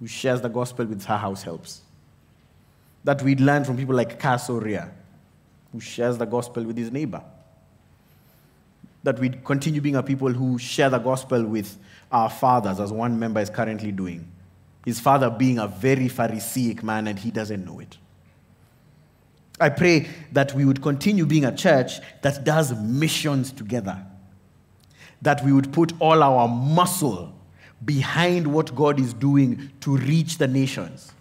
who 0.00 0.06
shares 0.06 0.40
the 0.40 0.48
gospel 0.48 0.86
with 0.86 1.04
her 1.04 1.18
house 1.18 1.42
helps. 1.42 1.82
That 3.04 3.22
we'd 3.22 3.40
learn 3.40 3.64
from 3.64 3.76
people 3.76 3.94
like 3.94 4.18
Cass 4.18 4.48
O'Rea, 4.50 4.90
who 5.72 5.80
shares 5.80 6.18
the 6.18 6.24
gospel 6.24 6.64
with 6.64 6.76
his 6.76 6.90
neighbor. 6.90 7.22
That 9.02 9.18
we'd 9.18 9.44
continue 9.44 9.80
being 9.80 9.96
a 9.96 10.02
people 10.02 10.32
who 10.32 10.58
share 10.58 10.88
the 10.88 10.98
gospel 10.98 11.44
with 11.44 11.76
our 12.10 12.30
fathers, 12.30 12.80
as 12.80 12.92
one 12.92 13.18
member 13.18 13.40
is 13.40 13.50
currently 13.50 13.92
doing. 13.92 14.30
His 14.84 15.00
father 15.00 15.30
being 15.30 15.58
a 15.58 15.66
very 15.66 16.08
Pharisaic 16.08 16.82
man 16.82 17.06
and 17.06 17.18
he 17.18 17.30
doesn't 17.30 17.64
know 17.64 17.80
it. 17.80 17.96
I 19.60 19.68
pray 19.68 20.08
that 20.32 20.52
we 20.54 20.64
would 20.64 20.82
continue 20.82 21.26
being 21.26 21.44
a 21.44 21.54
church 21.54 22.00
that 22.22 22.44
does 22.44 22.74
missions 22.74 23.52
together. 23.52 24.04
That 25.22 25.44
we 25.44 25.52
would 25.52 25.72
put 25.72 25.92
all 26.00 26.22
our 26.22 26.48
muscle 26.48 27.32
behind 27.84 28.46
what 28.46 28.74
God 28.74 29.00
is 29.00 29.14
doing 29.14 29.70
to 29.80 29.96
reach 29.96 30.38
the 30.38 30.48
nations. 30.48 31.13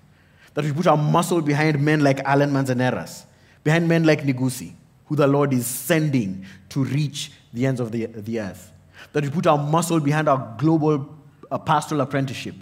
That 0.53 0.65
we 0.65 0.71
put 0.71 0.87
our 0.87 0.97
muscle 0.97 1.41
behind 1.41 1.79
men 1.79 2.01
like 2.01 2.19
Alan 2.19 2.51
Manzaneras 2.51 3.25
behind 3.63 3.87
men 3.87 4.03
like 4.03 4.23
Nigusi, 4.23 4.73
who 5.05 5.15
the 5.15 5.27
Lord 5.27 5.53
is 5.53 5.65
sending 5.65 6.45
to 6.69 6.83
reach 6.83 7.31
the 7.53 7.65
ends 7.65 7.79
of 7.79 7.91
the, 7.91 8.05
the 8.07 8.39
earth. 8.39 8.71
That 9.13 9.23
we 9.23 9.29
put 9.29 9.47
our 9.47 9.57
muscle 9.57 9.99
behind 9.99 10.27
our 10.27 10.55
global 10.57 11.15
uh, 11.51 11.57
pastoral 11.57 12.01
apprenticeship, 12.01 12.55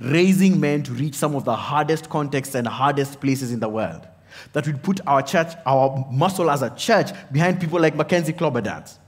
raising 0.00 0.60
men 0.60 0.82
to 0.84 0.92
reach 0.92 1.14
some 1.14 1.34
of 1.34 1.44
the 1.44 1.56
hardest 1.56 2.08
contexts 2.08 2.54
and 2.54 2.66
hardest 2.66 3.20
places 3.20 3.52
in 3.52 3.60
the 3.60 3.68
world. 3.68 4.06
That 4.52 4.66
we 4.66 4.74
put 4.74 5.00
our 5.06 5.22
church, 5.22 5.54
our 5.64 6.06
muscle 6.10 6.50
as 6.50 6.62
a 6.62 6.70
church 6.70 7.10
behind 7.32 7.60
people 7.60 7.80
like 7.80 7.94
Mackenzie 7.94 8.34
Cloberdance 8.34 8.98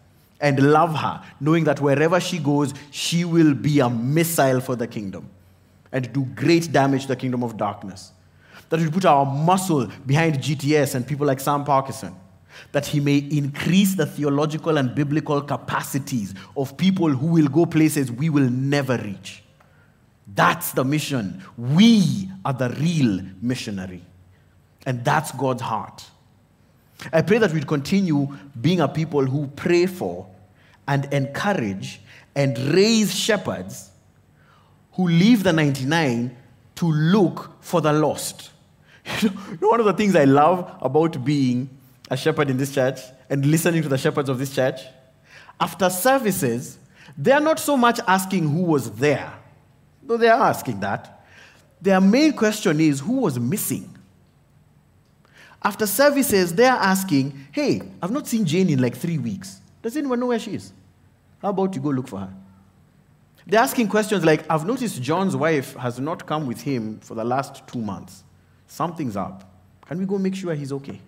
and 0.41 0.73
love 0.73 0.95
her, 0.95 1.23
knowing 1.41 1.65
that 1.65 1.81
wherever 1.81 2.21
she 2.21 2.39
goes, 2.39 2.73
she 2.91 3.25
will 3.25 3.55
be 3.55 3.81
a 3.81 3.91
missile 3.91 4.61
for 4.61 4.77
the 4.77 4.87
kingdom 4.87 5.29
and 5.93 6.11
do 6.13 6.25
great 6.25 6.71
damage 6.73 7.03
to 7.03 7.09
the 7.09 7.17
kingdom 7.17 7.43
of 7.43 7.57
darkness 7.57 8.13
that 8.69 8.81
we 8.81 8.91
put 8.91 9.05
our 9.05 9.25
muscle 9.25 9.89
behind 10.07 10.37
GTS 10.37 10.95
and 10.95 11.07
people 11.07 11.27
like 11.27 11.41
Sam 11.41 11.65
Parkinson. 11.65 12.15
that 12.73 12.87
he 12.87 13.01
may 13.01 13.19
increase 13.19 13.95
the 13.95 14.07
theological 14.07 14.79
and 14.79 14.95
biblical 14.95 15.41
capacities 15.41 16.35
of 16.57 16.77
people 16.77 17.09
who 17.09 17.29
will 17.29 17.49
go 17.49 17.65
places 17.67 18.11
we 18.11 18.29
will 18.31 18.49
never 18.49 18.97
reach. 18.99 19.43
That's 20.35 20.73
the 20.73 20.85
mission. 20.85 21.43
We 21.57 22.29
are 22.45 22.53
the 22.53 22.71
real 22.71 23.21
missionary. 23.41 24.05
And 24.87 25.05
that's 25.05 25.33
God's 25.33 25.63
heart. 25.63 26.05
I 27.13 27.23
pray 27.23 27.39
that 27.39 27.53
we 27.53 27.63
continue 27.63 28.37
being 28.61 28.81
a 28.81 28.89
people 28.89 29.25
who 29.25 29.47
pray 29.49 29.87
for 29.87 30.27
and 30.87 31.13
encourage 31.13 32.01
and 32.35 32.59
raise 32.75 33.15
shepherds 33.15 33.91
who 34.93 35.09
leave 35.09 35.45
the 35.45 35.53
99 35.53 36.37
to 36.77 36.87
look 36.87 37.53
for 37.61 37.81
the 37.81 37.93
lost. 37.93 38.51
You 39.23 39.31
know, 39.61 39.69
one 39.69 39.81
of 39.81 39.87
the 39.87 39.93
things 39.93 40.15
I 40.15 40.25
love 40.25 40.77
about 40.81 41.25
being 41.25 41.69
a 42.11 42.17
shepherd 42.17 42.51
in 42.51 42.57
this 42.57 42.75
church 42.75 43.01
and 43.29 43.45
listening 43.45 43.83
to 43.83 43.89
the 43.89 43.99
shepherds 43.99 44.29
of 44.29 44.39
this 44.39 44.55
church, 44.55 44.81
after 45.61 45.91
services, 45.91 46.79
they 47.17 47.33
are 47.33 47.41
not 47.41 47.59
so 47.59 47.77
much 47.77 48.01
asking 48.07 48.49
who 48.49 48.63
was 48.63 48.91
there, 48.93 49.33
though 50.03 50.17
they 50.17 50.29
are 50.29 50.41
asking 50.41 50.81
that. 50.81 51.27
Their 51.81 52.01
main 52.01 52.33
question 52.33 52.81
is 52.81 53.01
who 53.01 53.21
was 53.21 53.39
missing. 53.39 53.95
After 55.63 55.87
services, 55.87 56.55
they 56.55 56.67
are 56.67 56.79
asking, 56.79 57.47
hey, 57.53 57.83
I've 58.01 58.11
not 58.11 58.29
seen 58.29 58.45
Jane 58.45 58.71
in 58.71 58.81
like 58.81 58.97
three 58.97 59.19
weeks. 59.19 59.61
Does 59.83 59.97
anyone 59.97 60.21
know 60.21 60.27
where 60.27 60.39
she 60.39 60.55
is? 60.55 60.73
How 61.43 61.51
about 61.51 61.75
you 61.75 61.81
go 61.81 61.91
look 61.91 62.09
for 62.09 62.21
her? 62.21 62.33
They're 63.47 63.61
asking 63.61 63.89
questions 63.89 64.25
like, 64.25 64.49
I've 64.51 64.67
noticed 64.67 65.01
John's 65.03 65.35
wife 65.35 65.75
has 65.77 65.99
not 65.99 66.27
come 66.27 66.47
with 66.47 66.61
him 66.61 67.01
for 67.01 67.15
the 67.15 67.25
last 67.25 67.67
two 67.67 67.81
months. 67.81 68.23
Something's 68.69 69.17
up. 69.17 69.45
Can 69.87 69.99
we 69.99 70.05
go 70.05 70.19
make 70.19 70.35
sure 70.35 70.55
he's 70.55 70.73
okay? 70.73 71.01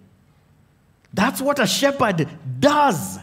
That's 1.12 1.40
what 1.40 1.58
a 1.58 1.66
shepherd 1.66 2.28
does. 2.58 3.18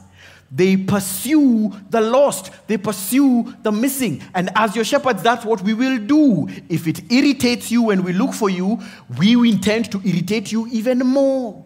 They 0.50 0.78
pursue 0.78 1.74
the 1.90 2.00
lost, 2.00 2.52
they 2.68 2.78
pursue 2.78 3.54
the 3.64 3.72
missing. 3.72 4.24
And 4.34 4.50
as 4.56 4.76
your 4.76 4.86
shepherds, 4.86 5.22
that's 5.22 5.44
what 5.44 5.62
we 5.62 5.74
will 5.74 5.98
do. 5.98 6.48
If 6.70 6.88
it 6.88 7.12
irritates 7.12 7.70
you 7.70 7.84
when 7.84 8.04
we 8.04 8.14
look 8.14 8.34
for 8.34 8.50
you, 8.50 8.80
we 9.18 9.34
intend 9.50 9.92
to 9.92 10.02
irritate 10.06 10.52
you 10.52 10.68
even 10.68 11.00
more. 11.00 11.66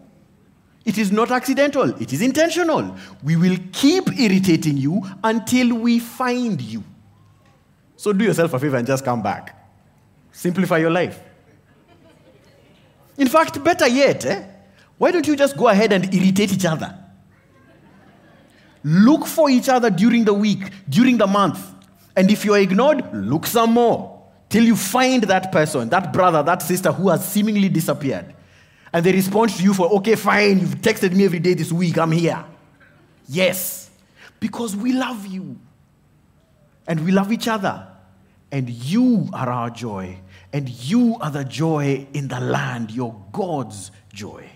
It 0.84 0.98
is 0.98 1.12
not 1.12 1.30
accidental, 1.30 1.90
it 2.02 2.12
is 2.12 2.22
intentional. 2.22 2.96
We 3.22 3.36
will 3.36 3.56
keep 3.72 4.18
irritating 4.18 4.78
you 4.78 5.02
until 5.22 5.76
we 5.76 6.00
find 6.00 6.60
you. 6.60 6.82
So 7.96 8.12
do 8.12 8.24
yourself 8.24 8.52
a 8.54 8.58
favor 8.58 8.78
and 8.78 8.86
just 8.86 9.04
come 9.04 9.22
back. 9.22 9.56
Simplify 10.32 10.78
your 10.78 10.90
life. 10.90 11.20
In 13.22 13.28
fact, 13.28 13.62
better 13.62 13.86
yet, 13.86 14.26
eh? 14.26 14.42
why 14.98 15.12
don't 15.12 15.24
you 15.28 15.36
just 15.36 15.56
go 15.56 15.68
ahead 15.68 15.92
and 15.92 16.12
irritate 16.12 16.52
each 16.52 16.64
other? 16.64 16.92
Look 18.82 19.26
for 19.28 19.48
each 19.48 19.68
other 19.68 19.90
during 19.90 20.24
the 20.24 20.34
week, 20.34 20.68
during 20.88 21.18
the 21.18 21.28
month. 21.28 21.60
And 22.16 22.28
if 22.32 22.44
you're 22.44 22.58
ignored, 22.58 23.04
look 23.14 23.46
some 23.46 23.74
more 23.74 24.24
till 24.48 24.64
you 24.64 24.74
find 24.74 25.22
that 25.22 25.52
person, 25.52 25.88
that 25.90 26.12
brother, 26.12 26.42
that 26.42 26.62
sister 26.62 26.90
who 26.90 27.10
has 27.10 27.24
seemingly 27.24 27.68
disappeared. 27.68 28.34
And 28.92 29.06
they 29.06 29.12
respond 29.12 29.50
to 29.50 29.62
you 29.62 29.72
for, 29.72 29.86
okay, 29.98 30.16
fine, 30.16 30.58
you've 30.58 30.82
texted 30.82 31.14
me 31.14 31.24
every 31.24 31.38
day 31.38 31.54
this 31.54 31.70
week, 31.70 31.98
I'm 31.98 32.10
here. 32.10 32.44
Yes, 33.28 33.88
because 34.40 34.74
we 34.74 34.94
love 34.94 35.28
you. 35.28 35.60
And 36.88 37.04
we 37.04 37.12
love 37.12 37.30
each 37.30 37.46
other. 37.46 37.86
And 38.50 38.68
you 38.68 39.28
are 39.32 39.48
our 39.48 39.70
joy. 39.70 40.18
And 40.52 40.68
you 40.68 41.16
are 41.20 41.30
the 41.30 41.44
joy 41.44 42.06
in 42.12 42.28
the 42.28 42.40
land, 42.40 42.90
your 42.90 43.14
God's 43.32 43.90
joy. 44.12 44.48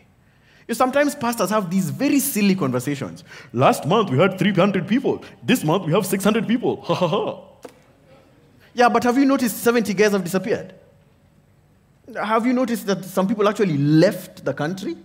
You 0.68 0.74
sometimes 0.74 1.14
pastors 1.14 1.50
have 1.50 1.70
these 1.70 1.90
very 1.90 2.18
silly 2.18 2.54
conversations. 2.54 3.22
Last 3.52 3.86
month 3.86 4.10
we 4.10 4.18
had 4.18 4.38
300 4.38 4.86
people. 4.86 5.24
This 5.42 5.62
month 5.62 5.86
we 5.86 5.92
have 5.92 6.04
600 6.04 6.46
people. 6.46 6.82
Ha 6.82 6.94
ha 6.94 7.08
ha. 7.08 7.42
Yeah, 8.74 8.88
but 8.88 9.04
have 9.04 9.16
you 9.16 9.24
noticed 9.24 9.62
70 9.62 9.94
guys 9.94 10.12
have 10.12 10.24
disappeared? 10.24 10.74
Have 12.14 12.46
you 12.46 12.52
noticed 12.52 12.86
that 12.86 13.04
some 13.04 13.26
people 13.26 13.48
actually 13.48 13.78
left 13.78 14.44
the 14.44 14.52
country? 14.52 14.96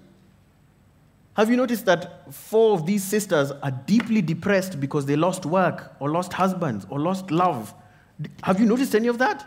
Have 1.35 1.49
you 1.49 1.55
noticed 1.55 1.85
that 1.85 2.33
four 2.33 2.73
of 2.73 2.85
these 2.85 3.03
sisters 3.03 3.51
are 3.51 3.71
deeply 3.71 4.21
depressed 4.21 4.79
because 4.79 5.05
they 5.05 5.15
lost 5.15 5.45
work 5.45 5.95
or 5.99 6.09
lost 6.09 6.33
husbands 6.33 6.85
or 6.89 6.99
lost 6.99 7.31
love? 7.31 7.73
Have 8.43 8.59
you 8.59 8.65
noticed 8.65 8.93
any 8.93 9.07
of 9.07 9.17
that? 9.19 9.45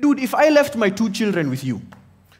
Dude, 0.00 0.20
if 0.20 0.34
I 0.34 0.48
left 0.48 0.76
my 0.76 0.90
two 0.90 1.10
children 1.10 1.50
with 1.50 1.62
you 1.62 1.82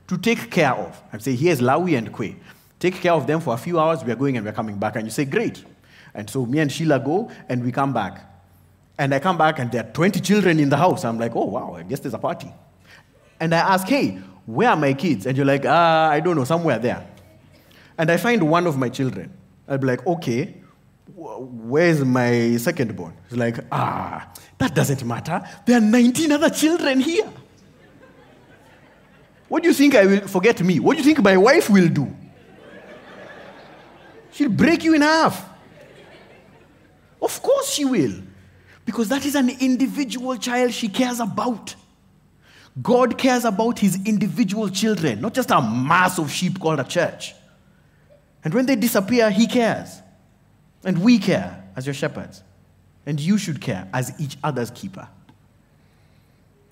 to 0.08 0.16
take 0.18 0.50
care 0.50 0.72
of, 0.72 1.00
I'd 1.12 1.22
say, 1.22 1.34
here's 1.34 1.61
Lawi 1.61 1.96
and 1.96 2.12
Kwe. 2.12 2.36
Take 2.78 2.94
care 2.94 3.12
of 3.12 3.26
them 3.26 3.40
for 3.40 3.54
a 3.54 3.58
few 3.58 3.78
hours, 3.78 4.02
we 4.02 4.11
are 4.11 4.16
going 4.16 4.36
and 4.36 4.46
we're 4.46 4.52
coming 4.52 4.78
back. 4.78 4.96
And 4.96 5.04
you 5.04 5.11
say, 5.11 5.26
great. 5.26 5.64
And 6.14 6.28
so 6.28 6.46
me 6.46 6.58
and 6.58 6.72
Sheila 6.72 6.98
go 6.98 7.30
and 7.48 7.62
we 7.62 7.70
come 7.70 7.92
back. 7.92 8.26
And 8.98 9.14
I 9.14 9.18
come 9.18 9.38
back 9.38 9.58
and 9.58 9.70
there 9.70 9.84
are 9.84 9.92
20 9.92 10.20
children 10.20 10.58
in 10.58 10.70
the 10.70 10.76
house. 10.76 11.04
I'm 11.04 11.18
like, 11.18 11.36
oh, 11.36 11.44
wow, 11.44 11.74
I 11.74 11.82
guess 11.82 12.00
there's 12.00 12.14
a 12.14 12.18
party. 12.18 12.52
And 13.38 13.54
I 13.54 13.58
ask, 13.58 13.86
hey, 13.86 14.18
where 14.46 14.70
are 14.70 14.76
my 14.76 14.94
kids? 14.94 15.26
And 15.26 15.36
you're 15.36 15.46
like, 15.46 15.64
ah, 15.66 16.08
I 16.08 16.20
don't 16.20 16.36
know, 16.36 16.44
somewhere 16.44 16.78
there. 16.78 17.06
And 17.98 18.11
I 18.11 18.16
find 18.16 18.50
one 18.50 18.66
of 18.66 18.78
my 18.78 18.88
children. 18.88 19.32
I'll 19.68 19.78
be 19.78 19.86
like, 19.86 20.06
okay, 20.06 20.54
where's 21.14 22.04
my 22.04 22.56
second 22.56 22.96
born? 22.96 23.14
He's 23.28 23.38
like, 23.38 23.58
ah, 23.70 24.32
that 24.58 24.74
doesn't 24.74 25.04
matter. 25.04 25.42
There 25.66 25.76
are 25.76 25.80
19 25.80 26.32
other 26.32 26.50
children 26.50 27.00
here. 27.00 27.30
What 29.51 29.64
do 29.64 29.68
you 29.68 29.74
think 29.74 29.96
I 29.96 30.07
will 30.07 30.28
forget 30.28 30.62
me? 30.62 30.78
What 30.78 30.96
do 30.96 30.98
you 30.98 31.05
think 31.05 31.20
my 31.24 31.36
wife 31.36 31.68
will 31.68 31.88
do? 31.88 32.16
She'll 34.30 34.48
break 34.48 34.84
you 34.84 34.94
in 34.94 35.01
half. 35.01 35.44
Of 37.20 37.42
course 37.42 37.68
she 37.68 37.84
will. 37.84 38.12
Because 38.84 39.09
that 39.09 39.26
is 39.26 39.34
an 39.34 39.51
individual 39.51 40.36
child 40.36 40.72
she 40.72 40.88
cares 40.88 41.18
about. 41.18 41.74
God 42.80 43.18
cares 43.18 43.44
about 43.44 43.80
his 43.80 43.98
individual 44.07 44.68
children, 44.68 45.20
not 45.20 45.34
just 45.34 45.51
a 45.51 45.61
mass 45.61 46.20
of 46.20 46.30
sheep 46.30 46.61
called 46.61 46.78
a 46.78 46.84
church. 46.84 47.34
And 48.44 48.55
when 48.55 48.66
they 48.66 48.76
disappear, 48.76 49.32
he 49.32 49.48
cares. 49.48 50.01
And 50.84 51.03
we 51.03 51.18
care 51.18 51.64
as 51.74 51.88
your 51.88 51.94
shepherds. 51.94 52.44
And 53.05 53.18
you 53.18 53.36
should 53.36 53.61
care 53.61 53.88
as 53.92 54.12
each 54.20 54.38
other's 54.44 54.70
keeper. 54.70 55.09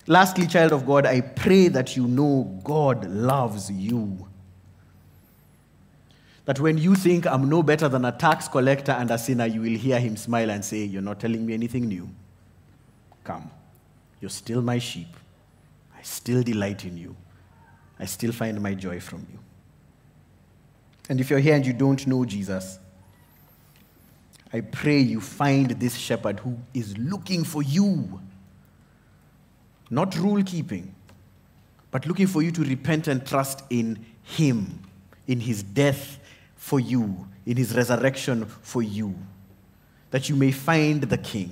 Lastly, 0.07 0.47
child 0.47 0.71
of 0.71 0.85
God, 0.85 1.05
I 1.05 1.21
pray 1.21 1.67
that 1.67 1.95
you 1.95 2.07
know 2.07 2.59
God 2.63 3.05
loves 3.09 3.71
you. 3.71 4.27
That 6.45 6.59
when 6.59 6.79
you 6.79 6.95
think 6.95 7.27
I'm 7.27 7.47
no 7.47 7.61
better 7.61 7.87
than 7.87 8.05
a 8.05 8.11
tax 8.11 8.47
collector 8.47 8.91
and 8.91 9.11
a 9.11 9.17
sinner, 9.17 9.45
you 9.45 9.61
will 9.61 9.77
hear 9.77 9.99
him 9.99 10.17
smile 10.17 10.49
and 10.49 10.65
say, 10.65 10.83
You're 10.83 11.03
not 11.03 11.19
telling 11.19 11.45
me 11.45 11.53
anything 11.53 11.87
new. 11.87 12.09
Come, 13.23 13.51
you're 14.19 14.29
still 14.29 14.61
my 14.61 14.79
sheep. 14.79 15.15
I 15.95 16.01
still 16.01 16.41
delight 16.41 16.85
in 16.85 16.97
you. 16.97 17.15
I 17.99 18.05
still 18.05 18.31
find 18.31 18.59
my 18.61 18.73
joy 18.73 18.99
from 18.99 19.27
you. 19.31 19.37
And 21.09 21.19
if 21.19 21.29
you're 21.29 21.39
here 21.39 21.55
and 21.55 21.65
you 21.65 21.73
don't 21.73 22.05
know 22.07 22.23
Jesus, 22.23 22.79
I 24.51 24.61
pray 24.61 24.99
you 24.99 25.21
find 25.21 25.71
this 25.71 25.95
shepherd 25.95 26.39
who 26.39 26.57
is 26.73 26.97
looking 26.97 27.43
for 27.43 27.61
you. 27.61 28.21
Not 29.89 30.17
rule 30.17 30.43
keeping, 30.43 30.93
but 31.91 32.05
looking 32.05 32.27
for 32.27 32.41
you 32.41 32.51
to 32.51 32.61
repent 32.63 33.07
and 33.07 33.25
trust 33.25 33.63
in 33.69 34.05
him, 34.23 34.79
in 35.27 35.39
his 35.39 35.63
death 35.63 36.19
for 36.55 36.79
you, 36.79 37.27
in 37.45 37.57
his 37.57 37.75
resurrection 37.75 38.45
for 38.45 38.83
you, 38.83 39.15
that 40.11 40.29
you 40.29 40.35
may 40.35 40.51
find 40.51 41.03
the 41.03 41.17
king. 41.17 41.51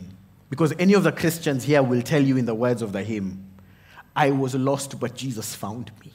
Because 0.50 0.74
any 0.80 0.94
of 0.94 1.04
the 1.04 1.12
Christians 1.12 1.64
here 1.64 1.82
will 1.82 2.02
tell 2.02 2.22
you 2.22 2.38
in 2.38 2.46
the 2.46 2.56
words 2.56 2.82
of 2.82 2.94
the 2.94 3.04
hymn, 3.04 3.44
I 4.16 4.32
was 4.32 4.56
lost, 4.56 5.00
but 5.00 5.16
Jesus 5.16 5.54
found 5.54 5.92
me. 6.04 6.12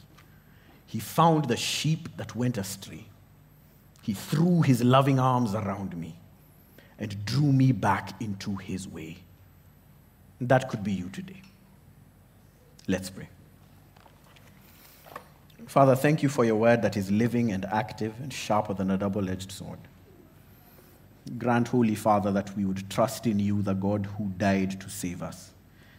He 0.85 0.99
found 0.99 1.45
the 1.45 1.57
sheep 1.57 2.09
that 2.17 2.35
went 2.35 2.57
astray. 2.57 3.05
He 4.01 4.13
threw 4.13 4.61
his 4.61 4.83
loving 4.83 5.19
arms 5.19 5.55
around 5.55 5.95
me 5.95 6.15
and 6.99 7.25
drew 7.25 7.51
me 7.51 7.71
back 7.71 8.21
into 8.21 8.55
his 8.55 8.87
way. 8.87 9.17
That 10.41 10.69
could 10.69 10.83
be 10.83 10.91
you 10.91 11.09
today. 11.09 11.41
Let's 12.87 13.09
pray. 13.09 13.29
Father, 15.67 15.95
thank 15.95 16.21
you 16.21 16.29
for 16.29 16.45
your 16.45 16.55
word 16.55 16.81
that 16.81 16.97
is 16.97 17.09
living 17.09 17.51
and 17.51 17.65
active 17.65 18.13
and 18.21 18.31
sharper 18.31 18.73
than 18.73 18.91
a 18.91 18.97
double 18.97 19.29
edged 19.29 19.51
sword. 19.51 19.79
Grant, 21.37 21.69
Holy 21.69 21.95
Father, 21.95 22.31
that 22.31 22.55
we 22.57 22.65
would 22.65 22.89
trust 22.89 23.25
in 23.25 23.39
you, 23.39 23.61
the 23.61 23.73
God 23.73 24.05
who 24.17 24.29
died 24.37 24.81
to 24.81 24.89
save 24.89 25.23
us 25.23 25.53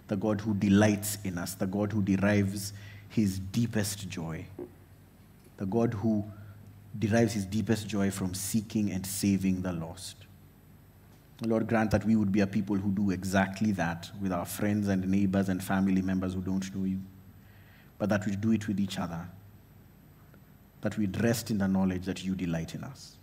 the 0.09 0.17
God 0.17 0.41
who 0.41 0.55
delights 0.55 1.19
in 1.25 1.39
us, 1.39 1.55
the 1.55 1.67
God 1.67 1.93
who 1.93 2.03
derives 2.03 2.73
his 3.09 3.39
deepest 3.39 4.09
joy, 4.09 4.45
the 5.57 5.67
God 5.67 5.95
who 5.95 6.25
derives 6.99 7.33
his 7.33 7.47
deepest 7.47 7.89
joy 7.89 8.11
from 8.11 8.35
seeking 8.35 8.93
and 8.93 9.07
saving 9.07 9.63
the 9.63 9.73
lost. 9.73 10.17
Lord, 11.43 11.67
grant 11.67 11.91
that 11.91 12.05
we 12.05 12.17
would 12.17 12.31
be 12.31 12.41
a 12.41 12.47
people 12.47 12.77
who 12.77 12.91
do 12.91 13.11
exactly 13.11 13.73
that 13.73 14.11
with 14.23 14.33
our 14.33 14.45
friends 14.45 14.89
and 14.89 15.07
neighbors 15.09 15.49
and 15.49 15.63
family 15.63 16.01
members 16.01 16.35
who 16.35 16.41
don't 16.41 16.75
know 16.75 16.85
you, 16.85 17.01
but 17.99 18.09
that 18.09 18.25
we 18.27 18.37
do 18.37 18.53
it 18.53 18.69
with 18.69 18.79
each 18.79 18.99
other, 18.99 19.27
that 20.81 20.97
we 20.97 21.07
rest 21.07 21.51
in 21.51 21.59
the 21.59 21.67
knowledge 21.67 22.05
that 22.05 22.25
you 22.25 22.35
delight 22.35 22.75
in 22.75 22.85
us. 22.85 23.17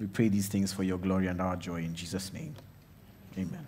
We 0.00 0.06
pray 0.06 0.28
these 0.28 0.48
things 0.48 0.72
for 0.72 0.82
your 0.82 0.98
glory 0.98 1.26
and 1.26 1.40
our 1.40 1.56
joy 1.56 1.76
in 1.76 1.94
Jesus' 1.94 2.32
name. 2.32 2.54
Amen. 3.36 3.66